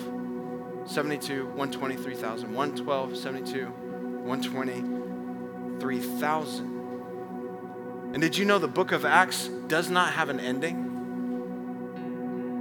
72, 0.86 1.46
120, 1.46 1.96
3,000. 1.96 2.52
1, 2.52 2.76
12, 2.76 3.16
72, 3.16 3.66
120, 3.66 5.78
3,000. 5.78 6.66
And 8.12 8.20
did 8.20 8.36
you 8.36 8.44
know 8.44 8.58
the 8.58 8.66
book 8.66 8.90
of 8.90 9.04
Acts 9.04 9.46
does 9.68 9.88
not 9.88 10.14
have 10.14 10.30
an 10.30 10.40
ending? 10.40 10.89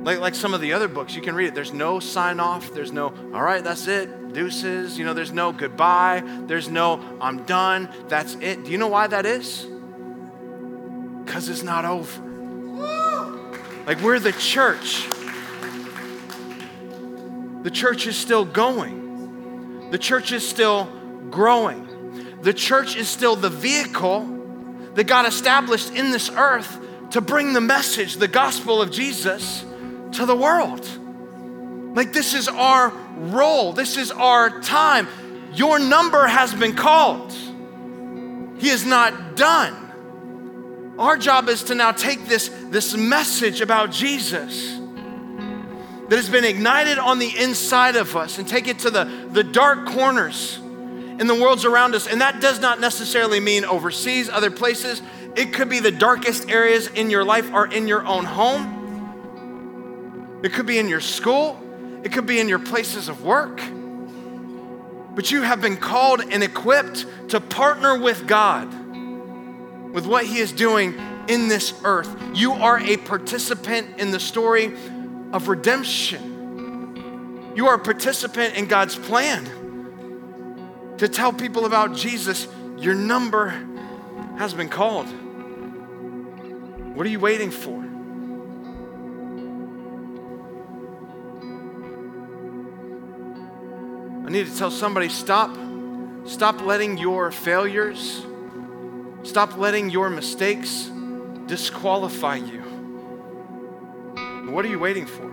Like, 0.04 0.20
like 0.20 0.36
some 0.36 0.54
of 0.54 0.62
the 0.62 0.74
other 0.74 0.88
books, 0.88 1.16
you 1.16 1.22
can 1.22 1.36
read 1.36 1.50
it. 1.50 1.56
There's 1.56 1.74
no 1.74 2.00
sign 2.00 2.40
off. 2.40 2.74
There's 2.74 2.92
no, 2.92 3.14
all 3.34 3.44
right, 3.44 3.64
that's 3.64 3.88
it, 3.88 4.34
deuces. 4.34 4.98
You 4.98 5.06
know, 5.06 5.14
there's 5.14 5.34
no 5.34 5.52
goodbye. 5.52 6.24
There's 6.48 6.70
no, 6.70 7.04
I'm 7.20 7.44
done. 7.44 7.90
That's 8.08 8.36
it. 8.36 8.64
Do 8.64 8.72
you 8.72 8.78
know 8.78 8.88
why 8.88 9.08
that 9.08 9.26
is? 9.26 9.68
Because 11.26 11.50
it's 11.50 11.64
not 11.64 11.86
over. 11.86 12.22
Like, 13.86 14.02
we're 14.02 14.20
the 14.20 14.32
church. 14.32 15.08
The 17.64 17.72
church 17.72 18.08
is 18.08 18.16
still 18.16 18.46
going, 18.46 19.90
the 19.92 19.98
church 19.98 20.32
is 20.32 20.48
still 20.48 20.86
growing. 21.30 21.88
The 22.42 22.54
church 22.54 22.96
is 22.96 23.10
still 23.10 23.36
the 23.36 23.50
vehicle 23.50 24.22
that 24.96 25.08
God 25.08 25.28
established 25.28 25.94
in 25.94 26.12
this 26.12 26.30
earth 26.30 26.80
to 27.12 27.20
bring 27.20 27.52
the 27.52 27.60
message, 27.60 28.16
the 28.16 28.30
gospel 28.30 28.82
of 28.82 28.92
Jesus 28.92 29.66
to 30.20 30.26
the 30.26 30.36
world. 30.36 30.86
Like, 31.96 32.12
this 32.12 32.34
is 32.34 32.50
our 32.50 32.90
role, 33.18 33.72
this 33.74 33.96
is 33.96 34.12
our 34.12 34.60
time. 34.62 35.08
Your 35.54 35.80
number 35.80 36.28
has 36.28 36.54
been 36.54 36.76
called, 36.76 37.32
He 38.60 38.70
is 38.70 38.86
not 38.86 39.36
done. 39.36 39.86
Our 41.00 41.16
job 41.16 41.48
is 41.48 41.64
to 41.64 41.76
now 41.76 41.94
take 41.94 42.26
this, 42.26 42.50
this 42.66 42.96
message 42.96 43.62
about 43.62 43.92
Jesus 43.92 44.78
that 46.10 46.16
has 46.18 46.30
been 46.30 46.44
ignited 46.44 47.00
on 47.00 47.20
the 47.20 47.38
inside 47.38 47.96
of 47.96 48.18
us 48.18 48.38
and 48.38 48.46
take 48.46 48.68
it 48.68 48.80
to 48.80 48.90
the, 48.90 49.06
the 49.32 49.44
dark 49.44 49.86
corners 49.86 50.58
in 50.58 51.28
the 51.28 51.36
worlds 51.36 51.64
around 51.64 51.96
us. 51.96 52.06
And 52.06 52.20
that 52.20 52.42
does 52.42 52.60
not 52.60 52.82
necessarily 52.82 53.40
mean 53.40 53.64
overseas, 53.64 54.28
other 54.28 54.52
places. 54.52 55.02
It 55.38 55.54
could 55.54 55.70
be 55.70 55.80
the 55.80 55.92
darkest 55.92 56.50
areas 56.50 56.88
in 56.88 57.10
your 57.10 57.24
life 57.24 57.50
or 57.54 57.68
in 57.68 57.88
your 57.88 58.06
own 58.06 58.26
home. 58.26 58.79
It 60.44 60.54
could 60.54 60.66
be 60.66 60.80
in 60.80 60.88
your 60.88 61.02
school. 61.02 61.60
It 62.04 62.12
could 62.12 62.26
be 62.26 62.40
in 62.40 62.48
your 62.48 62.60
places 62.60 63.10
of 63.10 63.24
work. 63.24 63.62
But 65.16 65.32
you 65.32 65.42
have 65.42 65.62
been 65.62 65.78
called 65.78 66.22
and 66.22 66.44
equipped 66.44 67.06
to 67.30 67.42
partner 67.42 68.00
with 68.00 68.28
God 68.28 68.74
with 69.94 70.06
what 70.06 70.26
He 70.26 70.38
is 70.38 70.52
doing 70.52 70.96
in 71.28 71.48
this 71.48 71.74
earth. 71.84 72.16
You 72.34 72.54
are 72.54 72.80
a 72.80 72.98
participant 72.98 74.00
in 74.00 74.12
the 74.12 74.20
story 74.20 74.74
of 75.34 75.48
redemption. 75.48 77.54
You 77.56 77.68
are 77.68 77.76
a 77.76 77.80
participant 77.80 78.56
in 78.56 78.68
God's 78.68 78.96
plan 78.96 79.46
to 80.98 81.10
tell 81.10 81.34
people 81.34 81.66
about 81.66 81.96
Jesus. 81.96 82.48
Your 82.78 82.96
number 82.96 83.50
has 84.38 84.54
been 84.54 84.70
called. 84.70 85.08
What 86.96 87.06
are 87.06 87.10
you 87.10 87.20
waiting 87.20 87.52
for? 87.52 87.79
I 94.30 94.32
need 94.32 94.46
to 94.46 94.56
tell 94.56 94.70
somebody 94.70 95.10
stop 95.10 95.58
stop 96.26 96.62
letting 96.62 97.00
your 97.00 97.32
failures 97.32 98.24
stop 99.24 99.58
letting 99.58 99.90
your 99.90 100.12
mistakes 100.12 100.92
disqualify 101.48 102.36
you. 102.36 102.60
What 104.52 104.64
are 104.66 104.68
you 104.68 104.78
waiting 104.78 105.08
for? 105.08 105.28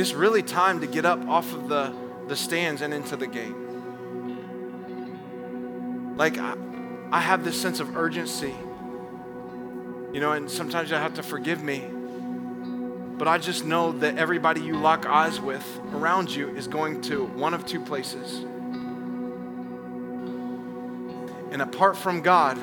It's 0.00 0.14
really 0.14 0.42
time 0.42 0.80
to 0.80 0.86
get 0.86 1.04
up 1.04 1.28
off 1.28 1.52
of 1.52 1.68
the, 1.68 1.94
the 2.28 2.36
stands 2.36 2.80
and 2.80 2.94
into 2.94 3.14
the 3.14 3.26
game. 3.26 3.66
Like, 6.16 6.38
I, 6.38 6.56
I 7.12 7.20
have 7.20 7.44
this 7.44 7.60
sense 7.60 7.80
of 7.80 7.94
urgency, 7.94 8.54
you 10.14 10.20
know, 10.20 10.32
and 10.32 10.50
sometimes 10.50 10.88
you 10.88 10.96
have 10.96 11.12
to 11.16 11.22
forgive 11.22 11.62
me. 11.62 11.84
But 13.20 13.28
I 13.28 13.36
just 13.36 13.66
know 13.66 13.92
that 13.98 14.16
everybody 14.16 14.62
you 14.62 14.78
lock 14.78 15.04
eyes 15.04 15.38
with 15.42 15.78
around 15.92 16.34
you 16.34 16.56
is 16.56 16.66
going 16.66 17.02
to 17.02 17.26
one 17.26 17.52
of 17.52 17.66
two 17.66 17.84
places. 17.84 18.38
And 21.52 21.60
apart 21.60 21.98
from 21.98 22.22
God, 22.22 22.58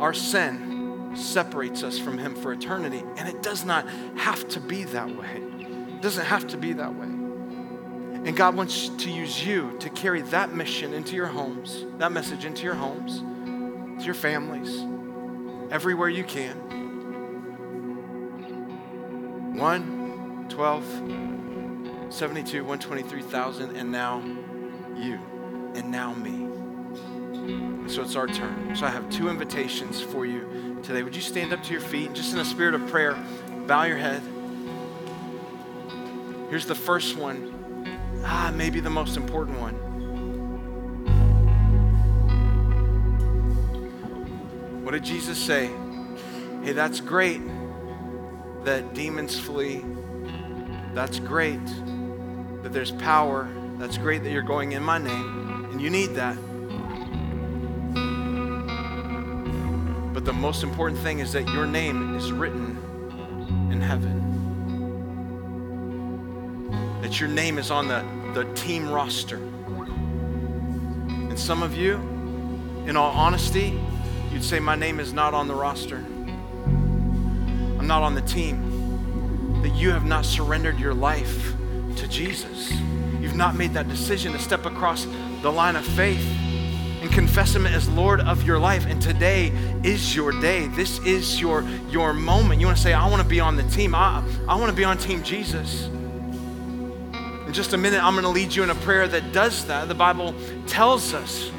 our 0.00 0.14
sin 0.14 1.12
separates 1.14 1.82
us 1.82 1.98
from 1.98 2.16
Him 2.16 2.34
for 2.34 2.54
eternity. 2.54 3.02
And 3.18 3.28
it 3.28 3.42
does 3.42 3.66
not 3.66 3.86
have 4.16 4.48
to 4.48 4.58
be 4.58 4.84
that 4.84 5.14
way. 5.14 5.42
It 5.58 6.00
doesn't 6.00 6.24
have 6.24 6.46
to 6.46 6.56
be 6.56 6.72
that 6.72 6.94
way. 6.94 7.08
And 7.08 8.34
God 8.34 8.56
wants 8.56 8.88
to 8.88 9.10
use 9.10 9.44
you 9.44 9.76
to 9.80 9.90
carry 9.90 10.22
that 10.22 10.54
mission 10.54 10.94
into 10.94 11.14
your 11.14 11.26
homes, 11.26 11.84
that 11.98 12.10
message 12.10 12.46
into 12.46 12.62
your 12.62 12.72
homes, 12.72 13.18
to 13.98 14.06
your 14.06 14.14
families, 14.14 14.82
everywhere 15.70 16.08
you 16.08 16.24
can. 16.24 16.79
1, 19.60 20.46
12, 20.48 20.84
72, 22.08 22.64
123,000, 22.64 23.76
and 23.76 23.92
now 23.92 24.22
you, 24.96 25.20
and 25.74 25.90
now 25.90 26.14
me. 26.14 26.48
So 27.86 28.00
it's 28.00 28.16
our 28.16 28.26
turn. 28.26 28.74
So 28.74 28.86
I 28.86 28.88
have 28.88 29.10
two 29.10 29.28
invitations 29.28 30.00
for 30.00 30.24
you 30.24 30.78
today. 30.82 31.02
Would 31.02 31.14
you 31.14 31.20
stand 31.20 31.52
up 31.52 31.62
to 31.64 31.72
your 31.72 31.82
feet 31.82 32.06
and 32.06 32.16
just 32.16 32.32
in 32.32 32.38
a 32.38 32.44
spirit 32.44 32.72
of 32.72 32.86
prayer? 32.88 33.22
Bow 33.66 33.82
your 33.82 33.98
head. 33.98 34.22
Here's 36.48 36.64
the 36.64 36.74
first 36.74 37.18
one. 37.18 38.24
Ah, 38.24 38.50
maybe 38.54 38.80
the 38.80 38.88
most 38.88 39.18
important 39.18 39.58
one. 39.60 39.74
What 44.86 44.92
did 44.92 45.04
Jesus 45.04 45.36
say? 45.36 45.70
Hey, 46.62 46.72
that's 46.72 47.02
great 47.02 47.42
that 48.64 48.94
demons 48.94 49.38
flee. 49.38 49.84
That's 50.94 51.18
great 51.18 51.60
that 52.62 52.72
there's 52.72 52.92
power. 52.92 53.48
That's 53.78 53.98
great 53.98 54.22
that 54.24 54.30
you're 54.30 54.42
going 54.42 54.72
in 54.72 54.82
my 54.82 54.98
name. 54.98 55.68
And 55.70 55.80
you 55.80 55.90
need 55.90 56.14
that. 56.14 56.36
But 60.12 60.24
the 60.24 60.32
most 60.32 60.62
important 60.62 61.00
thing 61.00 61.20
is 61.20 61.32
that 61.32 61.48
your 61.48 61.66
name 61.66 62.16
is 62.16 62.32
written 62.32 62.76
in 63.72 63.80
heaven. 63.80 64.18
That 67.00 67.18
your 67.18 67.30
name 67.30 67.58
is 67.58 67.70
on 67.70 67.88
the, 67.88 68.04
the 68.34 68.44
team 68.54 68.90
roster. 68.90 69.38
And 69.38 71.38
some 71.38 71.62
of 71.62 71.74
you, 71.74 71.94
in 72.86 72.96
all 72.96 73.12
honesty, 73.12 73.80
you'd 74.30 74.44
say, 74.44 74.60
My 74.60 74.74
name 74.74 75.00
is 75.00 75.14
not 75.14 75.32
on 75.32 75.48
the 75.48 75.54
roster. 75.54 76.04
Not 77.90 78.04
on 78.04 78.14
the 78.14 78.22
team. 78.22 79.62
That 79.62 79.74
you 79.74 79.90
have 79.90 80.04
not 80.04 80.24
surrendered 80.24 80.78
your 80.78 80.94
life 80.94 81.54
to 81.96 82.06
Jesus. 82.06 82.70
You've 83.20 83.34
not 83.34 83.56
made 83.56 83.74
that 83.74 83.88
decision 83.88 84.32
to 84.32 84.38
step 84.38 84.64
across 84.64 85.08
the 85.42 85.50
line 85.50 85.74
of 85.74 85.84
faith 85.84 86.24
and 87.02 87.10
confess 87.10 87.52
him 87.52 87.66
as 87.66 87.88
Lord 87.88 88.20
of 88.20 88.44
your 88.44 88.60
life. 88.60 88.86
And 88.86 89.02
today 89.02 89.48
is 89.82 90.14
your 90.14 90.30
day. 90.40 90.68
This 90.68 91.00
is 91.00 91.40
your, 91.40 91.64
your 91.88 92.12
moment. 92.12 92.60
You 92.60 92.68
want 92.68 92.76
to 92.76 92.82
say, 92.82 92.92
I 92.92 93.10
want 93.10 93.22
to 93.22 93.28
be 93.28 93.40
on 93.40 93.56
the 93.56 93.64
team. 93.64 93.96
I, 93.96 94.22
I 94.46 94.54
want 94.54 94.70
to 94.70 94.76
be 94.76 94.84
on 94.84 94.96
Team 94.96 95.24
Jesus. 95.24 95.86
In 95.86 97.50
just 97.52 97.72
a 97.72 97.76
minute, 97.76 98.00
I'm 98.04 98.12
going 98.12 98.22
to 98.22 98.30
lead 98.30 98.54
you 98.54 98.62
in 98.62 98.70
a 98.70 98.76
prayer 98.76 99.08
that 99.08 99.32
does 99.32 99.66
that. 99.66 99.88
The 99.88 99.96
Bible 99.96 100.32
tells 100.68 101.12
us 101.12 101.50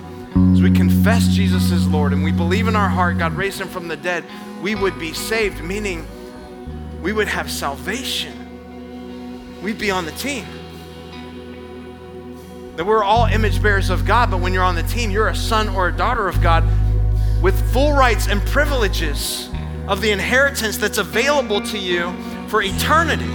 as 0.54 0.62
we 0.62 0.72
confess 0.72 1.28
Jesus 1.28 1.74
as 1.74 1.86
Lord 1.90 2.14
and 2.14 2.24
we 2.24 2.32
believe 2.32 2.70
in 2.70 2.78
our 2.78 2.88
heart 2.88 3.18
God 3.18 3.34
raised 3.34 3.60
him 3.60 3.68
from 3.68 3.90
the 3.90 3.98
dead, 3.98 4.24
we 4.62 4.76
would 4.76 4.98
be 4.98 5.12
saved, 5.12 5.62
meaning 5.62 6.08
we 7.02 7.14
would 7.14 7.28
have 7.28 7.50
salvation. 7.50 8.38
We'd 9.62 9.78
be 9.80 9.92
on 9.92 10.06
the 10.06 10.12
team. 10.12 10.46
That 12.76 12.86
we're 12.86 13.04
all 13.04 13.26
image 13.26 13.62
bearers 13.62 13.90
of 13.90 14.06
God, 14.06 14.32
but 14.32 14.40
when 14.40 14.54
you're 14.54 14.64
on 14.64 14.76
the 14.76 14.84
team, 14.84 15.12
you're 15.12 15.28
a 15.28 15.36
son 15.36 15.70
or 15.70 15.88
a 15.88 15.92
daughter 15.92 16.28
of 16.28 16.42
God 16.42 16.64
with 17.42 17.72
full 17.74 17.94
rights 17.94 18.28
and 18.28 18.42
privileges 18.46 19.50
of 19.88 20.02
the 20.02 20.12
inheritance 20.12 20.78
that's 20.78 21.00
available 21.00 21.62
to 21.62 21.78
you 21.78 22.14
for 22.48 22.62
eternity. 22.62 23.26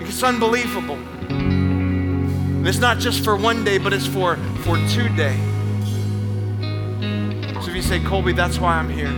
It's 0.00 0.22
unbelievable. 0.22 0.98
And 1.28 2.66
it's 2.66 2.78
not 2.78 2.98
just 2.98 3.24
for 3.24 3.36
one 3.36 3.64
day, 3.64 3.78
but 3.78 3.92
it's 3.92 4.06
for, 4.06 4.36
for 4.62 4.76
two 4.88 5.08
day. 5.16 5.36
So 7.60 7.70
if 7.70 7.76
you 7.76 7.82
say, 7.82 8.00
Colby, 8.00 8.32
that's 8.32 8.58
why 8.58 8.76
I'm 8.76 8.88
here. 8.88 9.12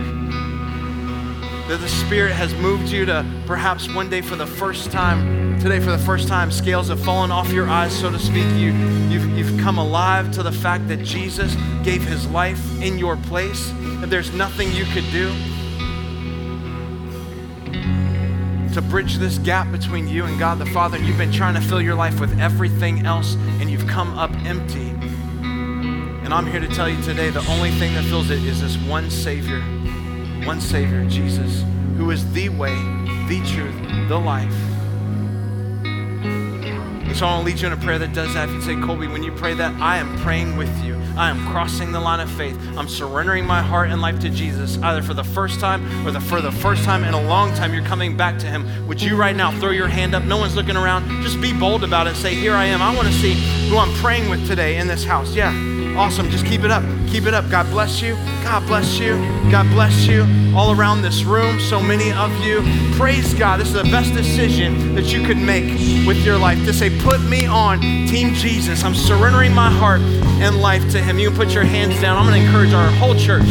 That 1.67 1.81
the 1.81 1.89
Spirit 1.89 2.31
has 2.31 2.53
moved 2.55 2.89
you 2.89 3.05
to 3.05 3.25
perhaps 3.45 3.93
one 3.93 4.09
day 4.09 4.21
for 4.21 4.37
the 4.37 4.47
first 4.47 4.89
time, 4.89 5.59
today 5.59 5.81
for 5.81 5.91
the 5.91 5.97
first 5.97 6.29
time, 6.29 6.49
scales 6.49 6.87
have 6.87 6.99
fallen 7.03 7.29
off 7.29 7.51
your 7.51 7.67
eyes, 7.67 7.91
so 7.93 8.09
to 8.09 8.17
speak. 8.17 8.45
You, 8.53 8.71
you've, 9.09 9.37
you've 9.37 9.59
come 9.59 9.77
alive 9.77 10.31
to 10.31 10.43
the 10.43 10.51
fact 10.51 10.87
that 10.87 11.03
Jesus 11.03 11.55
gave 11.83 12.03
his 12.03 12.25
life 12.27 12.81
in 12.81 12.97
your 12.97 13.17
place, 13.17 13.69
and 13.71 14.05
there's 14.05 14.31
nothing 14.31 14.71
you 14.71 14.85
could 14.85 15.03
do 15.11 15.27
to 18.73 18.81
bridge 18.81 19.15
this 19.15 19.37
gap 19.39 19.69
between 19.71 20.07
you 20.07 20.23
and 20.23 20.39
God 20.39 20.59
the 20.59 20.65
Father. 20.67 20.97
And 20.97 21.05
you've 21.05 21.17
been 21.17 21.31
trying 21.31 21.55
to 21.55 21.61
fill 21.61 21.81
your 21.81 21.95
life 21.95 22.21
with 22.21 22.39
everything 22.39 23.05
else, 23.05 23.35
and 23.59 23.69
you've 23.69 23.87
come 23.87 24.17
up 24.17 24.31
empty. 24.45 24.91
And 26.23 26.33
I'm 26.33 26.45
here 26.45 26.59
to 26.59 26.67
tell 26.67 26.87
you 26.87 27.01
today 27.03 27.29
the 27.29 27.45
only 27.51 27.71
thing 27.71 27.93
that 27.95 28.03
fills 28.03 28.29
it 28.29 28.43
is 28.43 28.61
this 28.61 28.77
one 28.87 29.09
Savior, 29.09 29.61
one 30.47 30.61
Savior, 30.61 31.03
Jesus, 31.09 31.65
who 31.97 32.09
is 32.09 32.31
the 32.31 32.47
way, 32.47 32.73
the 33.27 33.41
truth, 33.45 33.75
the 34.07 34.17
life. 34.17 34.49
So 37.17 37.25
I 37.25 37.33
want 37.33 37.41
to 37.41 37.51
lead 37.51 37.59
you 37.59 37.67
in 37.67 37.73
a 37.73 37.77
prayer 37.77 37.99
that 37.99 38.13
does 38.13 38.33
that. 38.33 38.47
If 38.47 38.55
you 38.55 38.61
say, 38.61 38.75
Colby, 38.75 39.07
when 39.07 39.23
you 39.23 39.33
pray 39.33 39.55
that, 39.55 39.73
I 39.81 39.97
am 39.97 40.17
praying 40.19 40.55
with 40.55 40.71
you. 40.85 40.95
I 41.17 41.29
am 41.29 41.45
crossing 41.47 41.91
the 41.91 41.99
line 41.99 42.21
of 42.21 42.31
faith. 42.31 42.57
I'm 42.77 42.87
surrendering 42.87 43.45
my 43.45 43.61
heart 43.61 43.89
and 43.89 44.01
life 44.01 44.19
to 44.19 44.29
Jesus, 44.29 44.77
either 44.77 45.01
for 45.01 45.13
the 45.13 45.23
first 45.23 45.59
time 45.59 46.07
or 46.07 46.11
the, 46.11 46.21
for 46.21 46.39
the 46.39 46.51
first 46.51 46.85
time 46.85 47.03
in 47.03 47.13
a 47.13 47.21
long 47.21 47.53
time, 47.55 47.73
you're 47.73 47.83
coming 47.83 48.15
back 48.15 48.39
to 48.39 48.45
Him. 48.45 48.87
Would 48.87 49.01
you 49.01 49.17
right 49.17 49.35
now 49.35 49.51
throw 49.59 49.71
your 49.71 49.89
hand 49.89 50.15
up? 50.15 50.23
No 50.23 50.37
one's 50.37 50.55
looking 50.55 50.77
around. 50.77 51.23
Just 51.23 51.41
be 51.41 51.51
bold 51.51 51.83
about 51.83 52.07
it. 52.07 52.15
Say, 52.15 52.35
Here 52.35 52.53
I 52.53 52.65
am. 52.65 52.81
I 52.81 52.95
want 52.95 53.09
to 53.09 53.13
see 53.15 53.33
who 53.67 53.77
I'm 53.77 53.93
praying 53.95 54.29
with 54.29 54.47
today 54.47 54.77
in 54.77 54.87
this 54.87 55.03
house. 55.03 55.35
Yeah, 55.35 55.51
awesome. 55.97 56.29
Just 56.29 56.45
keep 56.45 56.63
it 56.63 56.71
up. 56.71 56.83
Keep 57.07 57.25
it 57.25 57.33
up. 57.33 57.49
God 57.49 57.67
bless 57.67 58.01
you. 58.01 58.15
God 58.43 58.67
bless 58.67 58.99
you. 58.99 59.15
God 59.49 59.65
bless 59.67 60.05
you. 60.05 60.25
All 60.55 60.77
around 60.77 61.01
this 61.01 61.23
room, 61.23 61.59
so 61.59 61.81
many 61.81 62.11
of 62.11 62.31
you. 62.43 62.61
Praise 62.95 63.33
God. 63.33 63.59
This 63.59 63.69
is 63.69 63.73
the 63.73 63.83
best 63.83 64.13
decision 64.13 64.93
that 64.95 65.05
you 65.13 65.25
could 65.25 65.37
make 65.37 65.65
with 66.05 66.17
your 66.25 66.37
life 66.37 66.57
to 66.65 66.73
say, 66.73 66.89
Put 67.01 67.21
me 67.21 67.45
on 67.45 67.79
Team 67.79 68.33
Jesus. 68.33 68.83
I'm 68.83 68.93
surrendering 68.93 69.53
my 69.53 69.69
heart 69.69 70.01
and 70.01 70.61
life 70.61 70.91
to 70.91 71.01
Him. 71.01 71.17
You 71.17 71.29
can 71.29 71.37
put 71.37 71.53
your 71.53 71.63
hands 71.63 71.99
down. 72.01 72.17
I'm 72.17 72.27
going 72.27 72.41
to 72.41 72.45
encourage 72.45 72.73
our 72.73 72.91
whole 72.91 73.15
church 73.15 73.47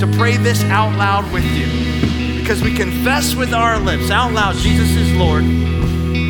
to 0.00 0.10
pray 0.16 0.38
this 0.38 0.62
out 0.64 0.96
loud 0.96 1.30
with 1.32 1.44
you 1.44 2.40
because 2.40 2.62
we 2.62 2.74
confess 2.74 3.34
with 3.34 3.52
our 3.52 3.78
lips 3.78 4.10
out 4.10 4.32
loud 4.32 4.54
Jesus 4.56 4.90
is 4.90 5.12
Lord. 5.14 5.44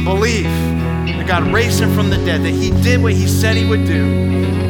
Believe 0.05 0.45
that 0.45 1.27
God 1.27 1.53
raised 1.53 1.81
Him 1.81 1.95
from 1.95 2.11
the 2.11 2.17
dead, 2.19 2.43
that 2.43 2.51
He 2.51 2.71
did 2.83 3.01
what 3.01 3.13
He 3.13 3.29
said 3.29 3.57
He 3.57 3.65
would 3.65 3.87
do 3.87 4.64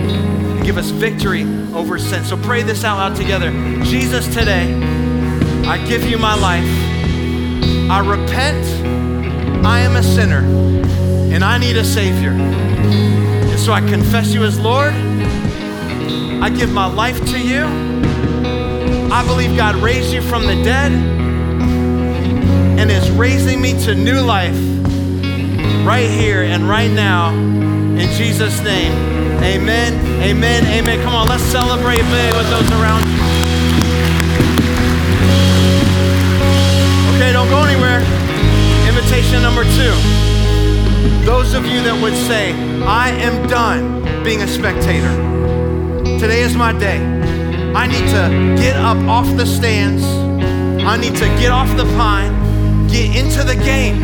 give 0.64 0.78
us 0.78 0.90
victory 0.90 1.42
over 1.74 1.98
sin. 1.98 2.24
So 2.24 2.36
pray 2.36 2.62
this 2.62 2.84
out 2.84 2.96
loud 2.96 3.16
together. 3.16 3.50
Jesus, 3.84 4.26
today, 4.26 4.72
I 5.66 5.84
give 5.86 6.04
you 6.04 6.16
my 6.16 6.34
life. 6.34 6.68
I 7.90 8.00
repent. 8.00 8.64
I 9.64 9.80
am 9.80 9.96
a 9.96 10.02
sinner 10.02 10.40
and 11.34 11.44
I 11.44 11.58
need 11.58 11.76
a 11.76 11.84
Savior. 11.84 12.30
And 12.30 13.58
so 13.58 13.72
I 13.72 13.80
confess 13.80 14.32
you 14.32 14.44
as 14.44 14.58
Lord. 14.58 14.92
I 14.94 16.50
give 16.50 16.72
my 16.72 16.86
life 16.86 17.18
to 17.32 17.40
you. 17.40 17.64
I 19.12 19.24
believe 19.26 19.56
God 19.56 19.76
raised 19.76 20.12
you 20.12 20.22
from 20.22 20.46
the 20.46 20.54
dead 20.62 20.92
and 22.78 22.90
is 22.90 23.10
raising 23.10 23.60
me 23.60 23.72
to 23.84 23.94
new 23.94 24.20
life 24.20 24.58
right 25.86 26.10
here 26.10 26.42
and 26.42 26.68
right 26.68 26.90
now. 26.90 27.32
In 27.34 28.10
Jesus' 28.16 28.60
name. 28.60 29.13
Amen, 29.45 29.92
amen, 30.22 30.64
amen. 30.64 31.03
Come 31.03 31.14
on, 31.14 31.28
let's 31.28 31.42
celebrate 31.42 32.01
with 32.01 32.49
those 32.49 32.70
around 32.72 33.05
you. 33.05 33.20
Okay, 37.14 37.30
don't 37.30 37.49
go 37.51 37.62
anywhere. 37.62 38.01
Invitation 38.88 39.42
number 39.42 39.64
two. 39.76 39.92
Those 41.26 41.53
of 41.53 41.66
you 41.66 41.82
that 41.82 41.99
would 42.01 42.16
say, 42.26 42.53
I 42.84 43.11
am 43.11 43.47
done 43.47 44.03
being 44.24 44.40
a 44.40 44.49
spectator. 44.49 45.14
Today 46.18 46.40
is 46.40 46.57
my 46.57 46.72
day. 46.72 46.99
I 47.74 47.86
need 47.86 48.09
to 48.16 48.62
get 48.62 48.76
up 48.76 48.97
off 49.07 49.26
the 49.36 49.45
stands. 49.45 50.05
I 50.82 50.97
need 50.97 51.16
to 51.16 51.26
get 51.38 51.51
off 51.53 51.68
the 51.76 51.84
pine, 51.97 52.88
get 52.88 53.14
into 53.14 53.45
the 53.45 53.57
game 53.57 54.03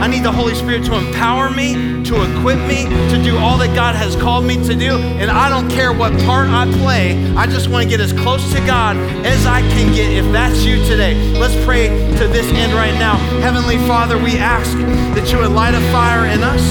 I 0.00 0.06
need 0.08 0.22
the 0.22 0.32
Holy 0.32 0.54
Spirit 0.54 0.84
to 0.84 0.94
empower 0.94 1.50
me, 1.50 2.04
to 2.04 2.14
equip 2.22 2.58
me 2.68 2.84
to 2.84 3.22
do 3.22 3.36
all 3.38 3.56
that 3.58 3.74
God 3.74 3.94
has 3.94 4.14
called 4.16 4.44
me 4.44 4.56
to 4.64 4.74
do. 4.74 4.98
And 4.98 5.30
I 5.30 5.48
don't 5.48 5.68
care 5.70 5.92
what 5.92 6.12
part 6.24 6.48
I 6.48 6.70
play, 6.82 7.16
I 7.34 7.46
just 7.46 7.68
want 7.68 7.84
to 7.84 7.88
get 7.88 8.00
as 8.00 8.12
close 8.12 8.52
to 8.52 8.60
God 8.66 8.96
as 9.24 9.46
I 9.46 9.60
can 9.62 9.94
get 9.94 10.12
if 10.12 10.30
that's 10.32 10.64
you 10.64 10.76
today. 10.84 11.14
Let's 11.38 11.56
pray 11.64 11.88
to 11.88 12.28
this 12.28 12.46
end 12.52 12.72
right 12.74 12.94
now. 12.94 13.16
Heavenly 13.40 13.78
Father, 13.88 14.18
we 14.18 14.36
ask 14.38 14.72
that 15.16 15.32
you 15.32 15.38
would 15.38 15.52
light 15.52 15.74
a 15.74 15.80
fire 15.92 16.26
in 16.26 16.42
us, 16.42 16.62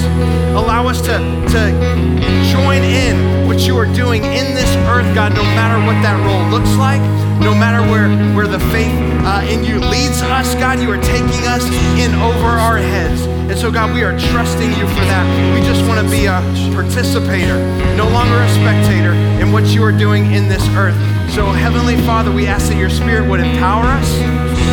allow 0.56 0.88
us 0.88 1.02
to, 1.02 1.18
to 1.18 2.52
join 2.52 2.84
in 2.84 3.48
what 3.48 3.66
you 3.68 3.78
are 3.78 3.92
doing 3.94 4.24
in 4.24 4.54
this 4.54 4.76
earth, 4.88 5.14
God, 5.16 5.34
no 5.34 5.44
matter 5.44 5.84
what 5.86 6.02
that 6.04 6.16
role 6.26 6.50
looks 6.52 6.76
like 6.78 7.02
no 7.46 7.54
matter 7.54 7.82
where, 7.92 8.10
where 8.36 8.48
the 8.48 8.60
faith 8.72 8.96
uh, 9.24 9.46
in 9.48 9.64
you 9.64 9.80
leads 9.80 10.22
us, 10.22 10.56
God, 10.56 10.80
you 10.80 10.90
are 10.90 11.02
taking 11.02 11.46
us 11.46 11.64
in 12.00 12.16
over 12.16 12.48
our 12.48 12.78
heads. 12.78 13.15
And 13.22 13.58
so, 13.58 13.72
God, 13.72 13.94
we 13.94 14.04
are 14.04 14.18
trusting 14.32 14.70
you 14.70 14.88
for 14.88 15.06
that. 15.08 15.26
We 15.54 15.62
just 15.66 15.86
want 15.88 16.04
to 16.04 16.10
be 16.10 16.26
a 16.26 16.42
participator, 16.74 17.58
no 17.96 18.08
longer 18.10 18.36
a 18.42 18.50
spectator 18.50 19.14
in 19.42 19.52
what 19.52 19.66
you 19.68 19.84
are 19.84 19.92
doing 19.92 20.32
in 20.34 20.48
this 20.48 20.66
earth. 20.76 20.96
So, 21.32 21.46
Heavenly 21.46 21.98
Father, 22.06 22.32
we 22.32 22.48
ask 22.48 22.70
that 22.70 22.78
your 22.78 22.90
Spirit 22.90 23.30
would 23.30 23.40
empower 23.40 23.86
us, 23.86 24.10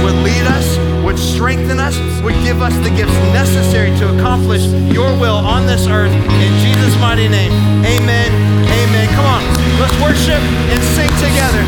would 0.05 0.14
lead 0.24 0.47
us, 0.47 0.78
would 1.05 1.18
strengthen 1.18 1.78
us, 1.78 1.99
would 2.22 2.34
give 2.45 2.62
us 2.62 2.74
the 2.86 2.90
gifts 2.90 3.14
necessary 3.34 3.90
to 3.99 4.16
accomplish 4.16 4.62
your 4.95 5.11
will 5.18 5.36
on 5.36 5.66
this 5.66 5.86
earth. 5.86 6.12
In 6.12 6.53
Jesus' 6.61 6.99
mighty 7.01 7.28
name, 7.28 7.53
amen. 7.84 8.30
Amen. 8.66 9.09
Come 9.14 9.26
on, 9.26 9.43
let's 9.80 9.97
worship 10.01 10.40
and 10.70 10.82
sing 10.95 11.11
together. 11.18 11.62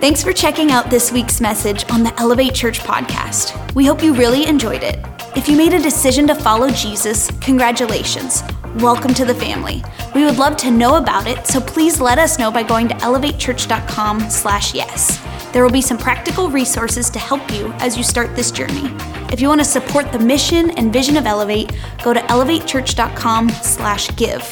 Thanks 0.00 0.22
for 0.22 0.32
checking 0.32 0.70
out 0.70 0.90
this 0.90 1.10
week's 1.10 1.40
message 1.40 1.84
on 1.90 2.04
the 2.04 2.14
Elevate 2.20 2.54
Church 2.54 2.78
podcast. 2.78 3.74
We 3.74 3.84
hope 3.84 4.00
you 4.00 4.14
really 4.14 4.46
enjoyed 4.46 4.84
it. 4.84 5.17
If 5.36 5.48
you 5.48 5.56
made 5.56 5.74
a 5.74 5.78
decision 5.78 6.26
to 6.28 6.34
follow 6.34 6.70
Jesus, 6.70 7.30
congratulations. 7.40 8.42
Welcome 8.76 9.12
to 9.14 9.24
the 9.24 9.34
family. 9.34 9.82
We 10.14 10.24
would 10.24 10.38
love 10.38 10.56
to 10.58 10.70
know 10.70 10.94
about 10.96 11.26
it, 11.26 11.44
so 11.46 11.60
please 11.60 12.00
let 12.00 12.18
us 12.18 12.38
know 12.38 12.50
by 12.50 12.62
going 12.62 12.88
to 12.88 12.94
elevatechurch.com/yes. 12.96 15.20
There 15.52 15.62
will 15.62 15.70
be 15.70 15.80
some 15.80 15.96
practical 15.98 16.50
resources 16.50 17.08
to 17.10 17.18
help 17.18 17.50
you 17.52 17.72
as 17.78 17.96
you 17.96 18.02
start 18.02 18.36
this 18.36 18.50
journey. 18.50 18.92
If 19.32 19.40
you 19.40 19.48
want 19.48 19.60
to 19.60 19.64
support 19.64 20.12
the 20.12 20.18
mission 20.18 20.70
and 20.72 20.92
vision 20.92 21.16
of 21.16 21.24
Elevate, 21.26 21.72
go 22.02 22.12
to 22.12 22.20
elevatechurch.com/give. 22.20 24.42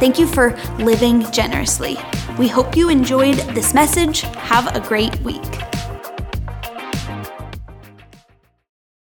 Thank 0.00 0.18
you 0.18 0.26
for 0.26 0.58
living 0.78 1.24
generously. 1.30 1.96
We 2.38 2.48
hope 2.48 2.76
you 2.76 2.88
enjoyed 2.88 3.36
this 3.54 3.72
message. 3.74 4.22
Have 4.22 4.74
a 4.74 4.80
great 4.80 5.20
week. 5.22 5.71